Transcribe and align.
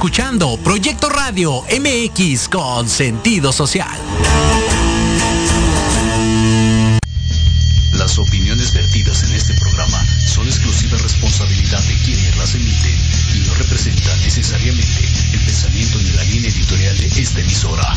escuchando 0.00 0.58
Proyecto 0.64 1.10
Radio 1.10 1.62
MX 1.64 2.48
con 2.48 2.88
sentido 2.88 3.52
social. 3.52 4.00
Las 7.92 8.18
opiniones 8.18 8.72
vertidas 8.72 9.24
en 9.24 9.32
este 9.32 9.52
programa 9.60 10.02
son 10.26 10.46
exclusiva 10.46 10.96
responsabilidad 10.96 11.82
de 11.82 11.94
quienes 12.06 12.34
las 12.38 12.54
emiten 12.54 12.96
y 13.34 13.46
no 13.46 13.54
representan 13.56 14.18
necesariamente 14.22 15.04
el 15.34 15.40
pensamiento 15.40 15.98
ni 15.98 16.10
la 16.12 16.24
línea 16.24 16.50
editorial 16.50 16.96
de 16.96 17.20
esta 17.20 17.40
emisora. 17.40 17.94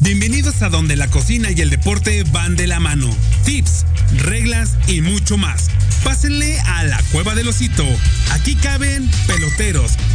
Bienvenidos 0.00 0.62
a 0.62 0.70
donde 0.70 0.96
la 0.96 1.08
cocina 1.08 1.50
y 1.50 1.60
el 1.60 1.68
deporte 1.68 2.24
van 2.24 2.56
de 2.56 2.66
la 2.66 2.80
mano. 2.80 3.14
Tips, 3.44 3.84
reglas 4.16 4.78
y 4.86 5.02
mucho 5.02 5.36
más. 5.36 5.70
Pásenle 6.02 6.58
a 6.60 6.84
la 6.84 7.02
cueva 7.12 7.34
del 7.34 7.48
osito. 7.48 7.84
Aquí 8.30 8.54
caben 8.54 9.10
peloteros 9.26 9.92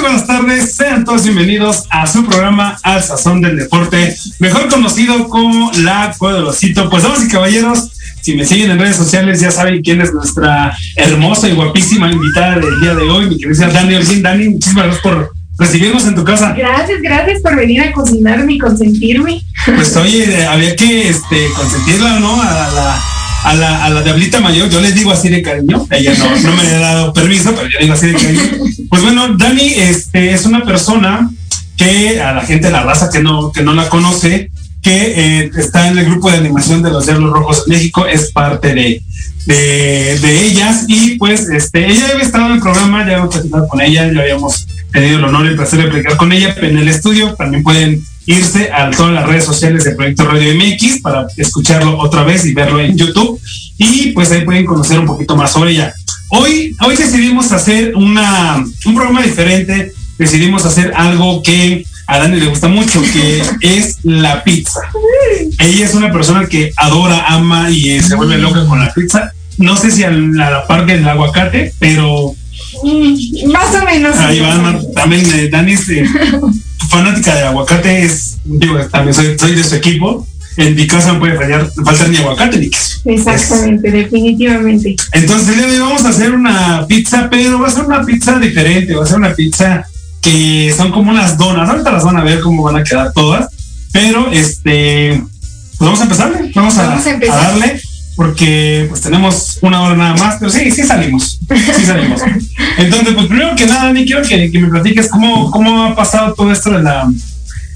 muy 0.00 0.08
buenas 0.08 0.26
tardes. 0.26 0.74
Sean 0.74 1.04
todos 1.04 1.24
bienvenidos 1.24 1.84
a 1.90 2.06
su 2.06 2.24
programa 2.24 2.78
Al 2.82 3.02
Sazón 3.02 3.42
del 3.42 3.58
Deporte, 3.58 4.16
mejor 4.38 4.68
conocido 4.68 5.28
como 5.28 5.70
La 5.82 6.14
Osito. 6.18 6.88
Pues, 6.88 7.02
damas 7.02 7.24
y 7.24 7.28
caballeros, 7.28 7.90
si 8.22 8.34
me 8.34 8.46
siguen 8.46 8.70
en 8.70 8.78
redes 8.78 8.96
sociales 8.96 9.40
ya 9.40 9.50
saben 9.50 9.82
quién 9.82 10.00
es 10.00 10.14
nuestra 10.14 10.74
hermosa 10.96 11.48
y 11.48 11.54
guapísima 11.54 12.10
invitada 12.10 12.58
del 12.60 12.80
día 12.80 12.94
de 12.94 13.02
hoy, 13.02 13.26
mi 13.26 13.38
querida 13.38 13.68
Dani 13.68 13.94
Olguín. 13.96 14.22
Dani, 14.22 14.48
muchísimas 14.48 14.84
gracias 14.84 15.02
por 15.02 15.32
recibirnos 15.58 16.06
en 16.06 16.14
tu 16.14 16.24
casa. 16.24 16.54
Gracias, 16.56 17.02
gracias 17.02 17.42
por 17.42 17.56
venir 17.56 17.82
a 17.82 17.92
cocinarme 17.92 18.54
y 18.54 18.58
consentirme. 18.58 19.42
Pues 19.66 19.94
oye, 19.96 20.46
había 20.46 20.76
que 20.76 21.10
este, 21.10 21.46
consentirla, 21.54 22.20
¿no? 22.20 22.40
A 22.40 22.70
la 22.74 23.19
a 23.44 23.54
la, 23.54 23.84
a 23.84 23.90
la 23.90 24.02
diablita 24.02 24.40
mayor, 24.40 24.68
yo 24.68 24.80
les 24.80 24.94
digo 24.94 25.10
así 25.10 25.28
de 25.28 25.42
cariño, 25.42 25.86
ella 25.90 26.14
no, 26.18 26.40
no 26.40 26.56
me 26.56 26.62
ha 26.62 26.78
dado 26.78 27.12
permiso, 27.12 27.54
pero 27.54 27.68
yo 27.68 27.78
digo 27.80 27.94
así 27.94 28.06
de 28.06 28.14
cariño. 28.14 28.42
Pues 28.88 29.02
bueno, 29.02 29.36
Dani 29.36 29.66
este, 29.66 30.32
es 30.32 30.44
una 30.44 30.64
persona 30.64 31.30
que 31.76 32.20
a 32.20 32.32
la 32.32 32.42
gente 32.42 32.66
de 32.66 32.72
la 32.72 32.82
raza 32.82 33.08
que 33.10 33.22
no, 33.22 33.52
que 33.52 33.62
no 33.62 33.72
la 33.72 33.88
conoce, 33.88 34.50
que 34.82 35.42
eh, 35.42 35.50
está 35.56 35.88
en 35.88 35.98
el 35.98 36.06
grupo 36.06 36.30
de 36.30 36.38
animación 36.38 36.82
de 36.82 36.90
los 36.90 37.06
Diablos 37.06 37.32
Rojos 37.32 37.64
de 37.64 37.74
México, 37.74 38.06
es 38.06 38.30
parte 38.32 38.74
de, 38.74 39.02
de, 39.46 40.46
ellas 40.46 40.84
y 40.88 41.16
pues 41.16 41.48
este, 41.48 41.86
ella 41.86 42.08
había 42.12 42.24
estado 42.24 42.46
en 42.46 42.52
el 42.52 42.60
programa, 42.60 43.06
ya 43.06 43.18
hemos 43.18 43.34
platicado 43.34 43.68
con 43.68 43.80
ella, 43.80 44.12
ya 44.12 44.20
habíamos 44.20 44.66
tenido 44.92 45.18
el 45.18 45.24
honor 45.24 45.46
y 45.46 45.48
el 45.48 45.56
placer 45.56 45.82
de 45.82 45.88
platicar 45.88 46.16
con 46.16 46.32
ella 46.32 46.54
en 46.60 46.78
el 46.78 46.88
estudio, 46.88 47.34
también 47.34 47.62
pueden 47.62 48.02
irse 48.26 48.70
a 48.72 48.90
todas 48.90 49.12
las 49.12 49.26
redes 49.26 49.44
sociales 49.44 49.84
de 49.84 49.92
Proyecto 49.92 50.24
Radio 50.24 50.54
MX 50.54 51.00
para 51.00 51.26
escucharlo 51.36 51.98
otra 51.98 52.22
vez 52.22 52.44
y 52.44 52.54
verlo 52.54 52.80
en 52.80 52.96
YouTube. 52.96 53.40
Y 53.78 54.12
pues 54.12 54.30
ahí 54.30 54.42
pueden 54.44 54.66
conocer 54.66 54.98
un 54.98 55.06
poquito 55.06 55.36
más 55.36 55.52
sobre 55.52 55.72
ella. 55.72 55.92
hoy, 56.28 56.76
hoy 56.84 56.96
decidimos 56.96 57.50
hacer 57.52 57.94
una, 57.96 58.64
un 58.84 58.94
programa 58.94 59.22
diferente, 59.22 59.92
decidimos 60.18 60.64
hacer 60.64 60.92
algo 60.94 61.42
que 61.42 61.84
a 62.10 62.18
Dani 62.18 62.40
le 62.40 62.46
gusta 62.46 62.68
mucho, 62.68 63.00
que 63.02 63.42
es 63.60 63.98
la 64.02 64.42
pizza. 64.42 64.80
Ella 65.58 65.84
es 65.84 65.94
una 65.94 66.12
persona 66.12 66.46
que 66.46 66.72
adora, 66.76 67.24
ama 67.28 67.70
y 67.70 68.00
se 68.00 68.16
vuelve 68.16 68.38
loca 68.38 68.66
con 68.66 68.80
la 68.80 68.92
pizza. 68.92 69.32
No 69.58 69.76
sé 69.76 69.90
si 69.90 70.02
a 70.02 70.10
la, 70.10 70.66
parte 70.66 70.96
del 70.96 71.08
aguacate, 71.08 71.72
pero 71.78 72.34
mm, 72.82 73.50
más 73.52 73.74
o 73.74 73.84
menos. 73.84 74.16
Ahí 74.16 74.40
va, 74.40 74.80
también 74.94 75.24
eh, 75.34 75.48
Dani 75.48 75.72
es 75.72 75.88
eh, 75.90 76.04
fanática 76.90 77.34
de 77.34 77.44
aguacate, 77.44 78.04
es, 78.04 78.38
digo, 78.44 78.78
también 78.90 79.14
soy, 79.14 79.38
soy 79.38 79.54
de 79.54 79.64
su 79.64 79.76
equipo 79.76 80.26
en 80.56 80.74
mi 80.74 80.86
casa 80.86 81.12
no 81.12 81.20
puede 81.20 81.36
fallar, 81.36 81.70
faltar 81.84 82.08
ni 82.08 82.16
aguacate 82.16 82.58
ni 82.58 82.70
queso. 82.70 83.00
Exactamente, 83.04 83.90
definitivamente. 83.90 84.96
Entonces, 85.12 85.64
hoy 85.64 85.78
vamos 85.78 86.04
a 86.04 86.08
hacer 86.08 86.32
una 86.32 86.86
pizza, 86.86 87.28
pero 87.30 87.60
va 87.60 87.68
a 87.68 87.70
ser 87.70 87.84
una 87.84 88.04
pizza 88.04 88.38
diferente, 88.38 88.94
va 88.94 89.04
a 89.04 89.06
ser 89.06 89.16
una 89.16 89.34
pizza 89.34 89.86
que 90.20 90.74
son 90.76 90.90
como 90.90 91.10
unas 91.12 91.38
donas. 91.38 91.68
Ahorita 91.68 91.92
las 91.92 92.04
van 92.04 92.18
a 92.18 92.24
ver 92.24 92.40
cómo 92.40 92.62
van 92.62 92.76
a 92.76 92.84
quedar 92.84 93.12
todas, 93.12 93.48
pero 93.92 94.30
este, 94.32 95.22
pues 95.78 95.78
vamos 95.78 96.00
a 96.00 96.02
empezar, 96.02 96.32
vamos 96.54 96.76
a, 96.78 97.00
darle 97.26 97.80
porque 98.20 98.84
pues 98.86 99.00
tenemos 99.00 99.58
una 99.62 99.80
hora 99.80 99.96
nada 99.96 100.14
más, 100.14 100.36
pero 100.38 100.50
sí, 100.50 100.70
sí 100.70 100.82
salimos, 100.82 101.40
sí 101.48 101.86
salimos. 101.86 102.20
Entonces, 102.76 103.14
pues 103.14 103.26
primero 103.28 103.56
que 103.56 103.64
nada, 103.64 103.90
Ni 103.94 104.04
quiero 104.04 104.20
que, 104.20 104.50
que 104.50 104.58
me 104.58 104.68
platiques 104.68 105.08
cómo, 105.08 105.50
cómo 105.50 105.84
ha 105.84 105.96
pasado 105.96 106.34
todo 106.34 106.52
esto 106.52 106.68
de 106.70 106.82
la 106.82 107.10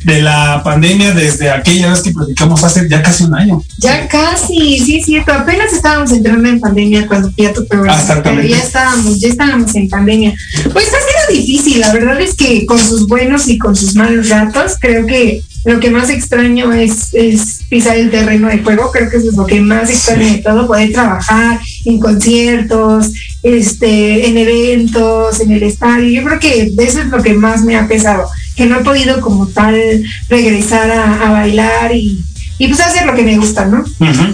de 0.05 0.21
la 0.21 0.61
pandemia 0.63 1.13
desde 1.13 1.51
aquella 1.51 1.91
vez 1.91 2.03
que 2.03 2.13
platicamos 2.13 2.63
hace 2.63 2.87
ya 2.89 3.03
casi 3.03 3.25
un 3.25 3.35
año. 3.35 3.63
Ya 3.79 4.07
casi, 4.07 4.79
sí 4.79 4.99
es 4.99 5.07
cierto. 5.07 5.33
Apenas 5.33 5.73
estábamos 5.73 6.13
entrando 6.13 6.49
en 6.49 6.61
pandemia 6.61 7.07
cuando 7.07 7.33
fui 7.33 7.47
a 7.47 7.53
tu 7.53 7.67
programa. 7.67 7.99
Exactamente. 7.99 8.49
Pero 8.49 8.57
ya 8.57 8.65
estábamos, 8.65 9.21
ya 9.21 9.29
estábamos 9.29 9.75
en 9.75 9.89
pandemia. 9.89 10.35
Pues 10.73 10.87
ha 10.89 11.31
sido 11.31 11.41
difícil. 11.41 11.81
La 11.81 11.93
verdad 11.93 12.21
es 12.21 12.35
que 12.35 12.67
con 12.67 12.79
sus 12.79 13.09
buenos 13.09 13.49
y 13.49 13.59
con 13.59 13.75
sus 13.75 13.95
malos 13.95 14.29
datos, 14.29 14.75
creo 14.79 15.07
que 15.07 15.43
lo 15.65 15.81
que 15.81 15.91
más 15.91 16.11
extraño 16.11 16.71
es, 16.75 17.15
es 17.15 17.61
pisar 17.71 17.97
el 17.97 18.11
terreno 18.11 18.49
de 18.49 18.59
juego. 18.59 18.91
Creo 18.93 19.09
que 19.09 19.17
eso 19.17 19.31
es 19.31 19.37
lo 19.37 19.47
que 19.47 19.63
más 19.63 19.89
extraño 19.89 20.27
de 20.27 20.39
todo, 20.39 20.67
poder 20.67 20.93
trabajar 20.93 21.59
en 21.87 21.99
conciertos, 21.99 23.11
este, 23.43 24.29
en 24.29 24.37
eventos, 24.37 25.41
en 25.41 25.53
el 25.53 25.63
estadio. 25.63 26.11
Yo 26.11 26.27
creo 26.27 26.39
que 26.39 26.75
eso 26.77 27.01
es 27.01 27.07
lo 27.07 27.23
que 27.23 27.33
más 27.33 27.63
me 27.63 27.77
ha 27.77 27.89
pesado 27.89 28.29
que 28.57 28.67
no 28.67 28.81
he 28.81 28.85
podido 28.85 29.21
como 29.21 29.49
tal 29.49 30.03
regresar 30.29 30.91
a, 30.91 31.31
bailar 31.31 31.95
y, 31.95 32.23
y, 32.59 32.69
pues 32.69 32.81
hacer 32.81 33.07
lo 33.07 33.15
que 33.15 33.23
me 33.23 33.39
gusta, 33.39 33.67
¿no? 33.67 33.85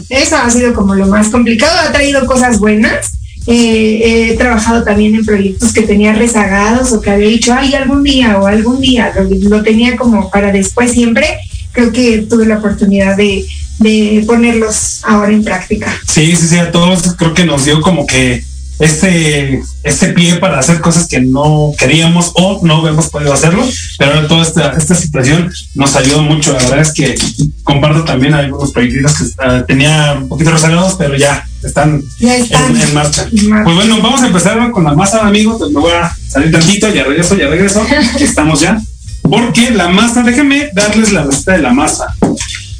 Eso 0.08 0.36
ha 0.36 0.50
sido 0.50 0.74
como 0.74 0.94
lo 0.94 1.06
más 1.06 1.28
complicado, 1.28 1.72
ha 1.80 1.92
traído 1.92 2.26
cosas 2.26 2.58
buenas. 2.58 3.12
Eh, 3.46 4.28
he 4.30 4.36
trabajado 4.36 4.84
también 4.84 5.14
en 5.14 5.24
proyectos 5.24 5.72
que 5.72 5.82
tenía 5.82 6.12
rezagados 6.12 6.92
o 6.92 7.00
que 7.00 7.10
había 7.10 7.28
dicho, 7.28 7.54
ay, 7.54 7.74
algún 7.74 8.02
día 8.02 8.38
o 8.38 8.46
algún 8.46 8.80
día, 8.80 9.12
lo, 9.48 9.62
tenía 9.62 9.96
como 9.96 10.30
para 10.30 10.52
después 10.52 10.92
siempre. 10.92 11.26
Creo 11.72 11.92
que 11.92 12.18
tuve 12.28 12.46
la 12.46 12.58
oportunidad 12.58 13.16
de, 13.16 13.46
de 13.78 14.22
ponerlos 14.26 15.00
ahora 15.04 15.32
en 15.32 15.42
práctica. 15.42 15.90
Sí, 16.06 16.36
sí, 16.36 16.48
sí, 16.48 16.58
a 16.58 16.70
todos 16.70 17.14
creo 17.16 17.32
que 17.32 17.44
nos 17.44 17.64
dio 17.64 17.80
como 17.80 18.06
que 18.06 18.44
este, 18.80 19.62
este 19.82 20.08
pie 20.08 20.36
para 20.36 20.58
hacer 20.58 20.80
cosas 20.80 21.06
que 21.06 21.20
no 21.20 21.72
queríamos 21.78 22.32
o 22.34 22.60
no 22.62 22.86
hemos 22.88 23.08
podido 23.08 23.32
hacerlo, 23.32 23.62
pero 23.98 24.14
ahora 24.14 24.28
toda 24.28 24.42
esta, 24.42 24.70
esta 24.70 24.94
situación 24.94 25.52
nos 25.74 25.94
ayudó 25.96 26.22
mucho. 26.22 26.52
La 26.54 26.60
verdad 26.60 26.80
es 26.80 26.92
que 26.92 27.14
comparto 27.62 28.04
también 28.04 28.32
algunos 28.32 28.72
proyectos 28.72 29.14
que 29.18 29.24
uh, 29.24 29.64
tenía 29.66 30.16
un 30.20 30.28
poquito 30.28 30.50
rezagados, 30.50 30.94
pero 30.98 31.14
ya 31.14 31.46
están, 31.62 32.02
En, 32.20 32.94
marcha. 32.94 33.28
Pues 33.30 33.76
bueno, 33.76 34.00
vamos 34.00 34.22
a 34.22 34.28
empezar 34.28 34.70
con 34.70 34.84
la 34.84 34.94
masa, 34.94 35.26
amigos. 35.26 35.58
Pues 35.58 35.70
me 35.70 35.80
voy 35.80 35.92
a 35.92 36.10
salir 36.28 36.50
tantito, 36.50 36.88
ya 36.88 37.04
regreso, 37.04 37.36
ya 37.36 37.48
regreso. 37.48 37.86
Estamos 38.18 38.60
ya. 38.60 38.80
Porque 39.22 39.70
la 39.70 39.88
masa, 39.88 40.22
déjenme 40.22 40.70
darles 40.72 41.12
la 41.12 41.24
receta 41.24 41.52
de 41.52 41.58
la 41.58 41.72
masa. 41.74 42.14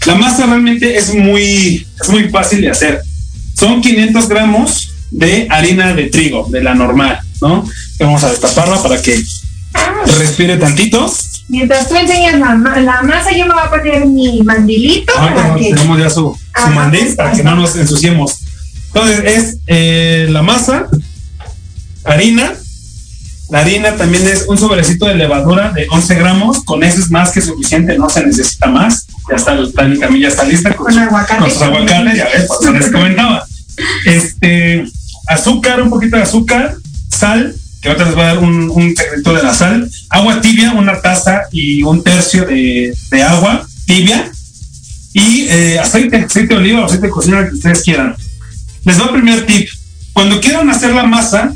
La 0.07 0.15
masa 0.15 0.47
realmente 0.47 0.97
es 0.97 1.15
muy, 1.15 1.87
es 2.01 2.09
muy 2.09 2.31
fácil 2.31 2.63
de 2.63 2.71
hacer. 2.71 3.03
Son 3.55 3.83
500 3.83 4.29
gramos 4.29 4.90
de 5.11 5.47
harina 5.51 5.95
de 5.95 6.05
trigo, 6.05 6.47
de 6.51 6.63
la 6.63 6.75
normal, 6.75 7.21
¿no? 7.41 7.65
Vamos 7.99 8.25
a 8.25 8.31
destaparla 8.31 8.83
para 8.83 9.01
que 9.01 9.23
respire 10.19 10.57
tantito. 10.57 11.13
Mientras 11.49 11.89
tú 11.89 11.97
enseñas 11.97 12.39
la, 12.39 12.55
masa, 13.03 13.33
yo 13.37 13.47
me 13.47 13.55
voy 13.55 13.63
a 13.65 13.71
poner 13.71 14.07
mi 14.07 14.41
mandilito. 14.43 15.13
Ah, 15.17 15.57
tenemos 15.59 15.99
ya 15.99 16.09
su, 16.09 16.37
mandil 16.73 17.15
para 17.17 17.33
que 17.33 17.43
no 17.43 17.57
nos 17.57 17.75
ensuciemos. 17.77 18.39
Entonces 18.87 19.23
es 19.25 19.57
eh, 19.67 20.29
la 20.31 20.43
masa, 20.43 20.89
harina. 22.05 22.55
La 23.51 23.61
harina 23.61 23.97
también 23.97 24.29
es 24.29 24.45
un 24.47 24.59
sobrecito 24.59 25.07
de 25.07 25.17
levadura 25.17 25.73
de 25.73 25.89
11 25.91 26.15
gramos. 26.15 26.63
Con 26.63 26.85
eso 26.85 27.01
es 27.01 27.11
más 27.11 27.33
que 27.33 27.41
suficiente, 27.41 27.99
no 27.99 28.09
se 28.09 28.25
necesita 28.25 28.69
más. 28.69 29.07
Ya 29.29 29.37
está, 29.37 29.83
mi 29.85 29.99
camilla 29.99 30.29
está 30.29 30.45
lista 30.45 30.75
con, 30.77 30.97
aguacate. 30.97 31.41
Con 31.41 31.51
sus 31.51 31.63
aguacates, 31.63 32.17
ya 32.17 32.25
ves, 32.27 32.47
pues 32.47 32.73
les 32.73 32.93
comentaba. 32.93 33.45
Este, 34.05 34.85
azúcar, 35.31 35.81
un 35.81 35.91
poquito 35.91 36.17
de 36.17 36.23
azúcar, 36.23 36.77
sal, 37.09 37.55
que 37.81 37.89
ahorita 37.89 38.05
les 38.07 38.15
voy 38.15 38.25
a 38.25 38.27
dar 38.27 38.39
un, 38.39 38.95
secreto 38.97 39.35
de 39.35 39.43
la 39.43 39.55
sal, 39.55 39.91
agua 40.11 40.41
tibia, 40.41 40.73
una 40.73 41.01
taza 41.01 41.43
y 41.53 41.83
un 41.83 42.03
tercio 42.03 42.45
de, 42.45 42.95
agua 43.23 43.67
tibia, 43.87 44.31
y 45.13 45.47
eh, 45.49 45.79
aceite, 45.79 46.17
aceite 46.17 46.55
de 46.55 46.61
oliva 46.61 46.81
o 46.81 46.85
aceite 46.85 47.07
de 47.07 47.13
cocina 47.13 47.49
que 47.49 47.55
ustedes 47.55 47.83
quieran. 47.83 48.15
Les 48.85 48.97
doy 48.97 49.09
el 49.09 49.15
primer 49.15 49.47
tip. 49.47 49.69
Cuando 50.13 50.41
quieran 50.41 50.69
hacer 50.71 50.93
la 50.95 51.05
masa, 51.05 51.53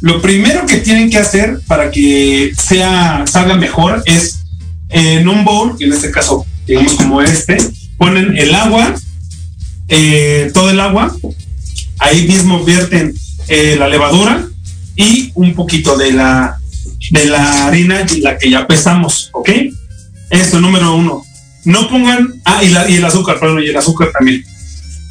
lo 0.00 0.22
primero 0.22 0.66
que 0.66 0.78
tienen 0.78 1.10
que 1.10 1.18
hacer 1.18 1.60
para 1.66 1.90
que 1.90 2.52
sea 2.56 3.24
salga 3.26 3.54
mejor 3.56 4.02
es 4.06 4.40
en 4.88 5.28
un 5.28 5.44
bowl, 5.44 5.76
en 5.78 5.92
este 5.92 6.10
caso, 6.10 6.46
digamos 6.66 6.94
como 6.94 7.22
este, 7.22 7.58
ponen 7.98 8.36
el 8.36 8.54
agua, 8.54 8.94
eh, 9.88 10.50
todo 10.54 10.70
el 10.70 10.80
agua, 10.80 11.14
ahí 12.00 12.26
mismo 12.26 12.64
vierten 12.64 13.14
eh, 13.48 13.76
la 13.78 13.88
levadura 13.88 14.46
y 14.96 15.30
un 15.34 15.54
poquito 15.54 15.96
de 15.96 16.12
la, 16.12 16.58
de 17.10 17.24
la 17.26 17.66
harina, 17.66 18.04
la 18.20 18.38
que 18.38 18.50
ya 18.50 18.66
pesamos, 18.66 19.30
¿ok? 19.32 19.50
Esto, 20.30 20.60
número 20.60 20.94
uno. 20.94 21.22
No 21.64 21.88
pongan, 21.88 22.40
ah, 22.44 22.64
y, 22.64 22.70
la, 22.70 22.88
y 22.88 22.96
el 22.96 23.04
azúcar, 23.04 23.38
perdón, 23.38 23.62
y 23.62 23.68
el 23.68 23.76
azúcar 23.76 24.10
también. 24.12 24.44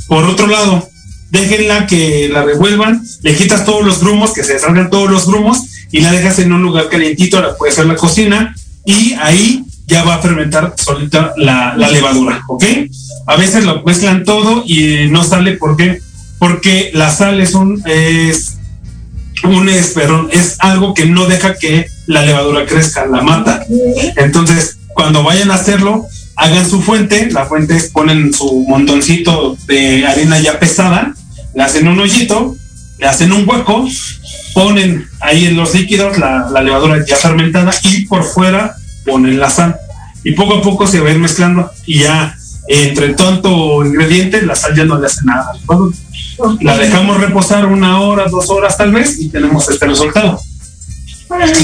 Por 0.08 0.26
otro 0.26 0.48
lado, 0.48 0.90
déjenla 1.30 1.86
que 1.86 2.30
la 2.32 2.44
revuelvan, 2.44 3.02
le 3.22 3.36
quitas 3.36 3.66
todos 3.66 3.86
los 3.86 4.00
grumos, 4.00 4.34
que 4.34 4.44
se 4.44 4.58
salgan 4.58 4.90
todos 4.90 5.10
los 5.10 5.28
grumos, 5.28 5.60
y 5.92 6.02
la 6.02 6.12
dejas 6.12 6.40
en 6.40 6.54
un 6.54 6.62
lugar 6.62 6.90
calientito, 6.90 7.42
la 7.42 7.56
puede 7.56 7.72
ser 7.72 7.86
la 7.86 7.96
cocina, 7.96 8.56
y 8.86 9.14
ahí 9.14 9.64
ya 9.86 10.04
va 10.04 10.16
a 10.16 10.22
fermentar 10.22 10.74
solita 10.78 11.34
la, 11.38 11.76
la 11.76 11.90
levadura, 11.90 12.44
¿ok? 12.48 12.64
A 13.28 13.36
veces 13.36 13.66
lo 13.66 13.84
mezclan 13.84 14.24
todo 14.24 14.64
y 14.66 15.08
no 15.10 15.24
sale 15.24 15.54
porque 15.54 16.00
porque 16.40 16.92
la 16.94 17.12
sal 17.12 17.42
es 17.42 17.54
un 17.54 17.82
es 17.86 18.58
un 19.44 19.70
es, 19.70 19.96
es 20.32 20.56
algo 20.60 20.94
que 20.94 21.06
no 21.06 21.26
deja 21.28 21.56
que 21.56 21.88
la 22.08 22.24
levadura 22.24 22.66
crezca, 22.66 23.06
la 23.06 23.22
mata. 23.22 23.66
Entonces, 24.18 24.78
cuando 24.90 25.24
vayan 25.24 25.52
a 25.52 25.56
hacerlo, 25.56 26.06
hagan 26.36 26.70
su 26.70 26.82
fuente, 26.82 27.30
la 27.32 27.46
fuente 27.46 27.76
es, 27.76 27.90
ponen 27.90 28.34
su 28.34 28.66
montoncito 28.68 29.58
de 29.68 30.06
harina 30.06 30.40
ya 30.40 30.60
pesada, 30.60 31.14
le 31.54 31.64
hacen 31.64 31.88
un 31.88 32.00
hoyito, 32.00 32.56
le 32.98 33.08
hacen 33.08 33.32
un 33.32 33.48
hueco, 33.48 33.88
ponen 34.54 35.08
ahí 35.22 35.46
en 35.46 35.56
los 35.56 35.74
líquidos 35.74 36.18
la, 36.18 36.50
la 36.52 36.62
levadura 36.62 37.06
ya 37.06 37.16
fermentada 37.16 37.72
y 37.84 38.06
por 38.06 38.24
fuera 38.24 38.76
ponen 39.06 39.40
la 39.40 39.50
sal. 39.50 39.78
Y 40.24 40.34
poco 40.34 40.56
a 40.56 40.62
poco 40.62 40.86
se 40.86 41.00
va 41.00 41.10
a 41.10 41.12
ir 41.14 41.20
mezclando 41.20 41.72
y 41.86 42.00
ya 42.00 42.36
entre 42.68 43.14
tanto 43.14 43.84
ingrediente 43.86 44.42
la 44.44 44.56
sal 44.56 44.76
ya 44.76 44.86
no 44.86 45.00
le 45.00 45.08
hace 45.08 45.22
nada. 45.24 45.54
La 46.62 46.78
dejamos 46.78 47.20
reposar 47.20 47.66
una 47.66 48.02
hora, 48.02 48.26
dos 48.30 48.50
horas 48.50 48.78
tal 48.78 48.92
vez 48.92 49.20
y 49.20 49.30
tenemos 49.30 49.70
este 49.70 49.86
resultado. 49.86 50.40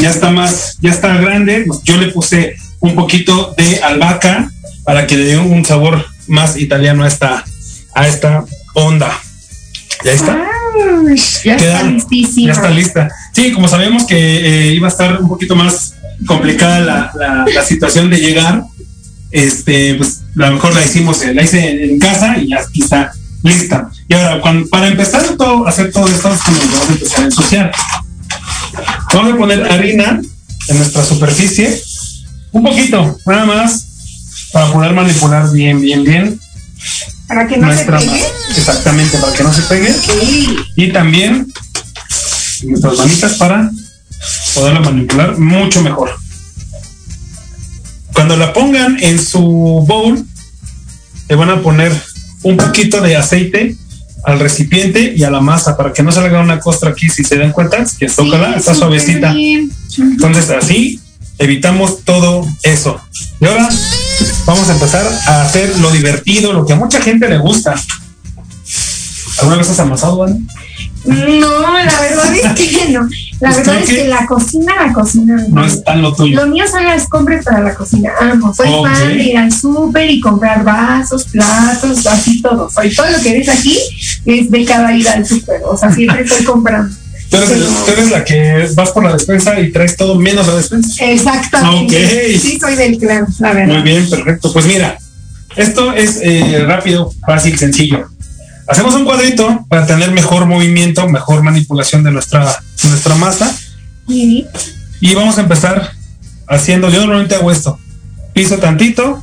Ya 0.01 0.09
está 0.09 0.31
más, 0.31 0.77
ya 0.81 0.91
está 0.91 1.15
grande. 1.17 1.65
Yo 1.83 1.97
le 1.97 2.09
puse 2.09 2.55
un 2.79 2.95
poquito 2.95 3.53
de 3.57 3.81
albahaca 3.81 4.49
para 4.83 5.07
que 5.07 5.17
le 5.17 5.25
dé 5.25 5.37
un 5.37 5.65
sabor 5.65 6.05
más 6.27 6.57
italiano 6.57 7.03
a 7.03 7.07
esta, 7.07 7.43
a 7.93 8.07
esta 8.07 8.45
onda. 8.73 9.11
¿Ya 10.03 10.11
está? 10.11 10.45
ya 11.43 11.55
está 11.55 11.83
listísima. 11.83 12.47
Ya 12.47 12.53
está 12.53 12.69
lista. 12.69 13.09
Sí, 13.33 13.51
como 13.53 13.67
sabemos 13.67 14.05
que 14.05 14.17
eh, 14.69 14.73
iba 14.73 14.87
a 14.87 14.91
estar 14.91 15.21
un 15.21 15.29
poquito 15.29 15.55
más 15.55 15.95
complicada 16.27 16.79
la, 16.79 17.45
la, 17.53 17.63
situación 17.63 18.09
de 18.09 18.17
llegar, 18.17 18.63
este, 19.31 19.95
pues 19.95 20.21
a 20.37 20.47
lo 20.47 20.53
mejor 20.53 20.73
la 20.73 20.83
hicimos, 20.83 21.25
la 21.25 21.43
hice 21.43 21.85
en 21.85 21.99
casa 21.99 22.37
y 22.37 22.49
ya 22.49 22.57
está 22.57 23.13
lista. 23.45 23.89
Y 24.07 24.13
ahora, 24.13 24.41
para 24.69 24.87
empezar 24.87 25.23
todo, 25.37 25.67
hacer 25.67 25.91
todo 25.91 26.07
esto, 26.07 26.29
vamos 26.29 26.41
a 26.47 26.91
empezar 26.91 27.21
a 27.21 27.25
ensuciar. 27.25 27.71
Vamos 29.13 29.33
a 29.33 29.37
poner 29.37 29.63
harina 29.71 30.21
en 30.67 30.77
nuestra 30.77 31.03
superficie, 31.05 31.81
un 32.51 32.63
poquito, 32.63 33.17
nada 33.25 33.45
más, 33.45 33.85
para 34.51 34.71
poder 34.71 34.93
manipular 34.93 35.51
bien, 35.51 35.79
bien, 35.79 36.03
bien. 36.03 36.39
Para 37.27 37.47
que 37.47 37.57
no 37.57 37.75
se 37.75 37.85
pegue. 37.85 38.23
Exactamente, 38.57 39.17
para 39.17 39.33
que 39.33 39.43
no 39.43 39.53
se 39.53 39.61
pegue. 39.63 39.95
Y 40.75 40.91
también 40.91 41.51
nuestras 42.63 42.97
manitas 42.97 43.33
para 43.33 43.69
poderla 44.53 44.79
manipular 44.79 45.37
mucho 45.37 45.81
mejor. 45.81 46.15
Cuando 48.13 48.37
la 48.37 48.53
pongan 48.53 48.97
en 49.01 49.23
su 49.23 49.41
bowl, 49.87 50.25
le 51.27 51.35
van 51.35 51.49
a 51.49 51.61
poner 51.61 51.91
un 52.45 52.57
poquito 52.57 53.01
de 53.01 53.15
aceite 53.15 53.75
al 54.23 54.39
recipiente 54.39 55.13
y 55.15 55.23
a 55.23 55.31
la 55.31 55.41
masa 55.41 55.75
para 55.75 55.91
que 55.93 56.03
no 56.03 56.11
salga 56.11 56.39
una 56.41 56.59
costra 56.59 56.91
aquí. 56.91 57.09
Si 57.09 57.23
se 57.23 57.37
dan 57.37 57.51
cuenta, 57.51 57.83
que 57.97 58.07
tócala, 58.07 58.55
está 58.55 58.75
suavecita. 58.75 59.35
Entonces, 59.97 60.49
así 60.51 60.99
evitamos 61.39 62.03
todo 62.03 62.45
eso. 62.61 63.01
Y 63.41 63.45
ahora 63.45 63.67
vamos 64.45 64.69
a 64.69 64.73
empezar 64.73 65.05
a 65.27 65.41
hacer 65.41 65.77
lo 65.79 65.91
divertido, 65.91 66.53
lo 66.53 66.65
que 66.65 66.73
a 66.73 66.75
mucha 66.75 67.01
gente 67.01 67.27
le 67.27 67.39
gusta. 67.39 67.75
¿Alguna 69.39 69.57
vez 69.57 69.69
has 69.69 69.79
amasado, 69.79 70.23
Ana? 70.23 70.37
No, 71.05 71.73
la 71.73 71.99
verdad 72.01 72.35
es 72.35 72.53
que 72.53 72.89
no. 72.91 73.07
La 73.39 73.51
pues 73.51 73.57
verdad 73.57 73.81
es 73.81 73.89
que 73.89 74.07
la 74.07 74.25
cocina, 74.25 74.73
la 74.87 74.93
cocina. 74.93 75.45
No 75.49 75.65
es 75.65 75.83
tan 75.83 76.01
lo 76.01 76.13
tuyo. 76.13 76.35
Lo 76.43 76.47
mío 76.47 76.65
son 76.69 76.83
las 76.83 77.07
compras 77.07 77.45
para 77.45 77.61
la 77.61 77.75
cocina. 77.75 78.11
Amo. 78.19 78.53
Soy 78.53 78.67
fan 78.67 79.17
de 79.17 79.23
ir 79.23 79.37
al 79.37 79.51
súper 79.51 80.09
y 80.09 80.19
comprar 80.19 80.63
vasos, 80.63 81.25
platos, 81.25 82.05
así 82.07 82.41
todo. 82.41 82.69
Soy 82.69 82.93
todo 82.93 83.09
lo 83.09 83.19
que 83.21 83.33
ves 83.33 83.49
aquí 83.49 83.77
es 84.25 84.49
de 84.49 84.65
cada 84.65 84.95
ir 84.95 85.07
al 85.07 85.25
súper. 85.25 85.61
O 85.65 85.77
sea, 85.77 85.91
siempre 85.91 86.23
estoy 86.23 86.43
comprando. 86.45 86.95
Tú 87.29 87.37
eres, 87.91 88.11
la 88.11 88.23
que 88.23 88.69
vas 88.75 88.91
por 88.91 89.03
la 89.03 89.13
despensa 89.13 89.59
y 89.59 89.71
traes 89.71 89.97
todo 89.97 90.15
menos 90.15 90.47
la 90.47 90.55
despensa. 90.55 91.05
Exactamente. 91.05 92.39
Sí, 92.39 92.57
soy 92.59 92.75
del 92.75 92.97
clan, 92.97 93.27
la 93.39 93.53
verdad. 93.53 93.73
Muy 93.73 93.83
bien, 93.83 94.09
perfecto. 94.09 94.53
Pues 94.53 94.65
mira, 94.65 94.97
esto 95.55 95.91
es 95.93 96.19
eh, 96.21 96.63
rápido, 96.65 97.11
fácil, 97.25 97.57
sencillo. 97.57 98.07
Hacemos 98.67 98.95
un 98.95 99.05
cuadrito 99.05 99.65
para 99.69 99.85
tener 99.85 100.11
mejor 100.11 100.45
movimiento, 100.45 101.07
mejor 101.07 101.43
manipulación 101.43 102.03
de 102.03 102.11
nuestra, 102.11 102.63
nuestra 102.83 103.15
masa. 103.15 103.55
Y 105.01 105.13
vamos 105.13 105.37
a 105.37 105.41
empezar 105.41 105.91
haciendo, 106.47 106.89
yo 106.89 106.99
normalmente 107.01 107.35
hago 107.35 107.51
esto, 107.51 107.79
piso 108.33 108.57
tantito, 108.57 109.21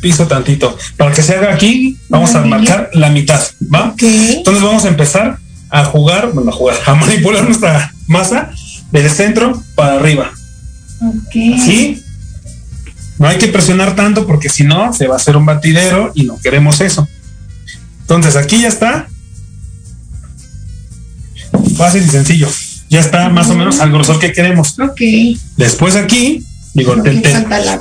piso 0.00 0.26
tantito. 0.26 0.76
Para 0.96 1.12
que 1.12 1.22
se 1.22 1.34
haga 1.36 1.52
aquí, 1.52 1.96
vamos 2.08 2.34
a 2.34 2.42
marcar 2.42 2.90
la 2.92 3.10
mitad, 3.10 3.40
¿va? 3.74 3.94
Entonces 4.00 4.62
vamos 4.62 4.84
a 4.84 4.88
empezar 4.88 5.38
a 5.70 5.84
jugar, 5.84 6.30
bueno, 6.32 6.50
a 6.50 6.54
jugar, 6.54 6.76
a 6.86 6.94
manipular 6.94 7.44
nuestra 7.44 7.92
masa 8.06 8.50
del 8.92 9.10
centro 9.10 9.60
para 9.74 9.94
arriba. 9.94 10.30
Así. 11.60 12.02
No 13.18 13.26
hay 13.26 13.38
que 13.38 13.48
presionar 13.48 13.96
tanto 13.96 14.26
porque 14.26 14.48
si 14.48 14.62
no, 14.62 14.92
se 14.92 15.06
va 15.06 15.14
a 15.14 15.16
hacer 15.16 15.36
un 15.36 15.46
batidero 15.46 16.12
y 16.14 16.24
no 16.24 16.38
queremos 16.40 16.80
eso. 16.80 17.08
Entonces 18.06 18.36
aquí 18.36 18.62
ya 18.62 18.68
está. 18.68 19.08
Fácil 21.76 22.04
y 22.04 22.08
sencillo. 22.08 22.48
Ya 22.88 23.00
está 23.00 23.28
más 23.30 23.50
o 23.50 23.56
menos 23.56 23.80
al 23.80 23.90
grosor 23.90 24.20
que 24.20 24.32
queremos. 24.32 24.78
Ok. 24.78 25.00
Después 25.56 25.96
aquí, 25.96 26.44
digo, 26.72 27.02
te, 27.02 27.10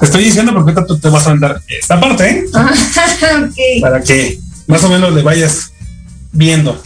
estoy 0.01 0.24
diciendo 0.24 0.51
porque 0.51 0.74
tú 0.88 0.98
te 0.98 1.10
vas 1.10 1.27
a 1.27 1.29
mandar 1.29 1.62
esta 1.79 2.00
parte, 2.00 2.27
¿eh? 2.27 2.46
Para 3.82 4.01
que 4.01 4.39
más 4.65 4.84
o 4.84 4.89
menos 4.89 5.13
le 5.13 5.22
vayas 5.22 5.72
viendo. 6.32 6.82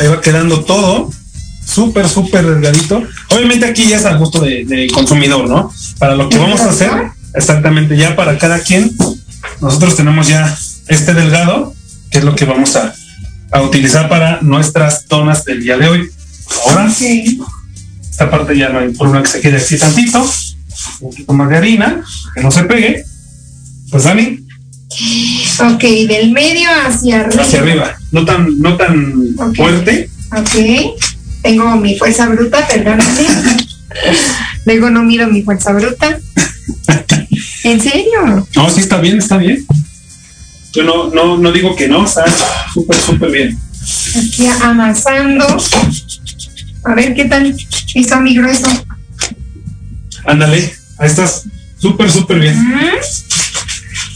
Ahí 0.00 0.08
va 0.08 0.20
quedando 0.20 0.64
todo 0.64 1.08
súper, 1.64 2.08
súper 2.08 2.46
delgadito. 2.46 3.00
Obviamente 3.28 3.66
aquí 3.66 3.86
ya 3.86 3.98
es 3.98 4.06
al 4.06 4.18
gusto 4.18 4.40
de, 4.40 4.90
consumidor, 4.92 5.48
¿no? 5.48 5.72
Para 6.00 6.16
lo 6.16 6.28
que 6.28 6.36
vamos 6.36 6.62
a 6.62 6.70
hacer, 6.70 6.90
exactamente, 7.32 7.96
ya 7.96 8.16
para 8.16 8.36
cada 8.38 8.58
quien, 8.58 8.90
nosotros 9.60 9.94
tenemos 9.94 10.26
ya 10.26 10.58
este 10.90 11.14
delgado, 11.14 11.74
que 12.10 12.18
es 12.18 12.24
lo 12.24 12.34
que 12.34 12.44
vamos 12.44 12.76
a, 12.76 12.94
utilizar 13.62 14.08
para 14.08 14.40
nuestras 14.42 15.08
donas 15.08 15.44
del 15.44 15.62
día 15.62 15.76
de 15.76 15.88
hoy. 15.88 16.10
Ahora, 16.68 16.88
esta 16.88 18.30
parte 18.30 18.56
ya 18.56 18.68
no 18.68 18.80
hay 18.80 18.92
problema 18.92 19.22
que 19.22 19.28
se 19.28 19.40
quede 19.40 19.56
así 19.56 19.76
tantito, 19.76 20.22
un 21.00 21.10
poquito 21.10 21.32
más 21.32 21.48
de 21.48 21.56
harina, 21.56 22.04
que 22.34 22.42
no 22.42 22.50
se 22.50 22.64
pegue. 22.64 23.04
Pues 23.90 24.04
Dani. 24.04 24.46
Ok, 25.72 25.82
del 25.82 26.30
medio 26.32 26.68
hacia 26.86 27.20
arriba. 27.20 27.42
Hacia 27.42 27.60
arriba, 27.60 27.96
no 28.12 28.24
tan, 28.24 28.60
no 28.60 28.76
tan 28.76 29.34
fuerte. 29.56 30.08
Ok, 30.32 31.00
tengo 31.42 31.76
mi 31.76 31.98
fuerza 31.98 32.28
bruta, 32.28 32.66
perdóname. 32.68 33.26
Luego 34.64 34.90
no 34.90 35.02
miro 35.02 35.26
mi 35.26 35.42
fuerza 35.42 35.72
bruta. 35.72 36.18
¿En 37.64 37.80
serio? 37.80 38.46
No, 38.54 38.70
sí 38.70 38.80
está 38.80 39.00
bien, 39.00 39.18
está 39.18 39.38
bien. 39.38 39.64
Yo 40.72 40.84
no, 40.84 41.10
no, 41.10 41.36
no 41.36 41.52
digo 41.52 41.74
que 41.74 41.88
no, 41.88 42.04
está 42.04 42.24
súper, 42.72 42.96
súper 42.96 43.30
bien. 43.30 43.58
Aquí 44.16 44.46
amasando. 44.62 45.46
A 46.84 46.94
ver 46.94 47.14
qué 47.14 47.24
tal 47.24 47.56
está 47.94 48.20
mi 48.20 48.36
grueso. 48.36 48.68
Ándale, 50.24 50.72
ahí 50.98 51.06
estás 51.08 51.44
súper, 51.78 52.10
súper 52.10 52.38
bien. 52.38 52.56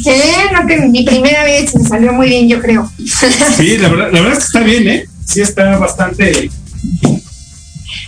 Eh, 0.06 0.44
no, 0.52 0.66
que 0.66 0.76
mi 0.88 1.04
primera 1.04 1.44
vez 1.44 1.74
me 1.74 1.82
salió 1.82 2.12
muy 2.12 2.28
bien, 2.28 2.48
yo 2.48 2.60
creo. 2.60 2.90
sí, 3.56 3.78
la 3.78 3.88
verdad, 3.88 4.12
la 4.12 4.20
verdad 4.20 4.32
es 4.32 4.38
que 4.38 4.44
está 4.44 4.60
bien, 4.60 4.88
¿eh? 4.88 5.06
Sí 5.24 5.40
está 5.40 5.78
bastante... 5.78 6.50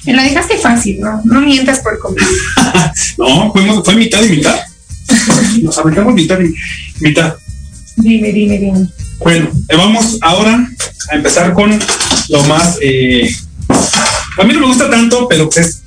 Me 0.05 0.13
la 0.13 0.23
dejaste 0.23 0.59
fácil, 0.59 1.01
¿no? 1.01 1.21
No 1.25 1.41
mientas 1.41 1.81
por 1.81 1.99
comer. 1.99 2.23
no, 3.19 3.53
fue, 3.53 3.83
fue 3.83 3.97
mitad 3.97 4.23
y 4.23 4.29
mitad. 4.29 4.57
Nos 5.63 5.79
aventamos 5.79 6.15
mitad 6.15 6.39
y 6.39 6.55
mitad. 7.01 7.35
Dime, 7.97 8.33
dime, 8.33 8.59
dime. 8.59 8.89
Bueno, 9.19 9.49
eh, 9.69 9.77
vamos 9.77 10.19
ahora 10.21 10.69
a 11.11 11.15
empezar 11.15 11.53
con 11.55 11.79
lo 12.29 12.43
más. 12.45 12.79
Eh, 12.81 13.35
a 14.39 14.45
mí 14.45 14.53
no 14.53 14.61
me 14.61 14.67
gusta 14.67 14.91
tanto, 14.91 15.27
pero 15.29 15.49
es 15.57 15.83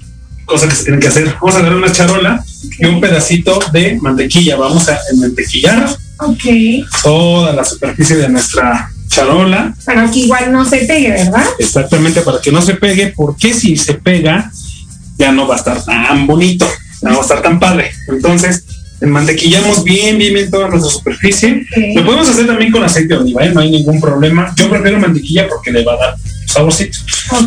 cosa 0.46 0.68
que 0.68 0.76
se 0.76 0.84
tiene 0.84 1.00
que 1.00 1.08
hacer. 1.08 1.36
Vamos 1.40 1.56
a 1.56 1.60
agarrar 1.60 1.78
una 1.78 1.92
charola 1.92 2.44
y 2.80 2.86
un 2.86 3.00
pedacito 3.00 3.60
de 3.72 4.00
mantequilla. 4.02 4.58
Vamos 4.58 4.90
a 4.90 4.98
mantequillar 5.18 5.96
okay. 6.18 6.84
toda 7.04 7.54
la 7.54 7.64
superficie 7.64 8.18
de 8.18 8.30
nuestra 8.30 8.92
charola. 9.08 9.76
Para 9.86 10.10
que 10.10 10.20
igual 10.20 10.52
no 10.52 10.66
se 10.66 10.80
pegue, 10.80 11.10
¿verdad? 11.10 11.46
Exactamente, 11.60 12.22
para 12.22 12.42
que 12.42 12.52
no 12.52 12.62
se 12.62 12.76
pegue, 12.76 13.14
porque 13.16 13.54
si 13.54 13.78
se 13.78 13.94
pega, 13.96 14.52
ya 15.18 15.32
no 15.32 15.48
va 15.48 15.56
a 15.56 15.58
estar 15.58 15.84
tan 15.84 16.26
bonito, 16.26 16.68
no 17.02 17.12
va 17.12 17.18
a 17.18 17.22
estar 17.22 17.42
tan 17.42 17.60
padre. 17.60 17.92
Entonces, 18.08 18.64
mantequillamos 19.02 19.84
bien, 19.84 20.18
bien, 20.18 20.34
bien 20.34 20.52
toda 20.52 20.68
nuestra 20.68 20.92
superficie. 20.92 21.66
Lo 21.96 22.06
podemos 22.06 22.30
hacer 22.30 22.48
también 22.48 22.72
con 22.72 22.84
aceite 22.84 23.14
de 23.14 23.20
oliva, 23.20 23.46
¿eh? 23.46 23.52
no 23.54 23.62
hay 23.62 23.72
ningún 23.72 24.02
problema. 24.02 24.54
Yo 24.56 24.70
prefiero 24.70 25.00
mantequilla 25.00 25.48
porque 25.48 25.72
le 25.72 25.84
va 25.84 25.94
a 25.94 25.98
dar 25.98 26.16
saborcito. 26.46 26.98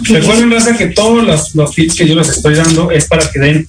Recuerden, 0.05 0.51
Raza, 0.51 0.77
que 0.77 0.87
todos 0.87 1.25
los, 1.25 1.55
los, 1.55 1.75
tips 1.75 1.95
que 1.95 2.09
yo 2.09 2.15
les 2.15 2.29
estoy 2.29 2.55
dando 2.55 2.91
es 2.91 3.07
para 3.07 3.31
que 3.31 3.39
den 3.39 3.67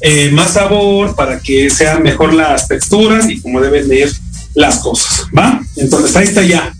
eh, 0.00 0.30
más 0.32 0.54
sabor, 0.54 1.14
para 1.14 1.40
que 1.40 1.70
sean 1.70 2.02
mejor 2.02 2.32
las 2.32 2.66
texturas 2.66 3.28
y 3.28 3.40
como 3.40 3.60
deben 3.60 3.88
de 3.88 4.00
ir 4.00 4.12
las 4.54 4.78
cosas, 4.78 5.26
¿va? 5.36 5.60
Entonces 5.76 6.16
ahí 6.16 6.24
está 6.24 6.42
ya. 6.42 6.74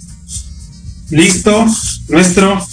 Listo, 1.10 1.66
nuestro, 2.08 2.64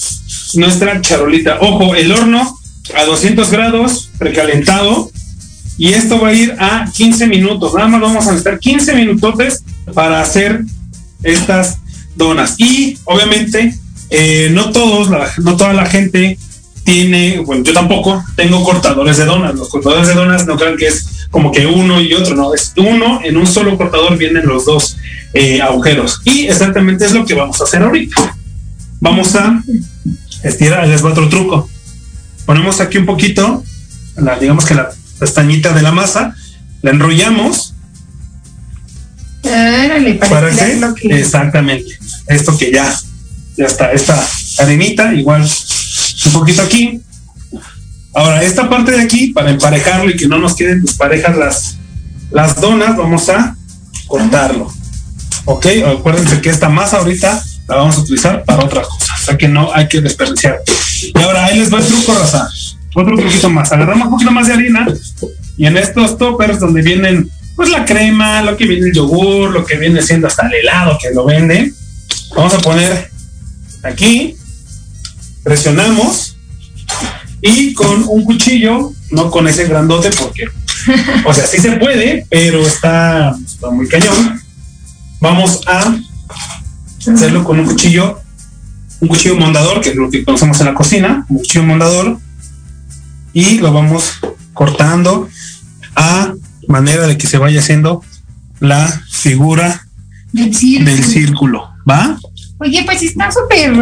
nuestra 0.53 1.01
charolita. 1.01 1.57
Ojo, 1.61 1.95
el 1.95 2.11
horno 2.11 2.57
a 2.95 3.03
200 3.03 3.49
grados, 3.51 4.09
precalentado, 4.17 5.11
y 5.77 5.93
esto 5.93 6.19
va 6.19 6.29
a 6.29 6.33
ir 6.33 6.55
a 6.59 6.85
15 6.91 7.27
minutos. 7.27 7.73
Nada 7.73 7.87
más 7.87 8.01
vamos 8.01 8.25
a 8.25 8.31
necesitar 8.31 8.59
15 8.59 8.95
minutos 8.95 9.63
para 9.93 10.21
hacer 10.21 10.63
estas 11.23 11.77
donas. 12.15 12.55
Y 12.57 12.97
obviamente, 13.05 13.77
eh, 14.09 14.49
no 14.51 14.71
todos, 14.71 15.09
no 15.37 15.55
toda 15.55 15.73
la 15.73 15.85
gente 15.85 16.37
tiene, 16.83 17.39
bueno, 17.39 17.63
yo 17.63 17.73
tampoco 17.73 18.23
tengo 18.35 18.63
cortadores 18.63 19.17
de 19.17 19.25
donas. 19.25 19.53
Los 19.55 19.69
cortadores 19.69 20.07
de 20.07 20.15
donas 20.15 20.47
no 20.47 20.57
crean 20.57 20.77
que 20.77 20.87
es 20.87 21.27
como 21.29 21.51
que 21.51 21.67
uno 21.67 22.01
y 22.01 22.13
otro, 22.13 22.35
no, 22.35 22.53
es 22.53 22.73
uno, 22.77 23.19
en 23.23 23.37
un 23.37 23.45
solo 23.45 23.77
cortador 23.77 24.17
vienen 24.17 24.47
los 24.47 24.65
dos 24.65 24.97
eh, 25.33 25.61
agujeros. 25.61 26.21
Y 26.23 26.47
exactamente 26.47 27.05
es 27.05 27.11
lo 27.11 27.25
que 27.25 27.35
vamos 27.35 27.61
a 27.61 27.65
hacer 27.65 27.83
ahorita. 27.83 28.35
Vamos 28.99 29.35
a 29.35 29.61
estirar, 30.43 30.87
les 30.87 31.05
va 31.05 31.11
otro 31.11 31.29
truco. 31.29 31.69
Ponemos 32.45 32.81
aquí 32.81 32.97
un 32.97 33.05
poquito, 33.05 33.63
digamos 34.39 34.65
que 34.65 34.73
la 34.73 34.89
pestañita 35.19 35.73
de 35.73 35.81
la 35.81 35.91
masa, 35.91 36.35
la 36.81 36.91
enrollamos. 36.91 37.73
¿Para 40.29 40.51
qué? 40.51 40.79
Exactamente. 41.09 41.97
Esto 42.27 42.57
que 42.57 42.71
ya, 42.71 42.93
ya 43.55 43.65
está, 43.65 43.91
esta 43.91 44.25
arenita, 44.59 45.13
igual 45.13 45.47
un 46.25 46.31
poquito 46.31 46.61
aquí. 46.61 47.01
Ahora, 48.13 48.43
esta 48.43 48.69
parte 48.69 48.91
de 48.91 49.01
aquí, 49.01 49.27
para 49.27 49.51
emparejarlo 49.51 50.09
y 50.09 50.15
que 50.15 50.27
no 50.27 50.39
nos 50.39 50.55
queden 50.55 50.81
desparejas 50.81 51.37
las, 51.37 51.77
las 52.31 52.59
donas, 52.59 52.97
vamos 52.97 53.29
a 53.29 53.55
cortarlo. 54.07 54.73
Ok, 55.45 55.65
acuérdense 55.85 56.41
que 56.41 56.49
esta 56.49 56.67
masa 56.67 56.97
ahorita 56.97 57.41
la 57.67 57.75
vamos 57.75 57.95
a 57.97 57.99
utilizar 57.99 58.43
para 58.43 58.65
otra 58.65 58.81
cosa, 58.81 59.13
o 59.13 59.25
sea 59.25 59.37
que 59.37 59.47
no 59.47 59.73
hay 59.73 59.87
que 59.87 60.01
desperdiciar. 60.01 60.61
Y 61.13 61.17
ahora 61.21 61.45
ahí 61.45 61.59
les 61.59 61.71
va 61.71 61.79
el 61.79 61.85
truco, 61.85 62.13
raza 62.13 62.49
otro 62.99 63.15
poquito 63.15 63.49
más. 63.49 63.71
Agarramos 63.71 64.05
un 64.07 64.11
poquito 64.11 64.31
más 64.31 64.47
de 64.47 64.53
harina 64.53 64.87
y 65.57 65.65
en 65.65 65.77
estos 65.77 66.17
toppers 66.17 66.59
donde 66.59 66.81
vienen 66.81 67.29
pues 67.55 67.69
la 67.71 67.85
crema, 67.85 68.41
lo 68.43 68.55
que 68.55 68.67
viene 68.67 68.87
el 68.87 68.93
yogur, 68.93 69.49
lo 69.51 69.65
que 69.65 69.77
viene 69.77 70.01
siendo 70.01 70.27
hasta 70.27 70.45
el 70.47 70.53
helado 70.53 70.97
que 71.01 71.11
lo 71.11 71.25
venden, 71.25 71.73
vamos 72.35 72.53
a 72.53 72.59
poner 72.59 73.09
aquí, 73.83 74.35
presionamos 75.43 76.37
y 77.41 77.73
con 77.73 78.03
un 78.07 78.23
cuchillo, 78.23 78.93
no 79.11 79.31
con 79.31 79.47
ese 79.47 79.67
grandote 79.67 80.11
porque, 80.11 80.45
o 81.25 81.33
sea, 81.33 81.47
sí 81.47 81.57
se 81.57 81.73
puede, 81.73 82.25
pero 82.29 82.61
está, 82.65 83.35
está 83.43 83.71
muy 83.71 83.87
cañón. 83.87 84.39
Vamos 85.19 85.61
a 85.67 85.97
hacerlo 87.11 87.43
con 87.43 87.59
un 87.59 87.65
cuchillo, 87.65 88.19
un 88.99 89.07
cuchillo 89.07 89.35
mondador, 89.35 89.81
que 89.81 89.89
es 89.89 89.95
lo 89.95 90.11
que 90.11 90.23
conocemos 90.23 90.59
en 90.59 90.67
la 90.67 90.73
cocina, 90.75 91.25
un 91.27 91.37
cuchillo 91.39 91.63
mondador, 91.63 92.19
y 93.37 93.59
lo 93.59 93.71
vamos 93.71 94.13
cortando 94.53 95.29
a 95.95 96.33
manera 96.67 97.05
de 97.05 97.19
que 97.19 97.27
se 97.27 97.37
vaya 97.37 97.59
haciendo 97.59 98.03
la 98.59 98.87
figura 99.11 99.85
del 100.33 101.03
círculo, 101.03 101.69
¿va? 101.87 102.17
Oye, 102.57 102.81
pues 102.83 103.03
está 103.03 103.29
súper 103.31 103.73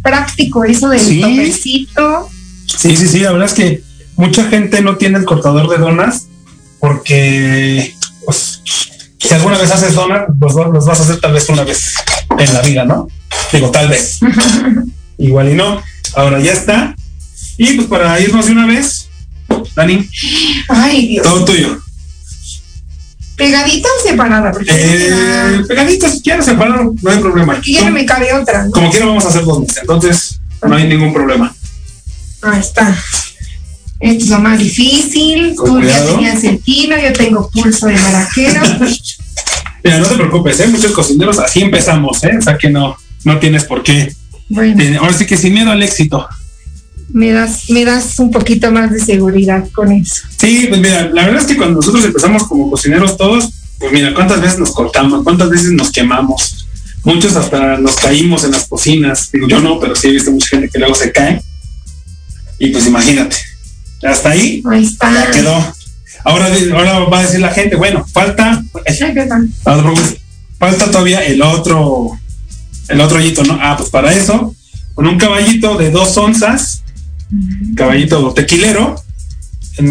práctico 0.00 0.62
eso 0.62 0.88
del 0.90 1.00
sí. 1.00 1.20
Sí, 1.56 2.96
sí, 2.96 3.08
sí, 3.08 3.18
la 3.18 3.32
verdad 3.32 3.48
es 3.48 3.54
que 3.54 3.82
mucha 4.14 4.44
gente 4.44 4.80
no 4.80 4.96
tiene 4.96 5.18
el 5.18 5.24
cortador 5.24 5.68
de 5.68 5.78
donas 5.78 6.28
porque 6.78 7.92
pues, 8.24 8.62
si 9.18 9.34
alguna 9.34 9.58
vez 9.58 9.72
haces 9.72 9.96
donas, 9.96 10.26
pues 10.38 10.54
los 10.54 10.86
vas 10.86 11.00
a 11.00 11.02
hacer 11.02 11.18
tal 11.18 11.32
vez 11.32 11.48
una 11.48 11.64
vez 11.64 11.96
en 12.38 12.54
la 12.54 12.62
vida, 12.62 12.84
¿no? 12.84 13.08
Digo, 13.52 13.72
tal 13.72 13.88
vez. 13.88 14.20
Igual 15.18 15.50
y 15.50 15.54
no. 15.54 15.82
Ahora 16.14 16.38
ya 16.38 16.52
está. 16.52 16.94
Y 17.58 17.72
pues 17.72 17.88
para 17.88 18.18
irnos 18.20 18.46
de 18.46 18.52
una 18.52 18.66
vez, 18.66 18.99
Dani. 19.74 20.08
Ay, 20.68 21.08
Dios. 21.08 21.26
Todo 21.26 21.44
tuyo. 21.44 21.80
¿Pegadita 23.36 23.88
o 23.88 24.06
separada? 24.06 24.52
Porque 24.52 24.70
eh, 24.70 25.62
pegadita, 25.66 26.10
si 26.10 26.20
quieres 26.20 26.44
separar, 26.44 26.84
no 26.84 27.10
hay 27.10 27.18
problema. 27.18 27.54
Aquí 27.54 27.72
ya 27.72 27.86
no 27.86 27.92
me 27.92 28.04
cabe 28.04 28.34
otra. 28.34 28.66
Como 28.70 28.90
quiera 28.90 29.06
vamos 29.06 29.24
a 29.24 29.28
hacer 29.28 29.44
dos 29.44 29.64
entonces 29.80 30.40
no 30.62 30.76
hay 30.76 30.86
ningún 30.86 31.12
problema. 31.12 31.54
Ahí 32.42 32.60
está. 32.60 32.94
Esto 33.98 34.24
es 34.24 34.30
lo 34.30 34.40
más 34.40 34.58
difícil. 34.58 35.54
Tú 35.56 35.80
ya 35.80 36.04
tenías 36.04 36.44
el 36.44 36.60
kilo, 36.60 36.98
yo 36.98 37.12
tengo 37.14 37.50
pulso 37.50 37.86
de 37.86 37.94
maraquero. 37.96 38.60
Mira, 39.84 39.98
no 39.98 40.06
te 40.06 40.14
preocupes, 40.16 40.60
¿eh? 40.60 40.66
muchos 40.66 40.92
cocineros 40.92 41.38
así 41.38 41.62
empezamos, 41.62 42.22
¿eh? 42.24 42.36
o 42.38 42.42
sea 42.42 42.58
que 42.58 42.68
no, 42.68 42.94
no 43.24 43.38
tienes 43.38 43.64
por 43.64 43.82
qué. 43.82 44.14
Bueno. 44.50 45.00
Ahora 45.00 45.14
sí 45.14 45.26
que 45.26 45.38
sin 45.38 45.54
miedo 45.54 45.70
al 45.70 45.82
éxito 45.82 46.28
me 47.12 47.32
das, 47.32 47.70
me 47.70 47.84
das 47.84 48.18
un 48.18 48.30
poquito 48.30 48.70
más 48.70 48.90
de 48.90 49.00
seguridad 49.00 49.64
con 49.72 49.92
eso. 49.92 50.22
Sí, 50.36 50.66
pues 50.68 50.80
mira, 50.80 51.10
la 51.12 51.26
verdad 51.26 51.42
es 51.42 51.46
que 51.46 51.56
cuando 51.56 51.76
nosotros 51.76 52.04
empezamos 52.04 52.46
como 52.46 52.70
cocineros 52.70 53.16
todos, 53.16 53.50
pues 53.78 53.92
mira, 53.92 54.14
cuántas 54.14 54.40
veces 54.40 54.58
nos 54.58 54.72
cortamos, 54.72 55.24
cuántas 55.24 55.48
veces 55.48 55.72
nos 55.72 55.90
quemamos. 55.90 56.66
Muchos 57.04 57.34
hasta 57.36 57.78
nos 57.78 57.96
caímos 57.96 58.44
en 58.44 58.52
las 58.52 58.68
cocinas. 58.68 59.30
Digo, 59.32 59.48
yo 59.48 59.60
no, 59.60 59.80
pero 59.80 59.96
sí 59.96 60.08
he 60.08 60.12
visto 60.12 60.30
mucha 60.30 60.48
gente 60.48 60.68
que 60.68 60.78
luego 60.78 60.94
se 60.94 61.10
cae. 61.12 61.42
Y 62.58 62.68
pues 62.68 62.86
imagínate, 62.86 63.36
hasta 64.02 64.30
ahí, 64.30 64.62
ahí 64.70 64.84
está. 64.84 65.10
ya 65.12 65.30
quedó. 65.30 65.74
Ahora, 66.24 66.48
ahora 66.74 66.98
va 67.00 67.20
a 67.20 67.22
decir 67.22 67.40
la 67.40 67.48
gente, 67.48 67.76
bueno, 67.76 68.04
falta, 68.12 68.62
falta 70.58 70.90
todavía 70.90 71.24
el 71.24 71.40
otro, 71.40 72.10
el 72.88 73.00
otro 73.00 73.16
hoyito, 73.16 73.42
¿no? 73.44 73.58
Ah, 73.60 73.76
pues 73.78 73.88
para 73.88 74.12
eso, 74.12 74.54
con 74.94 75.06
un 75.06 75.16
caballito 75.16 75.78
de 75.78 75.90
dos 75.90 76.14
onzas, 76.18 76.79
caballito 77.76 78.32
tequilero, 78.34 78.96
en, 79.76 79.90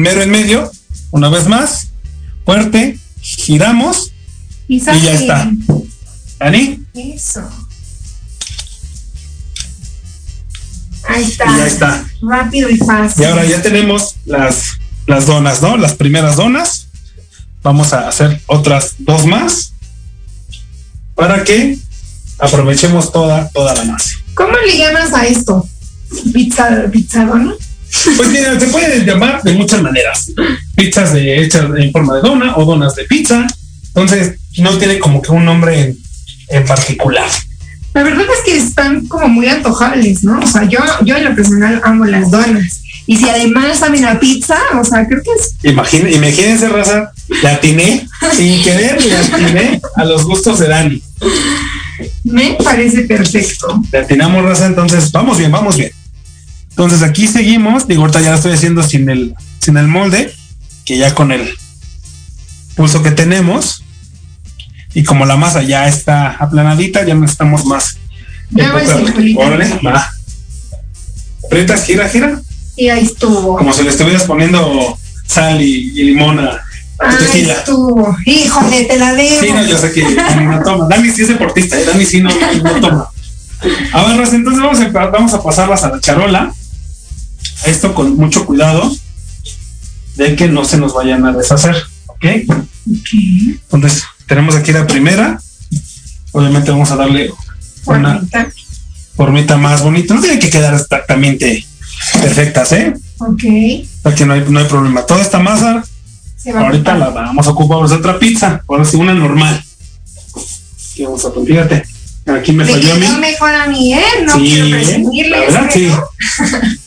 mero 0.00 0.22
en 0.22 0.30
medio, 0.30 0.70
una 1.10 1.28
vez 1.28 1.46
más, 1.48 1.88
fuerte, 2.44 2.98
giramos 3.20 4.12
y, 4.68 4.80
ya 4.80 5.12
está. 5.12 5.50
¿Ani? 6.40 6.84
Eso. 6.94 7.42
Ahí 11.08 11.24
está. 11.24 11.44
Y 11.44 11.58
ya 11.58 11.66
está. 11.66 12.04
Rápido 12.22 12.70
y 12.70 12.78
fácil. 12.78 13.22
Y 13.22 13.26
ahora 13.26 13.44
ya 13.44 13.62
tenemos 13.62 14.16
las, 14.24 14.78
las 15.06 15.26
donas, 15.26 15.62
¿no? 15.62 15.76
Las 15.76 15.94
primeras 15.94 16.36
donas. 16.36 16.88
Vamos 17.62 17.92
a 17.92 18.08
hacer 18.08 18.40
otras 18.46 18.94
dos 18.98 19.24
más 19.26 19.72
para 21.14 21.44
que 21.44 21.78
aprovechemos 22.38 23.12
toda, 23.12 23.48
toda 23.50 23.74
la 23.74 23.84
masa. 23.84 24.10
¿Cómo 24.34 24.52
le 24.66 24.76
llamas 24.76 25.12
a 25.12 25.26
esto? 25.26 25.68
Pizza, 26.32 26.84
pizza 26.90 27.24
dona. 27.24 27.54
Pues 28.16 28.28
mira, 28.30 28.58
se 28.58 28.66
puede 28.68 29.04
llamar 29.04 29.42
de 29.42 29.52
muchas 29.52 29.82
maneras. 29.82 30.32
Pizzas 30.74 31.12
de, 31.12 31.42
hechas 31.42 31.66
en 31.76 31.92
forma 31.92 32.16
de 32.16 32.22
dona 32.22 32.56
o 32.56 32.64
donas 32.64 32.94
de 32.94 33.04
pizza. 33.04 33.46
Entonces, 33.88 34.38
no 34.58 34.78
tiene 34.78 34.98
como 34.98 35.20
que 35.20 35.30
un 35.30 35.44
nombre 35.44 35.94
en, 36.48 36.64
particular. 36.64 37.28
La 37.94 38.02
verdad 38.02 38.24
es 38.38 38.44
que 38.44 38.56
están 38.56 39.06
como 39.06 39.28
muy 39.28 39.46
antojables, 39.46 40.24
¿no? 40.24 40.40
O 40.40 40.46
sea, 40.46 40.64
yo, 40.64 40.78
yo 41.04 41.16
en 41.16 41.24
lo 41.24 41.34
personal 41.34 41.80
amo 41.84 42.06
las 42.06 42.30
donas. 42.30 42.80
Y 43.06 43.16
si 43.16 43.28
además 43.28 43.78
saben 43.78 44.04
a 44.06 44.18
pizza, 44.18 44.56
o 44.80 44.84
sea, 44.84 45.06
creo 45.06 45.20
que 45.22 45.30
es. 45.32 45.54
imagínense, 46.14 46.68
raza, 46.68 47.12
la 47.42 47.54
atiné 47.54 48.06
sin 48.36 48.62
querer, 48.62 49.04
la 49.04 49.20
atiné 49.20 49.80
a 49.96 50.04
los 50.04 50.24
gustos 50.24 50.60
de 50.60 50.68
Dani. 50.68 51.02
Me 52.24 52.56
parece 52.62 53.02
perfecto. 53.02 53.82
Le 53.90 53.98
atinamos, 53.98 54.44
raza, 54.44 54.66
entonces 54.66 55.10
vamos 55.12 55.36
bien, 55.38 55.50
vamos 55.50 55.76
bien. 55.76 55.90
Entonces 56.72 57.02
aquí 57.02 57.26
seguimos, 57.26 57.86
digo, 57.86 58.00
ahorita 58.00 58.22
ya 58.22 58.30
lo 58.30 58.36
estoy 58.36 58.52
haciendo 58.52 58.82
sin 58.82 59.10
el, 59.10 59.34
sin 59.60 59.76
el 59.76 59.88
molde, 59.88 60.34
que 60.86 60.96
ya 60.96 61.14
con 61.14 61.30
el 61.30 61.54
pulso 62.74 63.02
que 63.02 63.10
tenemos, 63.10 63.84
y 64.94 65.04
como 65.04 65.26
la 65.26 65.36
masa 65.36 65.62
ya 65.62 65.86
está 65.86 66.30
aplanadita, 66.30 67.04
ya 67.04 67.14
no 67.14 67.26
estamos 67.26 67.66
más. 67.66 67.98
Ya 68.50 68.74
Órale, 69.36 69.80
va. 69.84 70.12
Apretas, 71.44 71.84
gira, 71.84 72.08
gira. 72.08 72.40
Y 72.76 72.88
ahí 72.88 73.04
estuvo. 73.04 73.56
Como 73.56 73.72
si 73.74 73.82
le 73.82 73.90
estuvieras 73.90 74.24
poniendo 74.24 74.98
sal 75.26 75.60
y, 75.60 75.90
limón 76.04 76.38
a, 76.38 76.62
tu 76.98 77.24
tequila. 77.24 77.54
estuvo. 77.54 78.16
Híjole, 78.24 78.84
te 78.84 78.98
la 78.98 79.14
debo. 79.14 79.40
Sí, 79.40 79.52
no, 79.52 79.64
yo 79.64 79.78
sé 79.78 79.92
que 79.92 80.02
no 80.02 80.62
toma. 80.62 80.88
Dani 80.88 81.10
sí 81.10 81.22
es 81.22 81.28
deportista, 81.28 81.78
¿eh? 81.78 81.84
Dani 81.84 82.04
sí 82.04 82.22
no, 82.22 82.30
no, 82.30 82.80
toma. 82.80 83.08
A 83.92 84.04
ver, 84.04 84.28
entonces 84.34 84.62
vamos 84.62 84.80
a, 84.80 84.88
vamos 84.88 85.34
a 85.34 85.42
pasarlas 85.42 85.84
a 85.84 85.90
la 85.90 86.00
charola 86.00 86.52
esto 87.66 87.94
con 87.94 88.16
mucho 88.16 88.44
cuidado 88.44 88.94
de 90.16 90.36
que 90.36 90.48
no 90.48 90.64
se 90.64 90.78
nos 90.78 90.94
vayan 90.94 91.24
a 91.26 91.32
deshacer, 91.32 91.76
¿ok? 92.06 92.24
Entonces, 92.86 94.04
tenemos 94.26 94.54
aquí 94.54 94.72
la 94.72 94.86
primera. 94.86 95.40
Obviamente 96.32 96.70
vamos 96.70 96.90
a 96.90 96.96
darle 96.96 97.32
una 97.86 98.22
formita 99.16 99.56
más 99.56 99.82
bonita. 99.82 100.14
No 100.14 100.20
tiene 100.20 100.38
que 100.38 100.50
quedar 100.50 100.74
exactamente 100.74 101.66
perfectas, 102.20 102.72
¿eh? 102.72 102.94
Ok. 103.18 103.44
Aquí 104.04 104.24
no 104.24 104.34
hay, 104.34 104.44
no 104.48 104.58
hay 104.58 104.66
problema. 104.66 105.06
Toda 105.06 105.22
esta 105.22 105.38
masa, 105.38 105.84
ahorita 106.54 106.96
la 106.96 107.10
vamos 107.10 107.46
a 107.46 107.50
ocupar 107.50 107.78
otra 107.78 108.18
pizza. 108.18 108.62
Ahora 108.68 108.84
sí, 108.84 108.96
una 108.96 109.14
normal. 109.14 109.62
Aquí 110.92 111.04
vamos 111.04 111.24
a 111.24 111.30
fíjate. 111.30 111.84
Aquí 112.26 112.52
me 112.52 112.64
falló 112.64 112.92
a 112.92 112.96
mí. 112.96 113.06
mejor 113.20 113.54
a 113.54 113.66
mí, 113.66 113.94
¿eh? 113.94 114.02
No 114.24 114.34
quiero 114.38 114.70
presumirle. 114.70 115.30
La 115.30 115.40
verdad, 115.40 115.70
sí. 115.72 115.90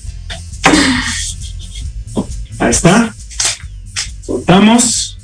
Ahí 2.65 2.71
está. 2.71 3.13
Soltamos. 4.25 5.19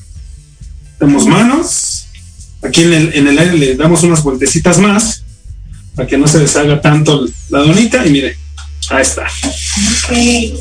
Damos 1.00 1.26
manos. 1.26 2.06
Aquí 2.62 2.84
en 2.84 2.94
el, 2.94 3.14
en 3.16 3.28
el 3.30 3.40
aire 3.40 3.58
le 3.58 3.76
damos 3.76 4.04
unas 4.04 4.22
vueltecitas 4.22 4.78
más 4.78 5.24
para 5.96 6.08
que 6.08 6.20
no 6.20 6.28
se 6.28 6.38
deshaga 6.38 6.80
tanto 6.82 7.26
la 7.50 7.60
donita. 7.60 8.06
Y 8.06 8.12
mire, 8.12 8.38
ahí 8.92 9.02
está. 9.02 9.26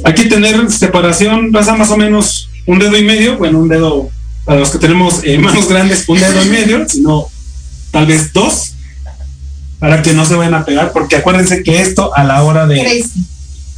Aquí 0.04 0.26
tener 0.30 0.70
separación, 0.72 1.52
pasa 1.52 1.74
más 1.74 1.90
o 1.90 1.98
menos 1.98 2.48
un 2.64 2.78
dedo 2.78 2.96
y 2.96 3.04
medio. 3.04 3.36
Bueno, 3.36 3.58
un 3.58 3.68
dedo 3.68 4.08
para 4.46 4.60
los 4.60 4.70
que 4.70 4.78
tenemos 4.78 5.20
eh, 5.22 5.36
manos 5.38 5.68
grandes, 5.68 6.08
un 6.08 6.18
dedo 6.18 6.42
y 6.42 6.48
medio, 6.48 6.88
sino 6.88 7.26
tal 7.90 8.06
vez 8.06 8.32
dos, 8.32 8.72
para 9.78 10.00
que 10.00 10.14
no 10.14 10.24
se 10.24 10.34
vayan 10.34 10.54
a 10.54 10.64
pegar, 10.64 10.92
porque 10.92 11.16
acuérdense 11.16 11.62
que 11.62 11.82
esto 11.82 12.16
a 12.16 12.24
la 12.24 12.42
hora 12.42 12.66
de 12.66 13.04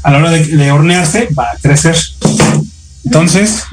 a 0.05 0.11
la 0.11 0.19
hora 0.19 0.31
de, 0.31 0.71
hornearse 0.71 1.29
va 1.37 1.51
a 1.51 1.57
crecer. 1.57 1.97
Entonces, 3.05 3.65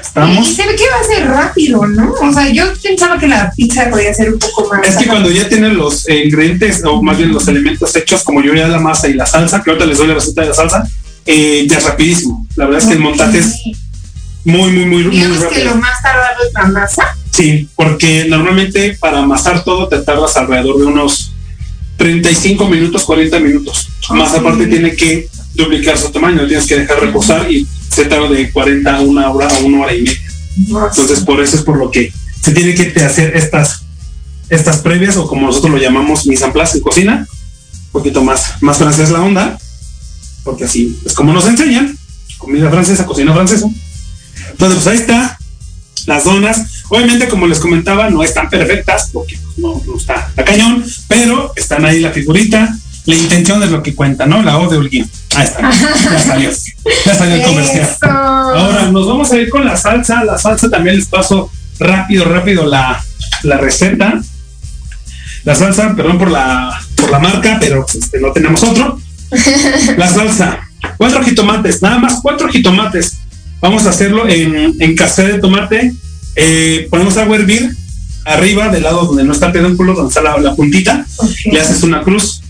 estamos. 0.00 0.48
Y 0.48 0.54
se 0.54 0.66
ve 0.66 0.76
que 0.76 0.84
va 0.84 1.00
a 1.00 1.04
ser 1.04 1.28
rápido, 1.28 1.86
¿no? 1.86 2.12
O 2.12 2.32
sea, 2.32 2.48
yo 2.50 2.64
pensaba 2.82 3.18
que 3.18 3.28
la 3.28 3.50
pizza 3.56 3.88
podía 3.90 4.12
ser 4.14 4.32
un 4.32 4.38
poco 4.38 4.68
más. 4.68 4.86
Es 4.86 4.96
que 4.96 5.06
cuando 5.06 5.30
ya 5.30 5.48
tienen 5.48 5.76
los 5.76 6.08
ingredientes, 6.08 6.82
o 6.84 7.02
más 7.02 7.18
bien 7.18 7.32
los 7.32 7.46
elementos 7.48 7.94
hechos, 7.96 8.22
como 8.24 8.42
yo 8.42 8.54
ya 8.54 8.68
la 8.68 8.78
masa 8.78 9.08
y 9.08 9.14
la 9.14 9.26
salsa, 9.26 9.62
que 9.62 9.70
ahorita 9.70 9.86
les 9.86 9.98
doy 9.98 10.08
la 10.08 10.14
receta 10.14 10.42
de 10.42 10.48
la 10.48 10.54
salsa, 10.54 10.88
eh, 11.26 11.66
ya 11.68 11.78
es 11.78 11.84
rapidísimo. 11.84 12.46
La 12.56 12.66
verdad 12.66 12.82
es 12.82 12.88
que 12.88 12.94
el 12.94 13.00
montaje 13.00 13.38
es 13.38 13.62
muy, 14.44 14.70
muy, 14.70 14.86
muy, 14.86 15.04
muy 15.04 15.36
rápido. 15.36 15.50
que 15.50 15.64
lo 15.64 15.76
más 15.76 16.02
tardado 16.02 16.42
es 16.46 16.52
la 16.54 16.66
masa? 16.66 17.16
Sí, 17.30 17.68
porque 17.76 18.26
normalmente 18.28 18.96
para 18.98 19.18
amasar 19.18 19.62
todo 19.62 19.88
te 19.88 19.98
tardas 19.98 20.36
alrededor 20.36 20.78
de 20.78 20.86
unos 20.86 21.32
35 21.98 22.68
minutos, 22.68 23.04
40 23.04 23.38
minutos. 23.40 23.88
Más 24.10 24.32
aparte 24.34 24.66
tiene 24.66 24.96
que 24.96 25.28
duplicar 25.58 25.98
su 25.98 26.10
tamaño, 26.10 26.46
tienes 26.46 26.66
que 26.66 26.78
dejar 26.78 27.00
reposar 27.00 27.50
y 27.50 27.66
se 27.90 28.04
tarda 28.04 28.28
de 28.28 28.50
40 28.50 28.96
a 28.96 29.00
una 29.00 29.30
hora 29.30 29.48
a 29.48 29.58
una 29.58 29.82
hora 29.82 29.94
y 29.94 30.02
media. 30.02 30.18
Entonces 30.56 31.20
por 31.20 31.40
eso 31.40 31.56
es 31.56 31.62
por 31.62 31.76
lo 31.76 31.90
que 31.90 32.12
se 32.42 32.52
tiene 32.52 32.74
que 32.74 32.92
hacer 33.02 33.36
estas 33.36 33.82
estas 34.48 34.78
previas 34.78 35.16
o 35.16 35.26
como 35.26 35.46
nosotros 35.46 35.72
lo 35.72 35.78
llamamos 35.78 36.26
mise 36.26 36.44
en 36.44 36.52
place 36.52 36.78
en 36.78 36.82
cocina, 36.82 37.26
un 37.28 37.92
poquito 37.92 38.22
más 38.22 38.62
más 38.62 38.78
francés 38.78 39.10
la 39.10 39.20
onda. 39.20 39.58
porque 40.42 40.64
así 40.64 40.98
es 41.04 41.12
como 41.12 41.32
nos 41.32 41.46
enseñan, 41.46 41.98
comida 42.38 42.70
francesa, 42.70 43.04
cocina 43.04 43.34
francesa. 43.34 43.68
Entonces, 44.50 44.82
pues 44.82 44.86
ahí 44.86 44.96
está, 44.96 45.38
las 46.06 46.24
donas. 46.24 46.84
Obviamente, 46.88 47.28
como 47.28 47.46
les 47.46 47.58
comentaba, 47.58 48.08
no 48.08 48.22
están 48.22 48.48
perfectas, 48.48 49.10
porque 49.12 49.38
no, 49.58 49.82
está 49.96 50.32
a 50.36 50.44
cañón, 50.44 50.84
pero 51.06 51.52
están 51.54 51.84
ahí 51.84 52.00
la 52.00 52.12
figurita, 52.12 52.74
la 53.04 53.14
intención 53.14 53.62
es 53.62 53.70
lo 53.70 53.82
que 53.82 53.94
cuenta, 53.94 54.26
¿no? 54.26 54.42
La 54.42 54.58
O 54.58 54.68
de 54.68 54.78
Urguín. 54.78 55.10
Ahí 55.38 55.44
está, 55.44 55.70
ya 55.70 56.18
salió, 56.18 56.50
ya 57.06 57.14
salió 57.14 57.34
el 57.36 57.42
comercial. 57.42 57.96
Ahora 58.02 58.90
nos 58.90 59.06
vamos 59.06 59.30
a 59.30 59.36
ir 59.36 59.48
con 59.50 59.64
la 59.64 59.76
salsa, 59.76 60.24
la 60.24 60.36
salsa 60.36 60.68
también 60.68 60.96
les 60.96 61.06
paso 61.06 61.50
rápido, 61.78 62.24
rápido 62.24 62.66
la, 62.66 63.00
la 63.44 63.56
receta. 63.56 64.20
La 65.44 65.54
salsa, 65.54 65.94
perdón 65.94 66.18
por 66.18 66.30
la, 66.30 66.76
por 66.96 67.10
la 67.10 67.20
marca, 67.20 67.58
pero 67.60 67.86
este, 67.86 68.20
no 68.20 68.32
tenemos 68.32 68.62
otro. 68.64 69.00
La 69.96 70.08
salsa, 70.08 70.58
cuatro 70.96 71.22
jitomates, 71.22 71.82
nada 71.82 71.98
más 71.98 72.18
cuatro 72.20 72.48
jitomates. 72.48 73.18
Vamos 73.60 73.86
a 73.86 73.90
hacerlo 73.90 74.28
en, 74.28 74.74
en 74.80 74.96
de 74.96 75.38
tomate. 75.40 75.92
Eh, 76.34 76.88
ponemos 76.90 77.16
agua 77.16 77.36
a 77.36 77.40
hervir 77.40 77.70
arriba, 78.24 78.68
del 78.70 78.82
lado 78.82 79.06
donde 79.06 79.22
no 79.22 79.32
está 79.32 79.46
el 79.46 79.52
pedúnculo, 79.52 79.94
donde 79.94 80.08
está 80.08 80.20
la, 80.20 80.54
puntita. 80.56 81.06
Le 81.44 81.60
haces 81.60 81.84
una 81.84 82.02
cruz. 82.02 82.42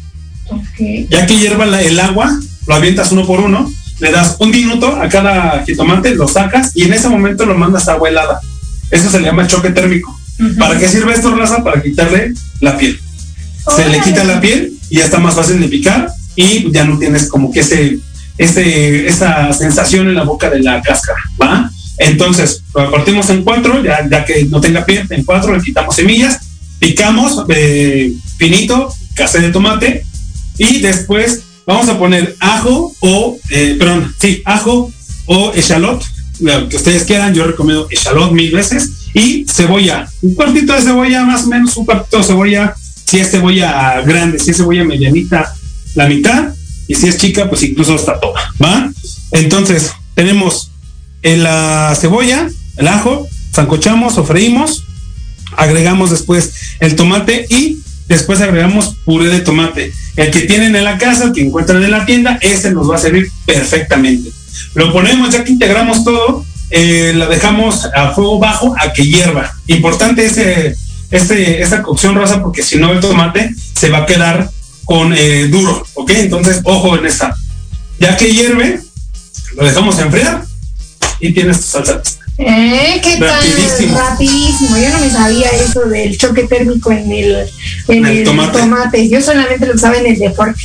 Ya 1.10 1.26
que 1.26 1.36
hierva 1.36 1.64
el 1.80 2.00
agua, 2.00 2.38
lo 2.68 2.74
avientas 2.74 3.10
uno 3.10 3.26
por 3.26 3.40
uno. 3.40 3.72
Le 3.98 4.12
das 4.12 4.36
un 4.38 4.50
minuto 4.50 4.86
a 4.94 5.08
cada 5.08 5.64
jitomate, 5.64 6.14
lo 6.14 6.28
sacas 6.28 6.70
y 6.74 6.82
en 6.84 6.92
ese 6.92 7.08
momento 7.08 7.44
lo 7.46 7.56
mandas 7.56 7.88
a 7.88 7.94
agua 7.94 8.10
helada. 8.10 8.40
Eso 8.92 9.10
se 9.10 9.18
le 9.18 9.26
llama 9.26 9.48
choque 9.48 9.70
térmico. 9.70 10.16
¿Para 10.56 10.78
qué 10.78 10.86
sirve 10.86 11.14
esto, 11.14 11.34
raza? 11.34 11.64
Para 11.64 11.82
quitarle 11.82 12.32
la 12.60 12.78
piel. 12.78 13.00
Se 13.74 13.88
le 13.88 14.00
quita 14.00 14.22
la 14.22 14.40
piel 14.40 14.72
y 14.88 14.98
ya 14.98 15.06
está 15.06 15.18
más 15.18 15.34
fácil 15.34 15.60
de 15.60 15.66
picar 15.66 16.08
y 16.36 16.70
ya 16.70 16.84
no 16.84 16.96
tienes 16.98 17.28
como 17.28 17.50
que 17.50 17.60
ese, 17.60 17.98
ese, 18.36 19.08
esa 19.08 19.52
sensación 19.52 20.08
en 20.08 20.14
la 20.14 20.22
boca 20.22 20.48
de 20.48 20.60
la 20.60 20.80
cáscara, 20.80 21.18
¿va? 21.42 21.70
Entonces, 21.98 22.62
lo 22.74 22.92
partimos 22.92 23.28
en 23.30 23.42
cuatro, 23.42 23.82
ya, 23.82 24.08
ya 24.08 24.24
que 24.24 24.44
no 24.44 24.60
tenga 24.60 24.86
piel, 24.86 25.04
en 25.10 25.24
cuatro, 25.24 25.54
le 25.54 25.62
quitamos 25.62 25.96
semillas, 25.96 26.38
picamos 26.78 27.44
eh, 27.48 28.12
finito, 28.36 28.94
casé 29.14 29.40
de 29.40 29.50
tomate 29.50 30.04
y 30.56 30.80
después 30.80 31.42
vamos 31.68 31.86
a 31.90 31.98
poner 31.98 32.34
ajo 32.40 32.94
o, 33.00 33.38
eh, 33.50 33.76
perdón, 33.78 34.14
sí, 34.18 34.40
ajo 34.46 34.90
o 35.26 35.52
echalot, 35.54 36.02
lo 36.40 36.66
que 36.66 36.76
ustedes 36.76 37.04
quieran, 37.04 37.34
yo 37.34 37.44
recomiendo 37.44 37.86
echalot 37.90 38.32
mil 38.32 38.50
veces 38.50 39.10
y 39.12 39.44
cebolla, 39.46 40.08
un 40.22 40.34
cuartito 40.34 40.72
de 40.72 40.80
cebolla, 40.80 41.26
más 41.26 41.44
o 41.44 41.48
menos 41.48 41.76
un 41.76 41.84
cuartito 41.84 42.16
de 42.16 42.24
cebolla, 42.24 42.74
si 43.04 43.20
es 43.20 43.30
cebolla 43.30 44.00
grande, 44.00 44.38
si 44.38 44.52
es 44.52 44.56
cebolla 44.56 44.82
medianita, 44.82 45.52
la 45.94 46.08
mitad, 46.08 46.54
y 46.86 46.94
si 46.94 47.06
es 47.06 47.18
chica, 47.18 47.50
pues 47.50 47.62
incluso 47.62 47.94
hasta 47.94 48.18
toda, 48.18 48.50
¿va? 48.62 48.90
Entonces, 49.32 49.92
tenemos 50.14 50.70
la 51.22 51.94
cebolla, 52.00 52.48
el 52.78 52.88
ajo, 52.88 53.28
zancochamos 53.54 54.16
o 54.16 54.24
freímos, 54.24 54.84
agregamos 55.54 56.10
después 56.10 56.50
el 56.80 56.96
tomate 56.96 57.46
y 57.50 57.76
después 58.08 58.40
agregamos 58.40 58.96
puré 59.04 59.28
de 59.28 59.40
tomate. 59.40 59.92
El 60.16 60.30
que 60.30 60.40
tienen 60.40 60.74
en 60.74 60.84
la 60.84 60.98
casa, 60.98 61.24
el 61.24 61.32
que 61.32 61.42
encuentran 61.42 61.82
en 61.82 61.90
la 61.90 62.06
tienda, 62.06 62.38
ese 62.40 62.72
nos 62.72 62.90
va 62.90 62.96
a 62.96 62.98
servir 62.98 63.30
perfectamente. 63.46 64.30
Lo 64.74 64.92
ponemos, 64.92 65.30
ya 65.30 65.44
que 65.44 65.52
integramos 65.52 66.04
todo, 66.04 66.44
eh, 66.70 67.12
la 67.14 67.26
dejamos 67.26 67.86
a 67.94 68.10
fuego 68.10 68.38
bajo 68.38 68.74
a 68.78 68.92
que 68.92 69.06
hierva. 69.06 69.54
Importante 69.66 70.24
ese, 70.24 70.74
esa 71.10 71.82
cocción 71.82 72.14
rosa 72.14 72.42
porque 72.42 72.62
si 72.62 72.76
no 72.76 72.92
el 72.92 73.00
tomate 73.00 73.54
se 73.74 73.90
va 73.90 73.98
a 73.98 74.06
quedar 74.06 74.50
con 74.84 75.12
eh, 75.12 75.48
duro, 75.48 75.86
¿ok? 75.94 76.10
Entonces, 76.16 76.60
ojo 76.64 76.96
en 76.96 77.06
esta. 77.06 77.34
Ya 78.00 78.16
que 78.16 78.32
hierve, 78.32 78.80
lo 79.56 79.64
dejamos 79.64 79.98
enfriar 79.98 80.44
y 81.20 81.32
tienes 81.32 81.60
tu 81.60 81.66
salsa. 81.66 82.00
Eh, 82.40 83.00
¿qué 83.02 83.16
Rapidísimo. 83.16 83.98
Rapidísimo. 83.98 84.78
Yo 84.78 84.90
no 84.90 85.00
me 85.00 85.10
sabía 85.10 85.48
eso 85.50 85.80
del 85.86 86.16
choque 86.16 86.44
térmico 86.44 86.92
en 86.92 87.10
el, 87.10 87.50
en 87.88 88.06
el, 88.06 88.24
tomate. 88.24 89.08
Yo 89.08 89.20
solamente 89.20 89.66
lo 89.66 89.74
usaba 89.74 89.96
en 89.96 90.06
el 90.06 90.18
deporte. 90.18 90.60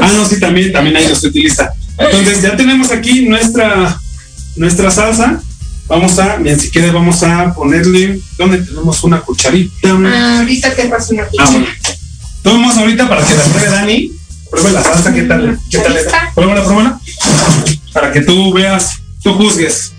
ah, 0.00 0.10
no, 0.16 0.26
sí, 0.26 0.40
también, 0.40 0.72
también 0.72 0.96
ahí 0.96 1.06
los 1.06 1.22
utiliza. 1.22 1.72
Entonces, 1.96 2.42
ya 2.42 2.56
tenemos 2.56 2.90
aquí 2.90 3.26
nuestra, 3.26 3.96
nuestra 4.56 4.90
salsa. 4.90 5.40
Vamos 5.86 6.18
a, 6.18 6.36
bien, 6.36 6.58
si 6.58 6.70
quieres, 6.70 6.92
vamos 6.92 7.22
a 7.22 7.54
ponerle, 7.54 8.18
¿dónde 8.36 8.58
tenemos 8.58 9.04
una 9.04 9.20
cucharita? 9.20 9.88
Ah, 10.04 10.38
ahorita 10.40 10.74
te 10.74 10.86
paso 10.86 11.14
una 11.14 11.26
cucharita. 11.26 11.44
Ah, 11.44 11.50
bueno. 11.50 11.66
Tomamos 12.42 12.76
ahorita 12.76 13.08
para 13.08 13.24
que 13.24 13.34
la 13.36 13.44
pruebe 13.44 13.70
Dani. 13.70 14.12
Pruebe 14.50 14.72
la 14.72 14.82
salsa, 14.82 15.14
¿qué 15.14 15.22
tal? 15.22 15.58
¿Qué 15.70 15.78
tal? 15.78 15.96
Pruébala, 16.34 16.64
pruébala. 16.64 17.00
Para 17.92 18.10
que 18.10 18.22
tú 18.22 18.52
veas, 18.52 19.00
tú 19.22 19.34
juzgues. 19.34 19.92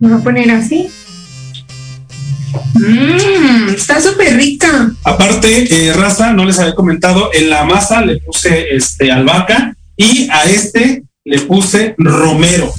Vamos 0.00 0.20
a 0.20 0.24
poner 0.24 0.50
así. 0.50 0.88
Mmm, 2.74 3.74
está 3.74 4.00
súper 4.00 4.36
rica. 4.36 4.92
Aparte, 5.02 5.88
eh, 5.88 5.92
raza, 5.92 6.32
no 6.32 6.44
les 6.44 6.58
había 6.58 6.74
comentado, 6.74 7.30
en 7.32 7.50
la 7.50 7.64
masa 7.64 8.00
le 8.00 8.18
puse 8.18 8.74
este 8.74 9.10
albahaca 9.10 9.74
y 9.96 10.28
a 10.30 10.44
este 10.44 11.04
le 11.24 11.40
puse 11.40 11.94
romero. 11.98 12.72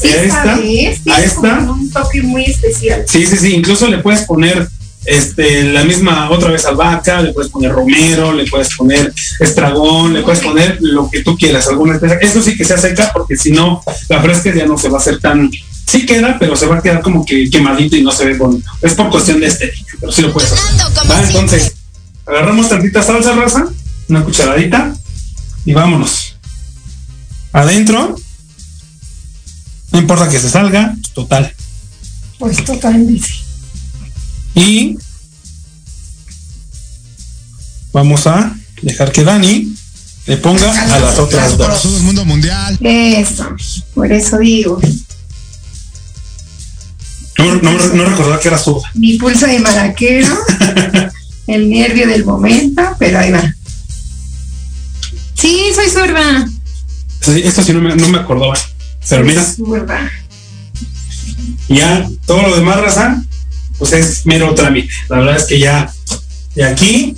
Sí, 0.00 0.08
a 0.08 0.22
esta, 0.22 1.14
a 1.14 1.22
esta, 1.22 1.58
un 1.70 1.90
toque 1.90 2.22
muy 2.22 2.44
especial. 2.44 3.04
Sí, 3.06 3.24
sí, 3.26 3.36
sí, 3.36 3.54
incluso 3.54 3.86
le 3.86 3.98
puedes 3.98 4.22
poner 4.22 4.68
este, 5.06 5.64
la 5.64 5.84
misma 5.84 6.30
otra 6.30 6.50
vez 6.50 6.64
albahaca, 6.64 7.20
le 7.20 7.32
puedes 7.32 7.50
poner 7.50 7.72
romero, 7.72 8.32
le 8.32 8.46
puedes 8.46 8.74
poner 8.74 9.12
estragón, 9.38 10.14
le 10.14 10.22
puedes 10.22 10.40
poner 10.40 10.78
lo 10.80 11.08
que 11.10 11.22
tú 11.22 11.36
quieras, 11.36 11.68
alguna 11.68 11.94
especie. 11.94 12.18
Eso 12.20 12.42
sí 12.42 12.56
que 12.56 12.64
sea 12.64 12.78
seca, 12.78 13.10
porque 13.12 13.36
si 13.36 13.52
no, 13.52 13.82
la 14.08 14.20
fresca 14.22 14.52
ya 14.54 14.66
no 14.66 14.78
se 14.78 14.88
va 14.88 14.98
a 14.98 15.00
hacer 15.00 15.20
tan. 15.20 15.50
Sí 15.94 16.06
queda, 16.06 16.36
pero 16.40 16.56
se 16.56 16.66
va 16.66 16.78
a 16.78 16.82
quedar 16.82 17.02
como 17.02 17.24
que 17.24 17.48
quemadito 17.48 17.94
y 17.94 18.02
no 18.02 18.10
se 18.10 18.24
ve 18.24 18.36
bonito. 18.36 18.68
Es 18.82 18.94
por 18.94 19.10
cuestión 19.10 19.38
de 19.38 19.46
estética, 19.46 19.96
pero 20.00 20.10
sí 20.10 20.22
lo 20.22 20.32
puedes 20.32 20.50
hacer. 20.50 21.24
Entonces, 21.28 21.72
agarramos 22.26 22.68
tantita 22.68 23.00
salsa 23.00 23.32
raza, 23.32 23.66
una 24.08 24.24
cucharadita, 24.24 24.92
y 25.64 25.72
vámonos. 25.72 26.34
Adentro, 27.52 28.16
no 29.92 29.98
importa 30.00 30.28
que 30.28 30.40
se 30.40 30.50
salga, 30.50 30.96
total. 31.12 31.54
Pues 32.40 32.64
total, 32.64 33.06
dice. 33.06 33.32
Y 34.56 34.98
vamos 37.92 38.26
a 38.26 38.52
dejar 38.82 39.12
que 39.12 39.22
Dani 39.22 39.76
le 40.26 40.36
ponga 40.38 40.72
a 40.92 40.98
las 40.98 41.20
otras 41.20 41.56
dos. 41.56 41.82
Todo 41.82 41.96
el 41.98 42.02
mundo 42.02 42.24
mundial. 42.24 42.76
Eso, 42.82 43.46
por 43.94 44.10
eso 44.10 44.38
digo. 44.38 44.80
No, 47.44 47.72
no, 47.94 48.04
recordaba 48.04 48.40
que 48.40 48.48
era 48.48 48.58
su. 48.58 48.82
Mi 48.94 49.18
pulso 49.18 49.46
de 49.46 49.58
maraquero, 49.58 50.28
el 51.46 51.70
nervio 51.70 52.06
del 52.06 52.24
momento, 52.24 52.82
pero 52.98 53.18
ahí 53.18 53.30
va. 53.30 53.54
Sí, 55.34 55.70
soy 55.74 55.88
zurda. 55.88 56.48
Esto 57.36 57.62
sí 57.62 57.72
no 57.72 57.80
me, 57.80 57.94
no 57.96 58.08
me 58.08 58.18
acordaba. 58.18 58.54
Pero 59.08 59.24
mira. 59.24 59.44
Ya, 61.68 62.08
todo 62.26 62.42
lo 62.42 62.56
demás, 62.56 62.80
raza, 62.80 63.22
pues 63.78 63.92
es 63.92 64.26
mero 64.26 64.54
trámite. 64.54 64.88
La 65.08 65.18
verdad 65.18 65.36
es 65.36 65.44
que 65.44 65.58
ya 65.58 65.92
de 66.54 66.64
aquí, 66.64 67.16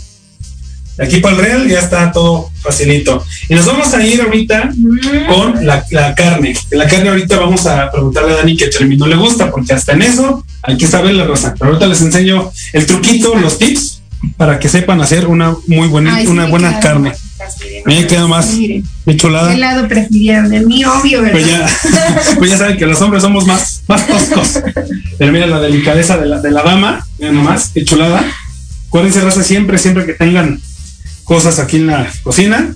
de 0.97 1.05
aquí 1.05 1.21
para 1.21 1.37
el 1.37 1.43
real 1.43 1.69
ya 1.69 1.81
está 1.81 2.11
todo 2.11 2.51
facilito. 2.61 3.25
Y 3.49 3.55
nos 3.55 3.67
vamos 3.67 3.93
a 3.93 4.05
ir 4.05 4.21
ahorita 4.23 4.73
con 5.29 5.67
la, 5.67 5.85
carne. 6.15 6.55
la 6.71 6.87
carne 6.87 7.11
ahorita 7.11 7.39
vamos 7.39 7.67
a 7.67 7.91
preguntarle 7.91 8.33
a 8.33 8.37
Dani 8.37 8.57
qué 8.57 8.69
término 8.69 9.07
le 9.07 9.17
gusta, 9.17 9.51
porque 9.51 9.75
hasta 9.75 9.93
en 9.93 10.03
eso 10.03 10.45
hay 10.63 10.77
que 10.77 10.87
saber 10.87 11.15
la 11.15 11.25
rosa. 11.25 11.55
Pero 11.59 11.73
ahorita 11.73 11.87
les 11.87 12.01
enseño 12.01 12.51
el 12.73 12.87
truquito, 12.87 13.35
los 13.35 13.59
tips, 13.59 14.03
para 14.37 14.59
que 14.59 14.69
sepan 14.69 15.01
hacer 15.01 15.27
una 15.27 15.55
muy 15.67 15.89
buena, 15.89 16.19
una 16.27 16.47
buena 16.47 16.81
carne. 16.81 17.13
Me 17.85 18.07
queda 18.07 18.27
más 18.27 18.57
de 18.57 19.17
chulada. 19.17 19.53
¿Qué 19.53 19.59
lado 19.59 19.87
prefirieron? 19.87 20.53
El 20.53 20.67
mío, 20.67 20.91
obvio, 20.99 21.21
¿verdad? 21.21 21.33
Pues 21.33 21.47
ya, 21.47 22.35
pues 22.39 22.51
ya 22.51 22.59
saben 22.59 22.77
que 22.79 22.87
los 22.87 23.01
hombres 23.03 23.23
somos 23.23 23.47
más, 23.47 23.83
más 23.87 24.07
toscos. 24.07 24.61
Pero 25.19 25.33
mira 25.33 25.47
la 25.47 25.61
delicadeza 25.61 26.17
de 26.17 26.27
la, 26.27 26.41
de 26.41 26.51
la 26.51 26.63
dama, 26.63 27.07
mira 27.19 27.33
nomás, 27.33 27.71
qué 27.75 27.85
chulada. 27.85 28.25
Acuérdense, 28.89 29.21
raza, 29.21 29.43
siempre, 29.43 29.79
siempre 29.79 30.07
que 30.07 30.15
tengan 30.15 30.61
cosas 31.27 31.59
aquí 31.59 31.77
en 31.77 31.89
la 31.89 32.11
cocina, 32.23 32.75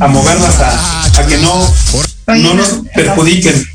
a 0.00 0.08
moverlas 0.08 0.60
a, 0.60 1.04
a 1.04 1.26
que 1.26 1.36
no, 1.36 1.74
no 2.28 2.54
nos 2.54 2.68
perjudiquen. 2.94 3.66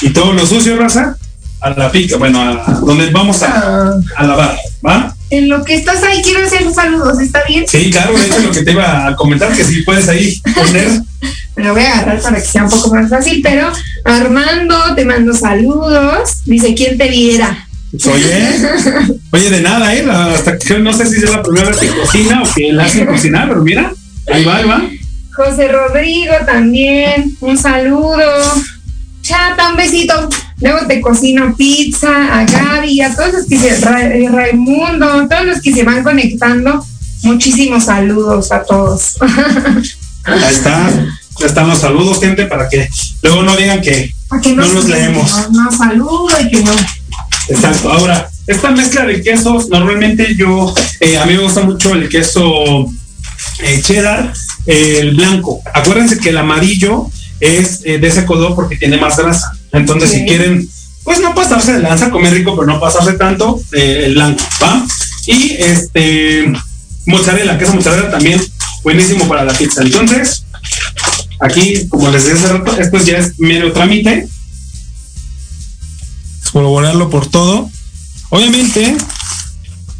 Y 0.00 0.10
todo 0.10 0.32
lo 0.32 0.46
sucio, 0.46 0.76
raza, 0.78 1.16
a 1.60 1.70
la 1.70 1.92
pica, 1.92 2.16
bueno, 2.16 2.40
a 2.40 2.80
donde 2.80 3.10
vamos 3.10 3.42
a, 3.42 3.92
a 4.16 4.24
lavar, 4.24 4.56
¿va? 4.86 5.16
en 5.30 5.48
lo 5.48 5.64
que 5.64 5.74
estás 5.74 6.02
ahí 6.04 6.22
quiero 6.22 6.46
hacer 6.46 6.72
saludos, 6.72 7.20
¿está 7.20 7.42
bien? 7.48 7.64
Sí, 7.66 7.90
claro, 7.90 8.16
eso 8.16 8.36
es 8.36 8.44
lo 8.44 8.52
que 8.52 8.62
te 8.62 8.70
iba 8.72 9.08
a 9.08 9.16
comentar, 9.16 9.52
que 9.52 9.64
si 9.64 9.82
puedes 9.82 10.08
ahí 10.08 10.40
poner. 10.54 11.02
Me 11.56 11.64
lo 11.64 11.72
voy 11.72 11.82
a 11.82 11.94
agarrar 11.94 12.20
para 12.20 12.36
que 12.36 12.46
sea 12.46 12.64
un 12.64 12.70
poco 12.70 12.94
más 12.94 13.10
fácil, 13.10 13.40
pero 13.42 13.72
Armando, 14.04 14.94
te 14.94 15.04
mando 15.04 15.34
saludos. 15.34 16.42
Dice, 16.44 16.74
¿quién 16.74 16.96
te 16.98 17.08
viera? 17.08 17.65
Oye, 17.92 19.18
oye, 19.32 19.50
de 19.50 19.60
nada, 19.60 19.94
¿eh? 19.94 20.04
Hasta 20.10 20.58
que 20.58 20.78
no 20.78 20.92
sé 20.92 21.06
si 21.06 21.16
es 21.16 21.30
la 21.30 21.42
primera 21.42 21.70
vez 21.70 21.78
que 21.78 21.88
cocina 21.88 22.42
o 22.42 22.54
que 22.54 22.68
él 22.68 22.80
hace 22.80 23.06
cocinar, 23.06 23.48
pero 23.48 23.62
mira, 23.62 23.92
ahí 24.32 24.44
va, 24.44 24.56
ahí 24.56 24.64
va. 24.66 24.82
José 25.34 25.68
Rodrigo 25.68 26.34
también, 26.44 27.36
un 27.40 27.56
saludo. 27.58 28.24
Chata, 29.22 29.70
un 29.70 29.76
besito. 29.76 30.28
Luego 30.60 30.86
te 30.86 31.00
cocino 31.00 31.54
pizza, 31.54 32.40
a 32.40 32.44
Gaby, 32.44 33.02
a 33.02 33.14
todos 33.14 33.32
los 33.32 33.46
que 33.46 33.58
se, 33.58 33.68
eh, 33.68 34.28
Raimundo, 34.30 35.28
todos 35.28 35.44
los 35.44 35.60
que 35.60 35.72
se 35.72 35.82
van 35.82 36.02
conectando. 36.02 36.84
Muchísimos 37.22 37.84
saludos 37.84 38.50
a 38.52 38.62
todos. 38.62 39.16
Ahí 40.24 40.42
está, 40.50 40.88
ya 41.38 41.46
están 41.46 41.68
los 41.68 41.78
saludos, 41.78 42.20
gente, 42.20 42.46
para 42.46 42.68
que 42.68 42.88
luego 43.22 43.42
no 43.42 43.56
digan 43.56 43.82
que, 43.82 44.14
no 44.54 44.66
los 44.66 44.88
leemos. 44.88 45.50
No, 45.50 45.70
saludo 45.70 46.28
y 46.40 46.48
que 46.48 46.62
no. 46.62 46.72
Exacto. 47.48 47.92
Ahora, 47.92 48.28
esta 48.46 48.70
mezcla 48.70 49.04
de 49.04 49.22
quesos, 49.22 49.68
normalmente 49.68 50.34
yo, 50.36 50.74
eh, 51.00 51.18
a 51.18 51.26
mí 51.26 51.34
me 51.34 51.42
gusta 51.42 51.62
mucho 51.62 51.94
el 51.94 52.08
queso 52.08 52.86
eh, 53.60 53.82
cheddar, 53.82 54.32
el 54.66 55.14
blanco. 55.16 55.60
Acuérdense 55.74 56.18
que 56.18 56.30
el 56.30 56.38
amarillo 56.38 57.10
es 57.40 57.82
de 57.82 58.06
ese 58.06 58.24
color 58.24 58.54
porque 58.54 58.76
tiene 58.76 58.96
más 58.96 59.16
grasa. 59.16 59.52
Entonces, 59.72 60.10
si 60.10 60.24
quieren, 60.24 60.66
pues 61.06 61.20
no 61.20 61.34
pasarse 61.34 61.72
de 61.72 61.78
lanza, 61.78 62.10
comer 62.10 62.32
rico, 62.32 62.56
pero 62.56 62.66
no 62.66 62.80
pasarse 62.80 63.12
tanto, 63.12 63.60
eh, 63.72 64.02
el 64.06 64.14
blanco, 64.14 64.42
¿va? 64.60 64.84
Y 65.26 65.52
este, 65.58 66.52
mozzarella, 67.06 67.56
queso 67.56 67.74
mozzarella 67.74 68.10
también 68.10 68.42
buenísimo 68.82 69.28
para 69.28 69.44
la 69.44 69.52
pizza. 69.52 69.82
Entonces, 69.82 70.44
aquí, 71.38 71.86
como 71.88 72.10
les 72.10 72.24
decía 72.24 72.40
hace 72.40 72.52
rato, 72.52 72.76
esto 72.76 72.98
ya 72.98 73.18
es 73.18 73.38
medio 73.38 73.72
trámite. 73.72 74.26
Colaborarlo 76.50 77.10
por 77.10 77.26
todo. 77.26 77.70
Obviamente, 78.30 78.96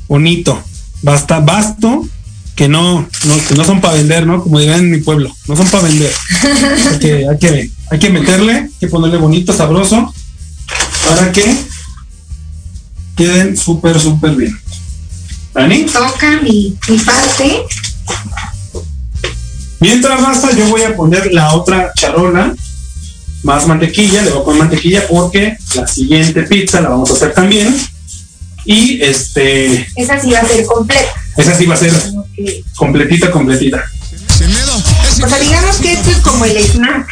bonito, 0.09 0.63
basta, 1.03 1.41
basto, 1.41 2.07
que 2.55 2.69
no, 2.69 3.09
no, 3.25 3.47
que 3.49 3.55
no 3.55 3.65
son 3.65 3.81
para 3.81 3.95
vender, 3.95 4.27
¿no? 4.27 4.43
Como 4.43 4.59
dirán 4.59 4.81
en 4.81 4.91
mi 4.91 4.99
pueblo, 4.99 5.31
no 5.47 5.57
son 5.57 5.67
para 5.69 5.85
vender. 5.85 6.13
hay, 6.91 6.99
que, 6.99 7.29
hay, 7.29 7.39
que, 7.39 7.71
hay 7.91 7.99
que 7.99 8.11
meterle, 8.11 8.53
hay 8.53 8.71
que 8.81 8.89
ponerle 8.89 9.19
bonito, 9.19 9.53
sabroso, 9.53 10.13
para 11.09 11.31
que 11.33 11.57
queden 13.17 13.57
súper, 13.57 14.01
súper 14.01 14.35
bien. 14.35 14.59
¿Dani? 15.55 15.85
Toca 15.85 16.41
mi, 16.43 16.77
mi 16.89 16.99
parte. 16.99 17.63
Mientras 19.81 20.23
basta, 20.23 20.53
yo 20.53 20.67
voy 20.69 20.83
a 20.83 20.97
poner 20.97 21.33
la 21.33 21.55
otra 21.55 21.93
charola, 21.95 22.55
más 23.47 23.65
mantequilla, 23.69 24.23
le 24.23 24.31
voy 24.31 24.41
a 24.41 24.45
poner 24.45 24.61
mantequilla 24.63 25.07
porque 25.09 25.57
la 25.77 25.87
siguiente 25.87 26.43
pizza 26.43 26.81
la 26.81 26.89
vamos 26.89 27.11
a 27.11 27.15
hacer 27.15 27.33
también. 27.33 27.75
Y 28.65 29.01
este. 29.01 29.87
Esa 29.95 30.21
sí 30.21 30.33
va 30.33 30.41
a 30.41 30.49
ser 30.49 30.65
completa. 30.67 31.13
Esa 31.37 31.57
sí 31.57 31.65
va 31.65 31.75
a 31.75 31.79
ser 31.79 31.93
completita, 32.75 33.31
completita. 33.31 33.89
O 35.23 35.29
sea, 35.29 35.39
digamos 35.39 35.77
que 35.77 35.93
esto 35.93 36.11
es 36.11 36.17
como 36.19 36.45
el 36.45 36.59
snack. 36.59 37.07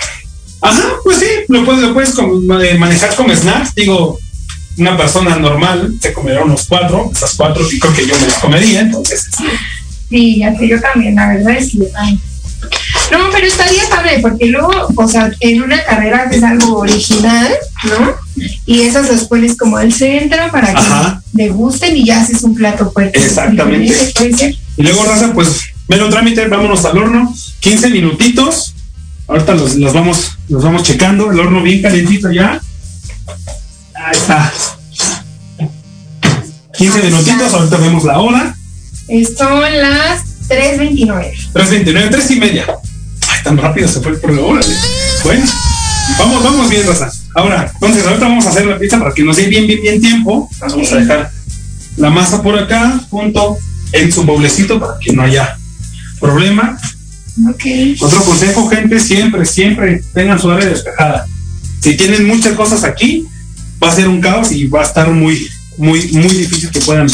Ajá, 0.60 0.94
pues 1.04 1.18
sí, 1.18 1.26
lo 1.48 1.64
puedes, 1.64 1.82
lo 1.82 1.94
puedes 1.94 2.14
eh, 2.18 2.78
manejar 2.78 3.14
como 3.14 3.32
snack. 3.32 3.72
Digo, 3.76 4.18
una 4.76 4.96
persona 4.96 5.36
normal 5.36 5.94
se 6.00 6.12
comerá 6.12 6.42
unos 6.42 6.66
cuatro, 6.66 7.10
esas 7.14 7.34
cuatro 7.34 7.64
y 7.70 7.78
creo 7.78 7.94
que 7.94 8.06
yo 8.08 8.18
me 8.18 8.26
las 8.26 8.38
comería, 8.38 8.80
entonces. 8.80 9.28
Sí, 10.08 10.40
ya 10.40 10.56
que 10.56 10.68
yo 10.68 10.80
también, 10.80 11.14
la 11.14 11.28
verdad 11.28 11.56
es 11.56 11.70
que 11.70 11.78
no, 13.10 13.30
pero 13.32 13.46
estaría 13.46 13.88
padre, 13.88 14.18
porque 14.20 14.46
luego, 14.46 14.70
o 14.94 15.08
sea, 15.08 15.30
en 15.40 15.62
una 15.62 15.82
carrera 15.84 16.28
es 16.30 16.42
algo 16.42 16.78
original, 16.78 17.52
¿no? 17.84 18.14
Y 18.66 18.82
esas 18.82 19.10
las 19.10 19.24
pones 19.24 19.56
como 19.56 19.76
al 19.76 19.92
centro 19.92 20.38
para 20.50 21.20
que 21.36 21.48
gusten 21.50 21.96
y 21.96 22.06
ya 22.06 22.20
haces 22.20 22.42
un 22.42 22.54
plato 22.54 22.90
fuerte. 22.90 23.18
Exactamente. 23.18 24.58
Y 24.76 24.82
luego, 24.82 25.04
Raza, 25.04 25.32
pues, 25.32 25.60
mero 25.88 26.08
trámite, 26.08 26.46
vámonos 26.48 26.84
al 26.84 26.98
horno, 26.98 27.34
15 27.60 27.90
minutitos. 27.90 28.74
Ahorita 29.26 29.54
los, 29.54 29.76
los, 29.76 29.92
vamos, 29.92 30.36
los 30.48 30.62
vamos 30.62 30.82
checando, 30.82 31.30
el 31.30 31.40
horno 31.40 31.62
bien 31.62 31.82
calentito 31.82 32.30
ya. 32.30 32.60
Ahí 33.94 34.12
está. 34.12 34.52
15 36.76 37.02
minutitos, 37.02 37.54
ahorita 37.54 37.76
vemos 37.78 38.04
la 38.04 38.18
hora. 38.18 38.56
Son 39.36 39.60
las 39.60 40.33
3.29. 40.48 41.52
3.29, 41.52 42.10
3 42.10 42.30
y 42.30 42.40
media 42.40 42.66
tan 43.44 43.58
rápido 43.58 43.86
se 43.86 44.00
fue 44.00 44.12
el 44.12 44.18
programa. 44.18 44.60
Bueno, 45.22 45.44
vamos, 46.18 46.42
vamos 46.42 46.70
bien, 46.70 46.86
Rosa. 46.86 47.12
Ahora, 47.34 47.70
entonces, 47.72 48.04
ahorita 48.04 48.26
vamos 48.26 48.46
a 48.46 48.50
hacer 48.50 48.66
la 48.66 48.78
pizza 48.78 48.98
para 48.98 49.12
que 49.12 49.22
nos 49.22 49.36
dé 49.36 49.46
bien, 49.46 49.66
bien, 49.66 49.80
bien 49.82 50.00
tiempo. 50.00 50.50
Vamos 50.58 50.92
a 50.92 50.96
dejar 50.96 51.30
la 51.96 52.10
masa 52.10 52.42
por 52.42 52.58
acá, 52.58 52.98
junto 53.10 53.58
en 53.92 54.10
su 54.10 54.24
boblecito 54.24 54.80
para 54.80 54.98
que 54.98 55.12
no 55.12 55.22
haya 55.22 55.56
problema. 56.18 56.78
Okay. 57.50 57.96
Otro 58.00 58.24
consejo, 58.24 58.68
gente, 58.68 58.98
siempre, 58.98 59.44
siempre 59.44 60.02
tengan 60.14 60.40
su 60.40 60.50
área 60.50 60.68
despejada. 60.68 61.26
Si 61.80 61.96
tienen 61.96 62.26
muchas 62.26 62.54
cosas 62.54 62.82
aquí, 62.84 63.26
va 63.82 63.90
a 63.90 63.94
ser 63.94 64.08
un 64.08 64.20
caos 64.20 64.52
y 64.52 64.66
va 64.66 64.80
a 64.80 64.84
estar 64.84 65.10
muy, 65.10 65.48
muy, 65.76 66.10
muy 66.12 66.28
difícil 66.28 66.70
que 66.70 66.80
puedan 66.80 67.08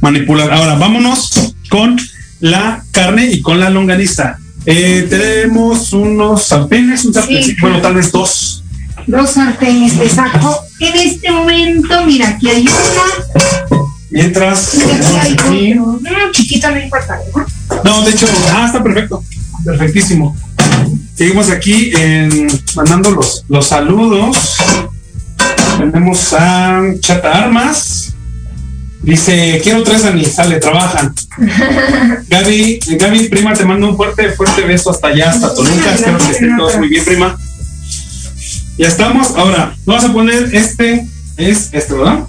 manipular. 0.00 0.52
Ahora, 0.52 0.74
vámonos 0.74 1.54
con 1.70 1.96
la 2.40 2.84
carne 2.90 3.26
y 3.26 3.40
con 3.40 3.60
la 3.60 3.70
longaniza. 3.70 4.38
Eh, 4.66 5.06
tenemos 5.08 5.92
unos 5.92 6.44
sartenes, 6.44 7.04
un 7.04 7.14
sartén, 7.14 7.56
bueno, 7.60 7.80
tal 7.80 7.94
vez 7.94 8.12
dos. 8.12 8.62
Dos 9.06 9.30
sartenes 9.30 9.98
te 9.98 10.08
saco. 10.08 10.64
En 10.80 10.94
este 10.96 11.30
momento, 11.30 12.04
mira, 12.06 12.28
aquí 12.28 12.48
hay 12.48 12.62
una. 12.62 13.80
Mientras. 14.10 14.76
aquí 15.22 15.74
No, 15.74 16.00
chiquito 16.32 16.70
no 16.70 16.80
importa, 16.80 17.18
¿no? 17.34 17.46
No, 17.84 18.02
de 18.02 18.10
hecho, 18.10 18.26
ah, 18.52 18.64
está 18.66 18.82
perfecto. 18.82 19.22
Perfectísimo. 19.64 20.36
Seguimos 21.14 21.50
aquí 21.50 21.92
en, 21.94 22.48
mandando 22.74 23.10
los, 23.10 23.44
los 23.48 23.66
saludos. 23.66 24.56
Tenemos 25.78 26.32
a 26.32 26.82
Chata 27.00 27.44
Armas. 27.44 28.09
Dice, 29.02 29.60
quiero 29.62 29.82
tres 29.82 30.02
sale, 30.32 30.60
trabajan. 30.60 31.14
Gaby, 32.28 32.80
Gaby, 32.98 33.28
prima, 33.28 33.54
te 33.54 33.64
mando 33.64 33.88
un 33.88 33.96
fuerte, 33.96 34.30
fuerte 34.32 34.62
beso 34.62 34.90
hasta 34.90 35.08
allá, 35.08 35.30
hasta 35.30 35.54
Toluca. 35.54 35.94
Espero 35.94 36.18
que 36.18 36.30
estén 36.30 36.56
todos 36.56 36.76
muy 36.76 36.88
bien, 36.88 37.04
prima. 37.04 37.38
Ya 38.76 38.88
estamos. 38.88 39.30
Ahora, 39.36 39.74
vamos 39.86 40.04
a 40.04 40.12
poner 40.12 40.54
este, 40.54 41.06
es 41.38 41.70
este, 41.72 41.94
¿verdad? 41.94 42.26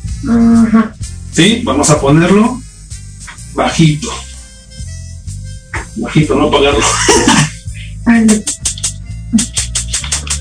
Sí, 1.34 1.62
vamos 1.66 1.90
a 1.90 2.00
ponerlo 2.00 2.62
bajito. 3.54 4.08
Bajito, 5.98 6.36
no 6.36 6.48
apagarlo. 6.48 6.86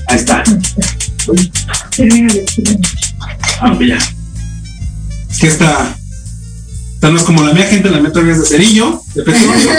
Ahí 0.07 0.17
está. 0.17 0.43
Ah, 3.59 3.77
ya. 3.79 3.97
Es 5.29 5.37
que 5.39 5.47
está 5.47 5.97
no 7.09 7.17
es 7.17 7.23
como 7.23 7.43
la 7.43 7.53
mía, 7.53 7.65
gente, 7.65 7.89
la 7.89 7.99
mía 7.99 8.11
todavía 8.11 8.33
es 8.33 8.39
de 8.39 8.45
cerillo, 8.45 9.01
de 9.15 9.23
petróleo. 9.23 9.71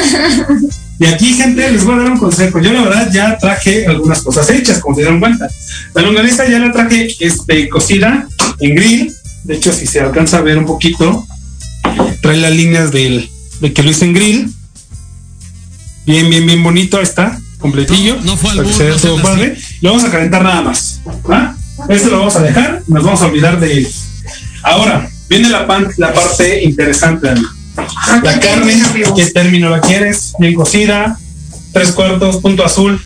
y 0.99 1.07
aquí, 1.07 1.35
gente, 1.35 1.71
les 1.71 1.85
voy 1.85 1.95
a 1.95 1.99
dar 1.99 2.13
un 2.13 2.19
consejo. 2.19 2.61
Yo, 2.61 2.73
la 2.73 2.83
verdad, 2.83 3.11
ya 3.13 3.39
traje 3.39 3.87
algunas 3.87 4.23
cosas 4.23 4.51
hechas, 4.51 4.81
como 4.81 4.97
se 4.97 5.03
dieron 5.03 5.21
cuenta. 5.21 5.49
La 5.95 6.03
longaniza 6.03 6.49
ya 6.49 6.59
la 6.59 6.73
traje 6.73 7.15
este, 7.21 7.69
cocida 7.69 8.27
en 8.59 8.75
grill. 8.75 9.15
De 9.45 9.55
hecho, 9.55 9.73
si 9.73 9.87
se 9.87 10.01
alcanza 10.01 10.39
a 10.39 10.43
ver 10.43 10.59
un 10.59 10.67
poquito, 10.67 11.25
trae 12.21 12.39
las 12.39 12.53
líneas 12.53 12.91
del, 12.91 13.31
de 13.61 13.73
que 13.73 13.83
lo 13.85 13.91
hice 13.91 14.05
en 14.05 14.15
grill. 14.15 14.53
Bien, 16.05 16.29
bien, 16.29 16.45
bien 16.45 16.63
bonito, 16.63 16.97
ahí 16.97 17.05
está, 17.05 17.39
completillo. 17.59 18.19
No, 18.25 18.37
fue 18.37 18.51
algo, 18.51 18.69
todo 19.01 19.23
padre. 19.23 19.57
Lo 19.81 19.91
vamos 19.91 20.05
a 20.05 20.11
calentar 20.11 20.43
nada 20.43 20.63
más. 20.63 21.01
¿ah? 21.29 21.55
Este 21.89 22.11
lo 22.11 22.19
vamos 22.19 22.35
a 22.35 22.43
dejar, 22.43 22.83
nos 22.89 23.05
vamos 23.05 23.23
a 23.23 23.27
olvidar 23.27 23.61
de 23.61 23.79
él. 23.79 23.89
Ahora, 24.65 25.09
Viene 25.33 25.49
la, 25.49 25.67
la 25.97 26.13
parte 26.13 26.63
interesante, 26.63 27.33
La 28.23 28.39
carne, 28.39 28.83
¿qué 29.17 29.31
término 29.31 29.71
la 29.71 29.81
quieres? 29.81 30.35
Bien 30.39 30.53
cocida, 30.53 31.19
tres 31.73 31.93
cuartos, 31.93 32.37
punto 32.37 32.63
azul. 32.63 33.01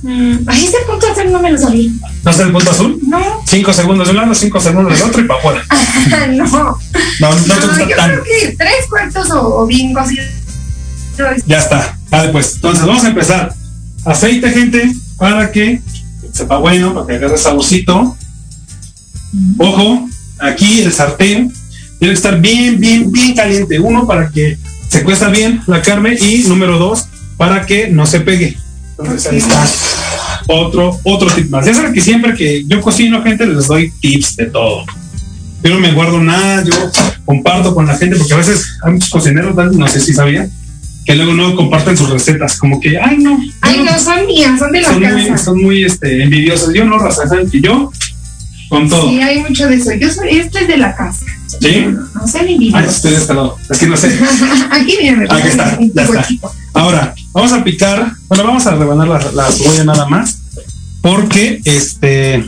Mm, 0.00 0.48
ahí 0.48 0.64
ese 0.64 0.78
punto 0.86 1.06
azul 1.06 1.30
no 1.30 1.38
me 1.38 1.50
lo 1.50 1.58
sabía. 1.58 1.90
¿No 2.24 2.30
es 2.30 2.38
el 2.38 2.50
punto 2.50 2.70
azul? 2.70 2.98
No. 3.06 3.42
Cinco 3.46 3.74
segundos 3.74 4.06
de 4.06 4.12
un 4.12 4.16
lado, 4.16 4.34
cinco 4.34 4.58
segundos 4.58 4.98
del 4.98 5.06
otro 5.06 5.20
y 5.20 5.26
para 5.26 5.38
afuera. 5.38 5.62
no. 6.30 6.46
No, 6.46 6.78
no, 7.20 7.34
no, 7.36 7.78
yo 7.78 7.94
creo 7.94 8.24
que 8.24 8.56
tres 8.56 8.86
cuartos 8.88 9.28
o, 9.32 9.66
bien 9.66 9.92
cocido. 9.92 10.24
Ya 11.44 11.58
está. 11.58 11.98
Vale, 12.08 12.30
pues. 12.30 12.54
Entonces 12.54 12.86
vamos 12.86 13.04
a 13.04 13.08
empezar. 13.08 13.54
Aceite, 14.06 14.48
gente, 14.48 14.94
para 15.18 15.52
que 15.52 15.82
sepa 16.32 16.56
bueno, 16.56 16.94
para 16.94 17.06
que 17.06 17.14
agarre 17.16 17.36
saborcito. 17.36 18.16
Ojo, 19.58 20.08
aquí 20.38 20.80
el 20.80 20.90
sartén 20.90 21.52
tiene 21.98 22.12
que 22.12 22.16
estar 22.18 22.40
bien, 22.40 22.78
bien, 22.78 23.10
bien 23.10 23.34
caliente. 23.34 23.78
Uno, 23.78 24.06
para 24.06 24.30
que 24.30 24.58
se 24.88 25.02
cuesta 25.02 25.28
bien 25.28 25.60
la 25.66 25.82
carne 25.82 26.16
y 26.20 26.44
número 26.46 26.78
dos, 26.78 27.08
para 27.36 27.66
que 27.66 27.88
no 27.88 28.06
se 28.06 28.20
pegue. 28.20 28.56
Entonces 28.98 29.30
ahí 29.30 29.38
está 29.38 29.66
otro, 30.46 30.98
otro 31.02 31.28
tip 31.34 31.50
más. 31.50 31.66
Ya 31.66 31.74
saben 31.74 31.92
que 31.92 32.00
siempre 32.00 32.34
que 32.34 32.64
yo 32.66 32.80
cocino, 32.80 33.22
gente, 33.22 33.46
les 33.46 33.66
doy 33.66 33.92
tips 34.00 34.36
de 34.36 34.46
todo. 34.46 34.84
Yo 35.62 35.74
no 35.74 35.80
me 35.80 35.92
guardo 35.92 36.20
nada, 36.20 36.62
yo 36.62 36.72
comparto 37.24 37.74
con 37.74 37.86
la 37.86 37.96
gente, 37.96 38.16
porque 38.16 38.34
a 38.34 38.36
veces 38.36 38.78
hay 38.82 38.92
muchos 38.92 39.10
cocineros, 39.10 39.54
no 39.74 39.88
sé 39.88 40.00
si 40.00 40.12
sabían, 40.12 40.50
que 41.04 41.14
luego 41.14 41.34
no 41.34 41.56
comparten 41.56 41.96
sus 41.96 42.10
recetas, 42.10 42.58
como 42.58 42.78
que, 42.78 42.98
ay 42.98 43.18
no. 43.18 43.38
Ay 43.62 43.82
no, 43.82 43.98
son 43.98 44.26
mías, 44.26 44.58
son 44.58 44.70
de 44.70 44.82
la 44.82 44.88
son 44.88 45.02
casa. 45.02 45.16
Muy, 45.16 45.38
son 45.38 45.62
muy 45.62 45.84
este, 45.84 46.22
envidiosos. 46.22 46.72
Yo 46.72 46.84
no, 46.84 46.98
raza, 46.98 47.26
¿saben 47.26 47.50
que 47.50 47.60
yo? 47.60 47.90
Con 48.68 48.88
todo. 48.88 49.08
Sí, 49.08 49.20
hay 49.20 49.40
mucho 49.40 49.68
de 49.68 49.76
eso. 49.76 49.92
Yo 49.94 50.10
soy, 50.10 50.30
este 50.38 50.60
es 50.60 50.68
de 50.68 50.76
la 50.76 50.94
casa. 50.94 51.24
¿Sí? 51.60 51.86
No, 51.86 52.08
no 52.14 52.28
sean 52.28 52.48
envidiosos. 52.48 52.80
Ay, 52.82 52.94
estoy 52.94 53.10
de 53.12 53.16
este 53.18 53.34
lado. 53.34 53.56
Es 53.70 53.78
que 53.78 53.86
no 53.86 53.96
sé. 53.96 54.18
Aquí 54.70 54.96
viene. 55.00 55.26
Aquí 55.28 55.48
está, 55.48 55.78
ya 55.80 56.02
está. 56.02 56.28
Ahora, 56.74 57.14
vamos 57.32 57.52
a 57.52 57.64
picar, 57.64 58.12
bueno, 58.28 58.44
vamos 58.44 58.66
a 58.66 58.74
rebanar 58.74 59.08
la, 59.08 59.18
la 59.32 59.50
cebolla 59.50 59.84
nada 59.84 60.06
más, 60.06 60.38
porque 61.00 61.60
este, 61.64 62.44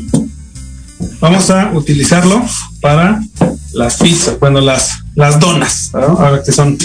vamos 1.21 1.49
a 1.51 1.71
utilizarlo 1.73 2.45
para 2.81 3.21
las 3.73 3.97
pizzas, 3.97 4.39
bueno, 4.39 4.61
las, 4.61 4.99
las 5.15 5.41
donas, 5.41 5.91
¿no? 5.93 6.01
ahora 6.01 6.43
que 6.43 6.53
son 6.53 6.77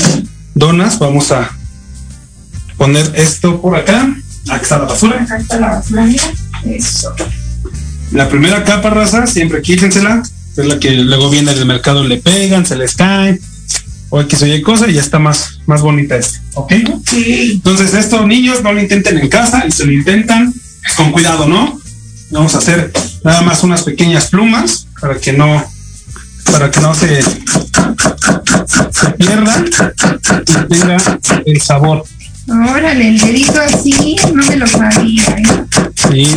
donas, 0.53 0.99
vamos 0.99 1.31
a 1.31 1.51
poner 2.77 3.11
esto 3.15 3.61
por 3.61 3.75
acá. 3.75 4.15
Aquí 4.49 4.63
está 4.63 4.79
la 4.79 4.85
basura. 4.85 5.23
Acá 5.23 5.37
está 5.37 5.59
la 5.59 5.67
basura, 5.67 6.05
mira. 6.05 6.23
Eso. 6.65 7.13
La 8.11 8.29
primera 8.29 8.63
capa, 8.63 8.89
raza, 8.89 9.25
siempre 9.25 9.61
quítensela. 9.61 10.21
Es 10.55 10.65
la 10.65 10.79
que 10.79 10.91
luego 10.91 11.29
viene 11.29 11.53
del 11.53 11.65
mercado, 11.65 12.03
le 12.03 12.17
pegan, 12.17 12.65
se 12.65 12.75
les 12.75 12.95
cae. 12.95 13.39
O 14.09 14.21
X 14.21 14.43
o 14.43 14.45
Y 14.45 14.61
cosa 14.61 14.87
y 14.87 14.93
ya 14.93 15.01
está 15.01 15.17
más, 15.17 15.59
más 15.65 15.81
bonita 15.81 16.15
este. 16.15 16.39
¿Ok? 16.53 16.73
Sí. 17.09 17.53
Entonces, 17.53 17.95
estos 17.95 18.27
niños 18.27 18.61
no 18.61 18.71
lo 18.71 18.79
intenten 18.79 19.17
en 19.17 19.27
casa 19.27 19.65
y 19.67 19.71
se 19.71 19.85
lo 19.85 19.91
intentan 19.91 20.53
con 20.95 21.11
cuidado, 21.11 21.47
¿no? 21.47 21.79
Vamos 22.29 22.53
a 22.53 22.59
hacer 22.59 22.91
nada 23.23 23.41
más 23.41 23.63
unas 23.63 23.83
pequeñas 23.83 24.27
plumas 24.27 24.87
para 25.01 25.17
que 25.17 25.33
no 25.33 25.65
para 26.51 26.69
que 26.69 26.81
no 26.81 26.93
se, 26.93 27.21
se 27.21 29.09
pierda 29.17 29.65
y 30.67 30.67
tenga 30.67 30.97
el 31.45 31.61
sabor. 31.61 32.03
Órale, 32.47 33.07
el 33.07 33.17
dedito 33.17 33.59
así, 33.61 34.17
no 34.33 34.45
me 34.45 34.57
lo 34.57 34.67
sabía. 34.67 35.23
¿eh? 35.23 35.43
Sí, 35.95 36.27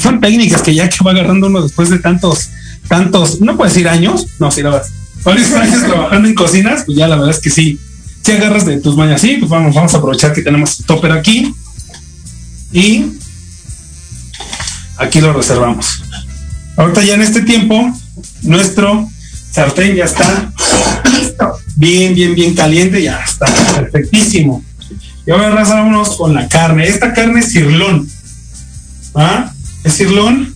son 0.00 0.20
técnicas 0.20 0.62
que 0.62 0.74
ya 0.74 0.88
que 0.88 1.04
va 1.04 1.10
agarrando 1.10 1.48
uno 1.48 1.62
después 1.62 1.90
de 1.90 1.98
tantos, 1.98 2.48
tantos, 2.88 3.40
no 3.40 3.56
puedo 3.56 3.70
decir 3.70 3.88
años, 3.88 4.26
no, 4.38 4.50
si 4.50 4.62
lo 4.62 4.70
vas, 4.70 4.90
varios 5.24 5.50
años 5.52 5.82
trabajando 5.84 6.28
en 6.28 6.34
cocinas, 6.34 6.84
pues 6.84 6.98
ya 6.98 7.08
la 7.08 7.16
verdad 7.16 7.30
es 7.30 7.40
que 7.40 7.50
sí, 7.50 7.78
si 8.22 8.32
agarras 8.32 8.66
de 8.66 8.80
tus 8.80 8.96
mañas, 8.96 9.20
sí, 9.20 9.36
pues 9.38 9.50
vamos, 9.50 9.74
vamos 9.74 9.94
a 9.94 9.98
aprovechar 9.98 10.32
que 10.32 10.42
tenemos 10.42 10.80
el 10.80 10.86
topper 10.86 11.12
aquí 11.12 11.54
y 12.72 13.06
aquí 14.96 15.20
lo 15.20 15.32
reservamos. 15.32 16.02
Ahorita 16.76 17.02
ya 17.02 17.14
en 17.14 17.22
este 17.22 17.42
tiempo, 17.42 17.92
nuestro 18.42 19.08
sartén 19.50 19.96
ya 19.96 20.04
está 20.04 20.52
listo, 21.04 21.58
bien, 21.76 22.14
bien, 22.14 22.34
bien 22.34 22.54
caliente, 22.54 23.02
ya 23.02 23.22
está 23.22 23.46
perfectísimo. 23.74 24.64
Y 25.26 25.30
ahora 25.30 25.62
vámonos 25.62 26.16
con 26.16 26.34
la 26.34 26.48
carne. 26.48 26.88
Esta 26.88 27.12
carne 27.12 27.40
es 27.40 27.52
cirlón. 27.52 28.08
¿Ah? 29.14 29.52
Es 29.84 29.96
cirlón. 29.96 30.54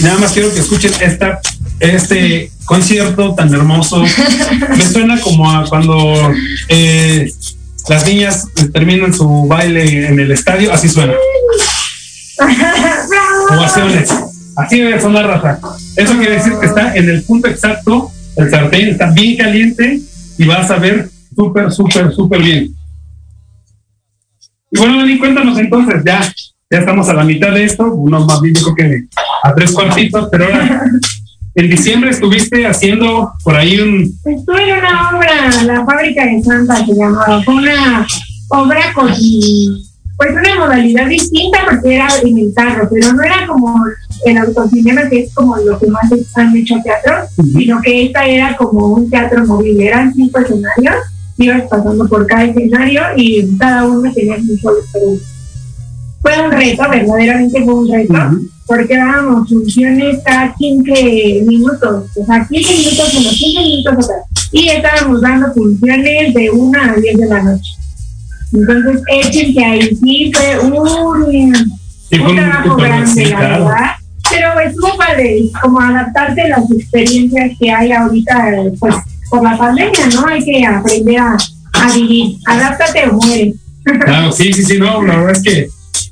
Nada 0.00 0.18
más 0.18 0.32
quiero 0.32 0.52
que 0.52 0.60
escuchen 0.60 0.92
esta, 1.00 1.40
este 1.80 2.50
concierto 2.64 3.34
tan 3.34 3.52
hermoso. 3.52 4.02
Me 4.70 4.82
suena 4.82 5.20
como 5.20 5.50
a 5.50 5.64
cuando 5.68 6.32
eh, 6.68 7.32
las 7.88 8.06
niñas 8.06 8.46
terminan 8.72 9.12
su 9.12 9.46
baile 9.46 10.06
en 10.06 10.20
el 10.20 10.30
estadio, 10.30 10.72
así 10.72 10.88
suena. 10.88 11.14
Ovaciones. 13.50 14.10
Así 14.56 14.80
debe 14.80 15.00
sonar 15.00 15.26
raza. 15.26 15.58
Eso 15.96 16.16
quiere 16.16 16.34
decir 16.34 16.52
que 16.60 16.66
está 16.66 16.94
en 16.94 17.08
el 17.08 17.22
punto 17.22 17.48
exacto, 17.48 18.10
el 18.36 18.50
sartén 18.50 18.88
está 18.88 19.10
bien 19.10 19.36
caliente 19.36 20.00
y 20.36 20.44
vas 20.44 20.70
a 20.70 20.76
ver 20.76 21.08
súper, 21.34 21.72
súper, 21.72 22.12
súper 22.12 22.42
bien. 22.42 22.74
Y 24.70 24.78
bueno, 24.78 24.98
Dani, 24.98 25.18
cuéntanos 25.18 25.58
entonces, 25.58 26.02
ya, 26.04 26.20
ya 26.70 26.78
estamos 26.78 27.08
a 27.08 27.14
la 27.14 27.24
mitad 27.24 27.52
de 27.52 27.64
esto, 27.64 27.84
uno 27.86 28.24
más 28.26 28.40
bien 28.40 28.54
dijo 28.54 28.74
que 28.74 29.04
a 29.48 29.54
tres 29.54 29.72
cuartitos, 29.72 30.28
pero 30.30 30.44
ahora 30.44 30.84
en 31.54 31.70
diciembre 31.70 32.10
estuviste 32.10 32.66
haciendo 32.66 33.32
por 33.42 33.56
ahí 33.56 33.80
un... 33.80 34.02
Estuve 34.24 34.70
en 34.70 34.78
una 34.78 35.10
obra, 35.10 35.62
la 35.64 35.84
fábrica 35.84 36.24
de 36.24 36.42
Santa 36.42 36.86
se 36.86 36.94
llamaba, 36.94 37.42
fue 37.42 37.54
una 37.54 38.06
obra 38.50 38.92
con 38.94 39.08
pues 40.18 40.30
una 40.32 40.56
modalidad 40.56 41.06
distinta 41.06 41.60
porque 41.70 41.94
era 41.94 42.08
en 42.24 42.38
el 42.38 42.52
carro, 42.52 42.88
pero 42.90 43.12
no 43.12 43.22
era 43.22 43.46
como 43.46 43.84
el 44.24 44.36
autocinema 44.36 45.08
que 45.08 45.20
es 45.20 45.34
como 45.34 45.56
lo 45.58 45.78
que 45.78 45.86
más 45.86 46.10
han 46.34 46.56
hecho 46.56 46.74
teatro, 46.82 47.28
sino 47.56 47.80
que 47.80 48.06
esta 48.06 48.26
era 48.26 48.56
como 48.56 48.94
un 48.94 49.08
teatro 49.08 49.46
móvil, 49.46 49.80
eran 49.80 50.12
cinco 50.14 50.40
escenarios, 50.40 50.96
ibas 51.38 51.62
pasando 51.70 52.08
por 52.08 52.26
cada 52.26 52.44
escenario 52.44 53.02
y 53.16 53.56
cada 53.58 53.86
uno 53.86 54.12
tenía 54.12 54.36
un 54.36 54.58
solo. 54.58 54.78
Fue 56.20 56.32
un 56.44 56.50
reto, 56.50 56.82
verdaderamente 56.90 57.64
fue 57.64 57.74
un 57.74 57.88
reto, 57.88 58.14
porque 58.68 58.96
dábamos 58.96 59.48
funciones 59.48 60.18
cada 60.22 60.54
15 60.54 61.42
minutos, 61.46 62.04
o 62.14 62.26
sea, 62.26 62.46
15 62.46 62.76
minutos 62.76 63.14
uno, 63.18 63.30
15 63.30 63.60
minutos 63.60 64.04
otra, 64.04 64.16
y 64.52 64.68
estábamos 64.68 65.22
dando 65.22 65.52
funciones 65.54 66.34
de 66.34 66.50
una 66.50 66.92
a 66.92 66.94
10 66.94 67.16
de 67.16 67.26
la 67.26 67.42
noche. 67.42 67.70
Entonces, 68.52 69.02
echen 69.08 69.54
que 69.54 69.64
ahí 69.64 69.96
sí 69.96 70.32
fue 70.34 70.58
un, 70.60 71.78
Sí, 72.10 72.18
un 72.18 72.36
trabajo 72.36 72.76
grande, 72.76 73.26
la 73.26 73.40
verdad. 73.40 73.90
Pero 74.30 74.60
es 74.60 74.76
muy 74.76 74.90
padre, 74.98 75.50
como 75.62 75.80
adaptarte 75.80 76.42
a 76.42 76.48
las 76.48 76.70
experiencias 76.70 77.52
que 77.58 77.70
hay 77.70 77.92
ahorita, 77.92 78.54
pues, 78.78 78.94
por 79.30 79.42
la 79.42 79.56
pandemia, 79.56 80.06
¿no? 80.14 80.26
Hay 80.26 80.44
que 80.44 80.64
aprender 80.66 81.18
a, 81.18 81.36
a 81.72 81.92
vivir. 81.94 82.36
Adáptate 82.46 83.08
o 83.08 83.14
muere. 83.14 83.54
Claro, 84.04 84.30
sí, 84.32 84.52
sí, 84.52 84.62
sí, 84.62 84.78
no, 84.78 85.02
la 85.02 85.16
verdad 85.16 85.32
es 85.32 85.42
que 85.42 85.68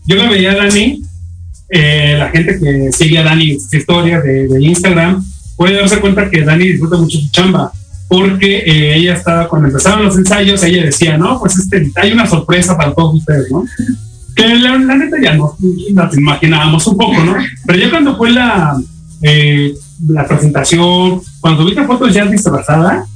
yo 0.06 0.16
la 0.16 0.30
veía 0.30 0.52
a 0.52 0.56
Dani, 0.56 1.02
eh, 1.68 2.16
la 2.18 2.28
gente 2.30 2.58
que 2.58 2.92
sigue 2.92 3.18
a 3.18 3.24
Dani 3.24 3.52
en 3.52 3.60
sus 3.60 3.74
historias 3.74 4.22
de, 4.22 4.48
de 4.48 4.62
Instagram, 4.62 5.24
puede 5.56 5.76
darse 5.76 6.00
cuenta 6.00 6.30
que 6.30 6.42
Dani 6.42 6.68
disfruta 6.68 6.96
mucho 6.96 7.18
su 7.18 7.30
chamba, 7.30 7.72
porque 8.08 8.58
eh, 8.58 8.96
ella 8.96 9.14
estaba, 9.14 9.48
cuando 9.48 9.68
empezaron 9.68 10.04
los 10.04 10.16
ensayos, 10.16 10.62
ella 10.62 10.84
decía, 10.84 11.18
no, 11.18 11.40
pues 11.40 11.58
este, 11.58 11.90
hay 11.96 12.12
una 12.12 12.26
sorpresa 12.26 12.76
para 12.76 12.94
todos 12.94 13.16
ustedes, 13.16 13.50
¿no? 13.50 13.64
Que 14.34 14.54
la, 14.54 14.76
la 14.78 14.96
neta 14.96 15.16
ya 15.20 15.34
no, 15.34 15.56
nos 15.92 16.16
imaginábamos 16.16 16.86
un 16.86 16.96
poco, 16.96 17.24
¿no? 17.24 17.34
Pero 17.66 17.78
ya 17.78 17.90
cuando 17.90 18.16
fue 18.16 18.30
la, 18.30 18.76
eh, 19.22 19.74
la 20.06 20.26
presentación, 20.26 21.20
cuando 21.40 21.62
tuviste 21.62 21.84
fotos 21.84 22.14
ya 22.14 22.26
disfrazada, 22.26 23.06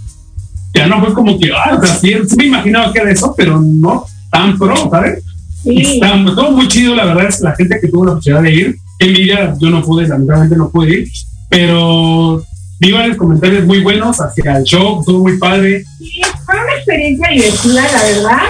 ya 0.75 0.87
no 0.87 1.05
fue 1.05 1.13
como 1.13 1.39
que, 1.39 1.51
ah, 1.53 1.79
o 1.81 1.85
sea, 1.85 1.95
sí, 1.97 2.15
sí 2.27 2.37
me 2.37 2.47
imaginaba 2.47 2.93
que 2.93 3.01
era 3.01 3.11
eso, 3.11 3.35
pero 3.37 3.61
no 3.61 4.07
tan 4.31 4.57
pro, 4.59 4.89
¿sabes? 4.91 5.23
Sí. 5.63 5.95
Está 5.95 6.25
todo 6.25 6.53
muy 6.53 6.69
chido, 6.69 6.95
la 6.95 7.05
verdad 7.05 7.27
es 7.29 7.41
la 7.41 7.55
gente 7.55 7.79
que 7.81 7.89
tuvo 7.89 8.07
la 8.07 8.15
posibilidad 8.15 8.43
de 8.43 8.55
ir. 8.55 8.77
Envidia, 8.99 9.55
yo 9.59 9.71
no 9.71 9.83
pude, 9.83 10.07
lamentablemente 10.07 10.57
no 10.57 10.71
pude 10.71 10.91
ir, 10.91 11.09
pero 11.49 12.43
vi 12.79 12.93
varios 12.93 13.17
comentarios 13.17 13.65
muy 13.67 13.81
buenos 13.81 14.21
hacia 14.21 14.59
el 14.59 14.65
show, 14.65 15.01
estuvo 15.01 15.21
muy 15.21 15.39
padre. 15.39 15.85
Sí, 15.99 16.21
fue 16.45 16.55
una 16.55 16.75
experiencia 16.77 17.29
divertida, 17.31 17.83
la 17.93 18.03
verdad. 18.03 18.43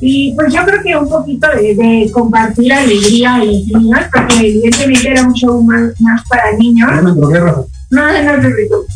Y 0.00 0.32
pues 0.34 0.52
yo 0.54 0.64
creo 0.64 0.82
que 0.82 0.96
un 0.96 1.08
poquito 1.08 1.48
de, 1.56 1.74
de 1.74 2.10
compartir 2.12 2.72
alegría 2.72 3.34
a 3.34 3.44
los 3.44 3.66
niños, 3.66 4.00
porque 4.12 4.46
evidentemente 4.46 5.10
era 5.10 5.26
un 5.26 5.34
show 5.34 5.62
más, 5.62 6.00
más 6.00 6.22
para 6.28 6.52
niños. 6.56 6.88
Ya 6.94 7.02
me 7.02 7.12
drogué, 7.12 7.40
Rafa. 7.40 7.62
No, 7.90 8.22
no 8.22 8.40
preocupes. 8.40 8.94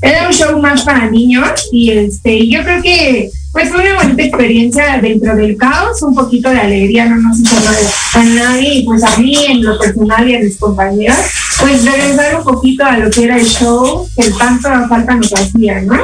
Era 0.00 0.26
un 0.26 0.32
show 0.32 0.58
más 0.60 0.82
para 0.82 1.10
niños 1.10 1.68
y 1.70 1.90
este, 1.90 2.48
yo 2.48 2.62
creo 2.62 2.82
que 2.82 3.30
pues 3.52 3.68
fue 3.68 3.82
una 3.82 4.02
bonita 4.02 4.22
experiencia 4.22 4.98
dentro 5.00 5.36
del 5.36 5.56
caos, 5.58 6.00
un 6.02 6.14
poquito 6.14 6.48
de 6.48 6.58
alegría 6.58 7.04
no 7.04 7.16
nos 7.16 7.38
hizo 7.38 7.54
mal 7.56 7.76
a 8.14 8.24
nadie 8.24 8.76
y 8.76 8.84
pues 8.84 9.04
a 9.04 9.18
mí 9.18 9.36
en 9.46 9.62
lo 9.62 9.78
personal 9.78 10.26
y 10.28 10.36
a 10.36 10.40
mis 10.40 10.56
compañeros, 10.56 11.18
pues 11.60 11.84
regresar 11.84 12.36
un 12.36 12.44
poquito 12.44 12.82
a 12.84 12.96
lo 12.96 13.10
que 13.10 13.24
era 13.24 13.36
el 13.36 13.44
show, 13.44 14.08
que 14.16 14.30
tanto 14.38 14.68
falta 14.88 15.14
nos 15.16 15.32
hacía, 15.34 15.82
¿no? 15.82 15.96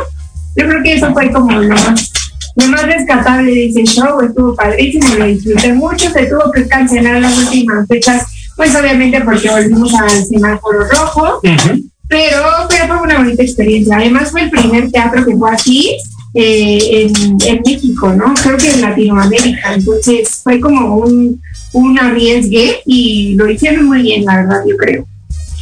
Yo 0.56 0.68
creo 0.68 0.82
que 0.82 0.94
eso 0.94 1.12
fue 1.14 1.32
como 1.32 1.52
lo 1.52 1.68
más, 1.68 2.12
lo 2.56 2.66
más 2.66 2.82
rescatable 2.82 3.50
de 3.50 3.66
ese 3.68 3.84
show, 3.84 4.20
estuvo 4.20 4.54
padrísimo, 4.54 5.14
lo 5.14 5.26
disfruté 5.26 5.72
mucho, 5.72 6.10
se 6.10 6.26
tuvo 6.26 6.52
que 6.52 6.68
cancelar 6.68 7.18
las 7.22 7.34
últimas 7.38 7.88
fechas, 7.88 8.26
pues 8.56 8.76
obviamente 8.76 9.22
porque 9.22 9.48
volvimos 9.48 9.94
al 9.94 10.26
semáforo 10.26 10.86
rojo, 10.90 11.40
pero, 12.08 12.42
fue 12.68 13.00
una 13.02 13.18
bonita 13.18 13.42
experiencia. 13.42 13.96
Además 13.96 14.30
fue 14.30 14.42
el 14.42 14.50
primer 14.50 14.90
teatro 14.90 15.24
que 15.24 15.36
fue 15.36 15.50
así 15.50 15.96
eh, 16.34 17.06
en, 17.06 17.36
en 17.46 17.62
México, 17.64 18.12
¿no? 18.14 18.32
Creo 18.34 18.56
que 18.56 18.70
en 18.72 18.80
Latinoamérica. 18.80 19.74
Entonces 19.74 20.40
fue 20.42 20.58
como 20.58 20.96
un, 20.96 21.40
un 21.72 21.98
arriesgue 21.98 22.80
y 22.86 23.34
lo 23.34 23.50
hicieron 23.50 23.86
muy 23.86 24.02
bien, 24.02 24.24
la 24.24 24.36
verdad, 24.36 24.60
yo 24.66 24.76
creo. 24.76 25.06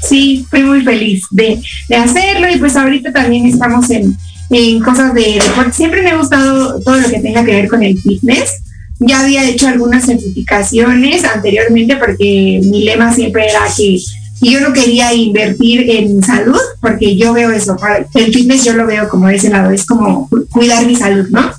Sí, 0.03 0.47
fui 0.49 0.63
muy 0.63 0.83
feliz 0.83 1.25
de, 1.31 1.61
de 1.89 1.97
hacerlo 1.97 2.49
y 2.53 2.59
pues 2.59 2.77
ahorita 2.77 3.13
también 3.13 3.47
estamos 3.47 3.91
en, 3.91 4.17
en 4.51 4.81
cosas 4.81 5.15
de 5.15 5.41
deporte. 5.43 5.73
Siempre 5.73 6.03
me 6.03 6.11
ha 6.11 6.17
gustado 6.17 6.81
todo 6.81 7.01
lo 7.01 7.09
que 7.09 7.21
tenga 7.21 7.45
que 7.45 7.53
ver 7.53 7.69
con 7.69 7.83
el 7.83 7.99
fitness. 7.99 8.63
Ya 8.99 9.21
había 9.21 9.49
hecho 9.49 9.67
algunas 9.67 10.07
certificaciones 10.07 11.25
anteriormente 11.25 11.97
porque 11.97 12.61
mi 12.65 12.85
lema 12.85 13.13
siempre 13.13 13.49
era 13.49 13.63
que 13.77 13.99
y 14.41 14.51
yo 14.53 14.61
no 14.61 14.73
quería 14.73 15.13
invertir 15.15 15.89
en 15.91 16.23
salud 16.23 16.59
porque 16.81 17.17
yo 17.17 17.33
veo 17.33 17.51
eso, 17.53 17.77
el 18.15 18.33
fitness 18.33 18.65
yo 18.65 18.75
lo 18.75 18.87
veo 18.87 19.09
como 19.09 19.29
de 19.29 19.37
ese 19.37 19.49
lado, 19.51 19.71
es 19.71 19.85
como 19.87 20.29
cu- 20.29 20.47
cuidar 20.51 20.87
mi 20.87 20.95
salud, 20.97 21.27
¿no? 21.31 21.51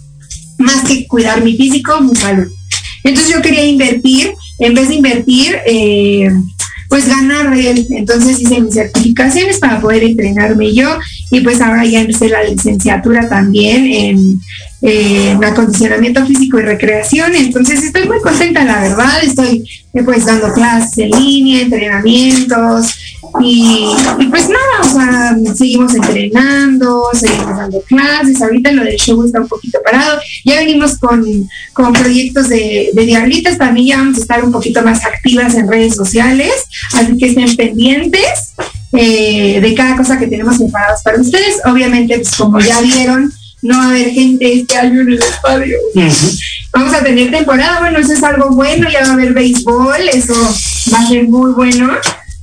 más 0.59 0.83
que 0.87 1.05
cuidar 1.07 1.43
mi 1.43 1.55
físico, 1.55 2.01
mi 2.01 2.15
salud. 2.15 2.47
Entonces 3.03 3.31
yo 3.33 3.41
quería 3.43 3.63
invertir, 3.65 4.33
en 4.59 4.73
vez 4.73 4.89
de 4.89 4.95
invertir, 4.95 5.55
eh, 5.67 6.31
pues 6.89 7.07
ganar 7.07 7.55
él. 7.55 7.85
Entonces 7.91 8.39
hice 8.39 8.59
mis 8.61 8.73
certificaciones 8.73 9.59
para 9.59 9.79
poder 9.79 10.03
entrenarme 10.03 10.73
yo 10.73 10.89
y 11.31 11.41
pues 11.41 11.61
ahora 11.61 11.85
ya 11.85 12.01
empecé 12.01 12.29
la 12.29 12.43
licenciatura 12.43 13.29
también 13.29 13.85
en, 13.85 14.41
acondicionamiento 15.43 16.25
físico 16.25 16.59
y 16.59 16.63
recreación. 16.63 17.35
Entonces 17.35 17.83
estoy 17.83 18.07
muy 18.07 18.19
contenta, 18.21 18.63
la 18.63 18.81
verdad. 18.81 19.23
Estoy 19.23 19.63
pues 20.05 20.25
dando 20.25 20.53
clases 20.53 20.97
en 20.97 21.09
línea, 21.11 21.61
entrenamientos 21.61 22.93
y, 23.41 23.85
pues 24.29 24.49
nada, 24.49 24.81
o 24.81 24.85
sea, 24.85 25.55
seguimos 25.55 25.93
entrenando, 25.95 27.03
seguimos 27.13 27.57
dando 27.57 27.81
clases. 27.81 28.41
Ahorita 28.41 28.71
lo 28.71 28.83
del 28.83 28.97
show 28.97 29.23
está 29.25 29.41
un 29.41 29.47
poquito 29.47 29.79
parado. 29.83 30.19
Ya 30.45 30.55
venimos 30.55 30.97
con, 30.97 31.23
con 31.73 31.93
proyectos 31.93 32.49
de, 32.49 32.91
de 32.93 33.05
diablitas. 33.05 33.57
También 33.57 33.87
ya 33.87 33.97
vamos 33.97 34.17
a 34.17 34.21
estar 34.21 34.43
un 34.43 34.51
poquito 34.51 34.81
más 34.83 35.03
activas 35.05 35.55
en 35.55 35.67
redes 35.67 35.95
sociales. 35.95 36.53
Así 36.93 37.17
que 37.17 37.27
estén 37.27 37.55
pendientes. 37.55 38.53
Eh, 38.93 39.59
de 39.61 39.75
cada 39.75 39.97
cosa 39.97 40.17
que 40.17 40.27
tenemos 40.27 40.57
preparados 40.57 41.01
para 41.03 41.19
ustedes. 41.19 41.57
Obviamente, 41.65 42.15
pues 42.15 42.35
como 42.35 42.59
ya 42.59 42.79
vieron, 42.79 43.31
no 43.67 43.77
va 43.77 43.83
a 43.83 43.89
haber 43.89 44.09
gente 44.11 44.53
este 44.53 44.77
año 44.77 45.01
en 45.01 45.09
el 45.09 45.19
estadio. 45.19 45.77
Vamos 46.73 46.93
a 46.93 47.03
tener 47.03 47.31
temporada, 47.31 47.79
bueno, 47.79 47.99
eso 47.99 48.13
es 48.13 48.23
algo 48.23 48.49
bueno, 48.51 48.89
ya 48.89 49.01
va 49.01 49.09
a 49.09 49.13
haber 49.13 49.33
béisbol, 49.33 50.09
eso 50.13 50.33
va 50.93 50.99
a 50.99 51.07
ser 51.07 51.27
muy 51.27 51.51
bueno. 51.51 51.89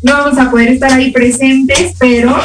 No 0.03 0.13
vamos 0.13 0.39
a 0.39 0.51
poder 0.51 0.69
estar 0.69 0.93
ahí 0.93 1.11
presentes, 1.13 1.95
pero 1.99 2.37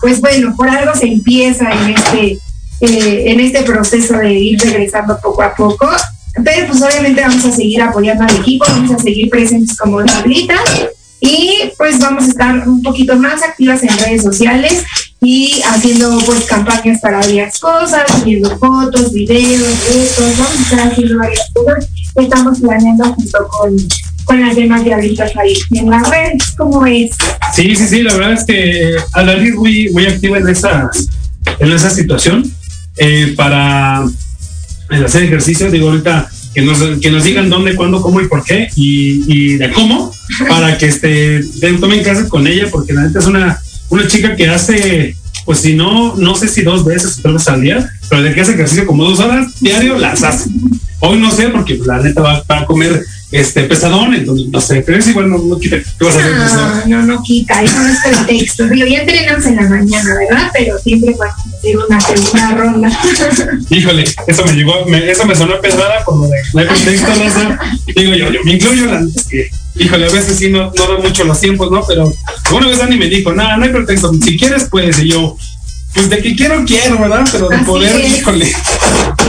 pues 0.00 0.20
bueno, 0.20 0.54
por 0.56 0.68
algo 0.68 0.92
se 0.96 1.06
empieza 1.06 1.70
en 1.70 1.90
este, 1.90 2.38
eh, 2.80 3.24
en 3.26 3.38
este 3.38 3.62
proceso 3.62 4.14
de 4.18 4.32
ir 4.32 4.60
regresando 4.60 5.16
poco 5.22 5.42
a 5.42 5.54
poco. 5.54 5.88
Pero 6.44 6.66
pues 6.66 6.82
obviamente 6.82 7.20
vamos 7.20 7.44
a 7.44 7.52
seguir 7.52 7.80
apoyando 7.80 8.24
al 8.24 8.36
equipo, 8.36 8.64
vamos 8.68 8.90
a 8.90 8.98
seguir 8.98 9.30
presentes 9.30 9.76
como 9.76 10.04
tablitas 10.04 10.60
y 11.20 11.72
pues 11.78 11.98
vamos 11.98 12.24
a 12.24 12.28
estar 12.28 12.68
un 12.68 12.82
poquito 12.82 13.16
más 13.16 13.42
activas 13.42 13.82
en 13.82 13.98
redes 13.98 14.22
sociales 14.22 14.84
y 15.20 15.62
haciendo 15.62 16.18
pues 16.26 16.44
campañas 16.44 17.00
para 17.00 17.18
varias 17.18 17.58
cosas, 17.58 18.04
subiendo 18.18 18.56
fotos, 18.58 19.12
videos, 19.12 19.68
retos, 19.88 20.38
vamos 20.38 20.72
a 20.72 20.88
haciendo 20.88 21.18
varias 21.18 21.50
cosas. 21.54 21.88
Que 22.14 22.22
estamos 22.22 22.60
planeando 22.60 23.04
junto 23.12 23.48
con, 23.48 23.76
con 24.24 24.40
las 24.40 24.56
demás 24.56 24.84
diablitas 24.84 25.32
ahí 25.36 25.54
en 25.72 25.90
las 25.90 26.08
redes, 26.08 26.54
¿cómo 26.56 26.84
es? 26.86 27.10
Sí, 27.54 27.74
sí, 27.76 27.86
sí, 27.88 28.02
la 28.02 28.14
verdad 28.14 28.32
es 28.32 28.44
que 28.44 28.96
Alali 29.12 29.48
es 29.48 29.54
muy, 29.54 29.90
muy 29.90 30.06
activa 30.06 30.38
en 30.38 30.48
esa, 30.48 30.90
en 31.58 31.72
esa 31.72 31.90
situación 31.90 32.50
eh, 32.96 33.34
para 33.36 34.04
hacer 35.04 35.24
ejercicio, 35.24 35.70
digo 35.70 35.90
ahorita 35.90 36.30
que 36.54 36.62
nos, 36.62 36.78
que 37.00 37.10
nos 37.10 37.24
digan 37.24 37.50
dónde, 37.50 37.76
cuándo, 37.76 38.00
cómo 38.00 38.20
y 38.20 38.28
por 38.28 38.42
qué 38.42 38.68
y, 38.76 39.56
de 39.56 39.70
cómo, 39.72 40.10
para 40.48 40.78
que 40.78 40.86
este, 40.86 41.44
tomen 41.78 42.02
clases 42.02 42.28
con 42.28 42.46
ella, 42.46 42.68
porque 42.70 42.94
la 42.94 43.02
neta 43.02 43.18
es 43.18 43.26
una, 43.26 43.60
una 43.88 44.06
chica 44.06 44.36
que 44.36 44.48
hace, 44.48 45.16
pues 45.44 45.60
si 45.60 45.74
no, 45.74 46.16
no 46.16 46.34
sé 46.34 46.48
si 46.48 46.62
dos 46.62 46.84
veces 46.84 47.18
o 47.18 47.22
tres 47.22 47.34
veces 47.34 47.48
al 47.48 47.60
día, 47.62 47.90
pero 48.08 48.22
de 48.22 48.34
que 48.34 48.40
hace 48.40 48.52
ejercicio 48.52 48.86
como 48.86 49.04
dos 49.04 49.20
horas 49.20 49.60
diario, 49.60 49.98
las 49.98 50.22
hace. 50.22 50.50
Hoy 51.00 51.18
no 51.18 51.30
sé, 51.30 51.48
porque 51.48 51.78
la 51.84 52.00
neta 52.00 52.22
va, 52.22 52.42
a 52.48 52.66
comer 52.66 53.04
este 53.30 53.64
pesadón, 53.64 54.14
entonces 54.14 54.48
no 54.48 54.60
sé, 54.60 54.82
pero 54.86 54.98
es 54.98 55.06
igual 55.08 55.28
no, 55.28 55.38
no 55.38 55.58
quita. 55.58 55.76
¿Qué 55.76 56.04
vas 56.04 56.16
a 56.16 56.18
hacer? 56.18 56.88
No, 56.88 57.02
no, 57.02 57.14
no 57.14 57.22
quita, 57.22 57.62
eso 57.62 57.78
no 57.78 57.88
es 57.88 57.98
pretexto. 58.00 58.66
Digo, 58.68 58.86
ya 58.86 59.00
entrenamos 59.00 59.44
en 59.44 59.56
la 59.56 59.68
mañana, 59.68 60.14
¿verdad? 60.18 60.50
Pero 60.54 60.78
siempre 60.78 61.14
a 61.20 61.56
hacer 61.56 61.76
una 61.76 62.00
segunda 62.00 62.54
ronda. 62.54 63.00
Híjole, 63.70 64.04
eso 64.26 64.44
me 64.46 64.52
llegó, 64.52 64.86
me, 64.86 65.10
eso 65.10 65.26
me 65.26 65.34
sonó 65.34 65.60
pesada 65.60 66.04
por 66.04 66.18
lo 66.18 66.28
de 66.28 66.38
no 66.54 66.60
hay 66.60 66.66
pretexto, 66.66 67.08
no 67.08 67.30
sé. 67.30 68.00
Digo 68.00 68.14
yo, 68.14 68.32
yo 68.32 68.40
me 68.44 68.52
incluyo 68.52 68.86
la 68.86 69.04
que 69.28 69.50
híjole, 69.78 70.06
a 70.06 70.10
veces 70.10 70.38
sí 70.38 70.50
no, 70.50 70.72
no 70.76 70.86
da 70.86 70.98
mucho 70.98 71.24
los 71.24 71.40
tiempos, 71.40 71.70
¿no? 71.70 71.84
Pero 71.86 72.12
una 72.52 72.66
vez 72.68 72.78
Dani 72.78 72.96
me 72.96 73.06
dijo, 73.06 73.32
nada, 73.32 73.56
no 73.56 73.64
hay 73.64 73.70
pretexto, 73.70 74.12
si 74.14 74.38
quieres, 74.38 74.68
pues, 74.70 74.98
y 74.98 75.10
yo, 75.10 75.36
pues 75.96 76.10
de 76.10 76.18
que 76.18 76.36
quiero, 76.36 76.62
quiero, 76.66 76.98
¿verdad? 76.98 77.26
Pero 77.32 77.48
de 77.48 77.58
poder, 77.58 77.98
híjole. 78.04 78.52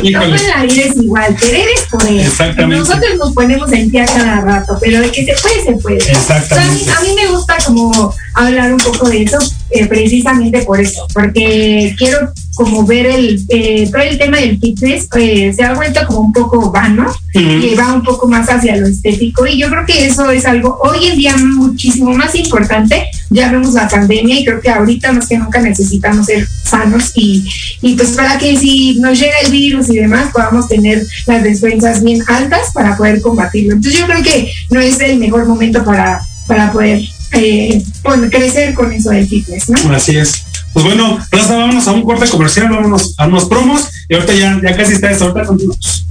híjole. 0.03 0.37
No, 0.37 0.47
la 0.47 0.63
vida 0.63 0.83
es 0.83 0.97
igual, 0.97 1.35
querer 1.37 1.67
es 1.73 1.81
poder. 1.83 2.19
Exactamente. 2.19 2.79
Nosotros 2.79 3.17
nos 3.17 3.33
ponemos 3.33 3.71
en 3.71 3.89
pie 3.89 4.01
a 4.01 4.05
cada 4.05 4.41
rato, 4.41 4.77
pero 4.81 4.99
de 4.99 5.09
que 5.09 5.25
se 5.25 5.33
puede, 5.41 5.63
se 5.63 5.71
puede. 5.81 6.11
Exactamente. 6.11 6.91
a, 6.91 7.01
mí, 7.01 7.15
me 7.15 7.27
gusta 7.27 7.55
como 7.65 8.13
hablar 8.37 8.71
un 8.71 8.79
poco 8.79 9.09
de 9.09 9.23
eso, 9.23 9.37
eh, 9.71 9.87
precisamente 9.87 10.61
por 10.61 10.79
eso, 10.79 11.07
porque 11.13 11.95
quiero 11.97 12.31
como 12.55 12.85
ver 12.85 13.05
el, 13.05 13.45
eh, 13.49 13.87
todo 13.91 14.01
el 14.01 14.17
tema 14.17 14.37
del 14.37 14.59
fitness 14.59 15.07
eh, 15.15 15.53
se 15.53 15.63
ha 15.63 15.75
vuelto 15.75 15.99
como 16.07 16.21
un 16.21 16.33
poco 16.33 16.71
vano, 16.71 17.05
que 17.31 17.75
va 17.75 17.93
un 17.93 18.03
poco 18.03 18.27
más 18.27 18.49
hacia 18.49 18.77
lo 18.77 18.87
estético 18.87 19.45
y 19.45 19.59
yo 19.59 19.69
creo 19.69 19.85
que 19.85 20.07
eso 20.07 20.31
es 20.31 20.43
algo 20.45 20.79
hoy 20.81 21.05
en 21.05 21.17
día 21.17 21.37
muchísimo 21.37 22.13
más 22.13 22.33
importante. 22.33 23.09
Ya 23.29 23.51
vemos 23.51 23.75
la 23.75 23.87
pandemia 23.87 24.39
y 24.39 24.45
creo 24.45 24.59
que 24.59 24.71
ahorita 24.71 25.11
más 25.11 25.27
que 25.27 25.37
nunca 25.37 25.61
necesitamos 25.61 26.25
ser 26.25 26.47
sanos 26.63 27.11
y, 27.13 27.47
y 27.81 27.95
pues 27.95 28.11
para 28.11 28.39
que 28.39 28.57
si 28.57 28.99
nos 28.99 29.19
llega 29.19 29.35
el 29.45 29.51
virus 29.51 29.89
y 29.89 29.97
demás 29.97 30.31
podamos 30.31 30.67
tener 30.67 31.05
las 31.27 31.43
defensas 31.43 32.03
bien 32.03 32.23
altas 32.27 32.71
para 32.73 32.97
poder 32.97 33.21
combatirlo. 33.21 33.73
Entonces 33.73 33.99
yo 33.99 34.07
creo 34.07 34.23
que 34.23 34.51
no 34.71 34.79
es 34.79 34.99
el 34.99 35.19
mejor 35.19 35.45
momento 35.45 35.83
para, 35.83 36.21
para 36.47 36.71
poder 36.71 37.01
eh, 37.31 37.83
crecer 38.31 38.73
con 38.73 38.91
eso 38.91 39.09
del 39.09 39.27
fitness, 39.27 39.69
¿no? 39.69 39.93
Así 39.93 40.17
es. 40.17 40.43
Pues 40.73 40.85
bueno, 40.85 41.17
Raza, 41.31 41.57
vámonos 41.57 41.87
a 41.87 41.91
un 41.91 42.03
corte 42.03 42.29
comercial, 42.29 42.69
vámonos 42.69 43.15
a 43.17 43.27
unos 43.27 43.45
promos 43.45 43.87
y 44.09 44.13
ahorita 44.13 44.33
ya, 44.33 44.59
ya 44.61 44.75
casi 44.75 44.93
está 44.93 45.11
esto, 45.11 45.25
ahorita 45.25 45.45
continuamos. 45.47 46.05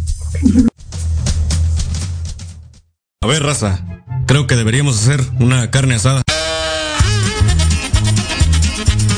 A 3.20 3.26
ver, 3.26 3.42
Raza, 3.42 3.84
creo 4.26 4.46
que 4.46 4.56
deberíamos 4.56 5.00
hacer 5.00 5.20
una 5.40 5.70
carne 5.70 5.94
asada. 5.94 6.22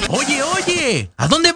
Oye, 0.08 0.42
oye, 0.42 1.10
¿a 1.16 1.28
dónde 1.28 1.52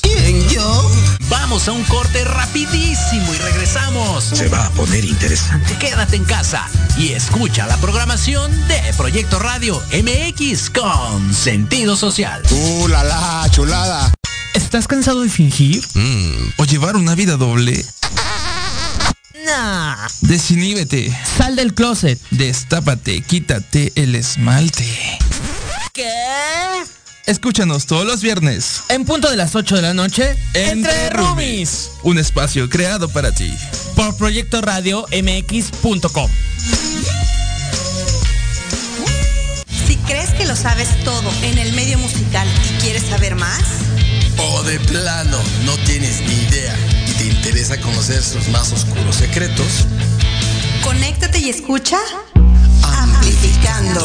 ¿Quién, 0.00 0.48
yo? 0.48 0.90
Vamos 1.28 1.68
a 1.68 1.72
un 1.72 1.84
corte 1.84 2.24
rapidísimo 2.24 3.34
y 3.34 3.36
regresamos. 3.36 4.24
Se 4.24 4.48
va 4.48 4.66
a 4.66 4.70
poner 4.70 5.04
interesante. 5.04 5.76
Quédate 5.76 6.16
en 6.16 6.24
casa 6.24 6.66
y 6.96 7.12
escucha 7.12 7.66
la 7.66 7.76
programación 7.76 8.50
de 8.66 8.80
Proyecto 8.96 9.38
Radio 9.38 9.82
MX 9.92 10.70
con 10.70 11.34
sentido 11.34 11.96
social. 11.96 12.42
¡Uh, 12.50 12.88
la, 12.88 13.04
la 13.04 13.46
chulada! 13.50 14.10
¿Estás 14.54 14.88
cansado 14.88 15.20
de 15.20 15.28
fingir? 15.28 15.86
Mm, 15.92 16.52
¿O 16.56 16.64
llevar 16.64 16.96
una 16.96 17.14
vida 17.14 17.36
doble? 17.36 17.84
Nah. 19.44 20.08
Desiníbete. 20.22 21.14
Sal 21.36 21.56
del 21.56 21.74
closet. 21.74 22.18
Destápate, 22.30 23.20
quítate 23.20 23.92
el 23.96 24.14
esmalte. 24.14 25.18
¿Qué? 25.92 26.08
Escúchanos 27.26 27.86
todos 27.86 28.04
los 28.04 28.20
viernes. 28.20 28.82
En 28.90 29.06
punto 29.06 29.30
de 29.30 29.36
las 29.36 29.54
8 29.54 29.76
de 29.76 29.82
la 29.82 29.94
noche. 29.94 30.36
Entre, 30.52 31.08
Rumis. 31.08 31.92
Un 32.02 32.18
espacio 32.18 32.68
creado 32.68 33.08
para 33.08 33.32
ti. 33.32 33.50
Por 33.96 34.14
Proyecto 34.16 34.60
Radio 34.60 35.06
MX.com. 35.10 36.30
Si 39.86 39.96
crees 40.06 40.30
que 40.34 40.44
lo 40.44 40.54
sabes 40.54 41.02
todo 41.02 41.32
en 41.42 41.56
el 41.56 41.72
medio 41.72 41.96
musical 41.96 42.46
y 42.46 42.82
quieres 42.82 43.04
saber 43.04 43.36
más. 43.36 43.62
O 44.36 44.62
de 44.64 44.78
plano 44.80 45.38
no 45.64 45.76
tienes 45.86 46.20
ni 46.20 46.34
idea 46.34 46.76
y 47.08 47.12
te 47.12 47.24
interesa 47.28 47.80
conocer 47.80 48.22
sus 48.22 48.48
más 48.48 48.70
oscuros 48.70 49.16
secretos. 49.16 49.86
Conéctate 50.82 51.38
y 51.38 51.48
escucha. 51.48 51.96
Amplificando 52.82 54.04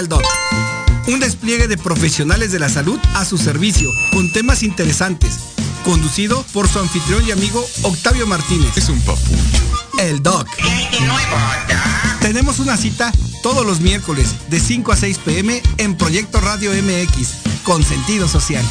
Al. 0.00 0.08
Un 1.08 1.20
despliegue 1.20 1.68
de 1.68 1.76
profesionales 1.76 2.52
de 2.52 2.58
la 2.58 2.70
salud 2.70 2.98
a 3.14 3.24
su 3.26 3.36
servicio, 3.36 3.90
con 4.12 4.32
temas 4.32 4.62
interesantes. 4.62 5.38
Conducido 5.84 6.42
por 6.54 6.68
su 6.68 6.78
anfitrión 6.78 7.26
y 7.26 7.32
amigo 7.32 7.62
Octavio 7.82 8.26
Martínez. 8.26 8.76
Es 8.76 8.88
un 8.88 8.98
papucho. 9.00 9.62
El 9.98 10.22
doc. 10.22 10.46
Tenemos 12.20 12.60
una 12.60 12.76
cita 12.78 13.12
todos 13.42 13.66
los 13.66 13.80
miércoles 13.80 14.28
de 14.48 14.58
5 14.58 14.92
a 14.92 14.96
6 14.96 15.18
pm 15.18 15.62
en 15.76 15.96
Proyecto 15.96 16.40
Radio 16.40 16.70
MX, 16.72 17.62
con 17.64 17.82
sentido 17.82 18.26
social. 18.26 18.64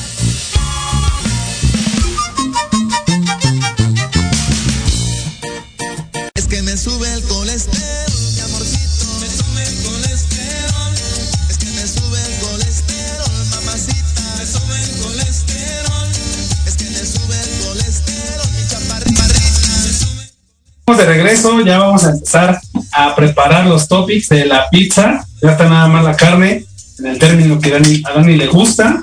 De 20.98 21.06
regreso, 21.06 21.62
ya 21.62 21.78
vamos 21.80 22.04
a 22.04 22.12
empezar 22.12 22.60
a 22.92 23.16
preparar 23.16 23.66
los 23.68 23.88
topics 23.88 24.30
de 24.30 24.46
la 24.46 24.70
pizza. 24.70 25.26
Ya 25.42 25.52
está 25.52 25.70
nada 25.70 25.88
más 25.88 26.04
la 26.04 26.16
carne, 26.16 26.66
en 27.00 27.06
el 27.06 27.20
término 27.20 27.60
que 27.60 27.72
Dani, 27.72 28.02
a 28.06 28.14
Dani 28.14 28.36
le 28.36 28.48
gusta. 28.48 29.02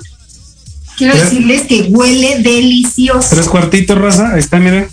Quiero 0.96 1.12
¿Tres? 1.14 1.30
decirles 1.30 1.62
que 1.62 1.82
huele 1.90 2.40
delicioso. 2.42 3.28
Tres 3.30 3.48
cuartitos, 3.48 3.98
raza. 3.98 4.32
Ahí 4.32 4.40
está, 4.40 4.58
miren. 4.58 4.88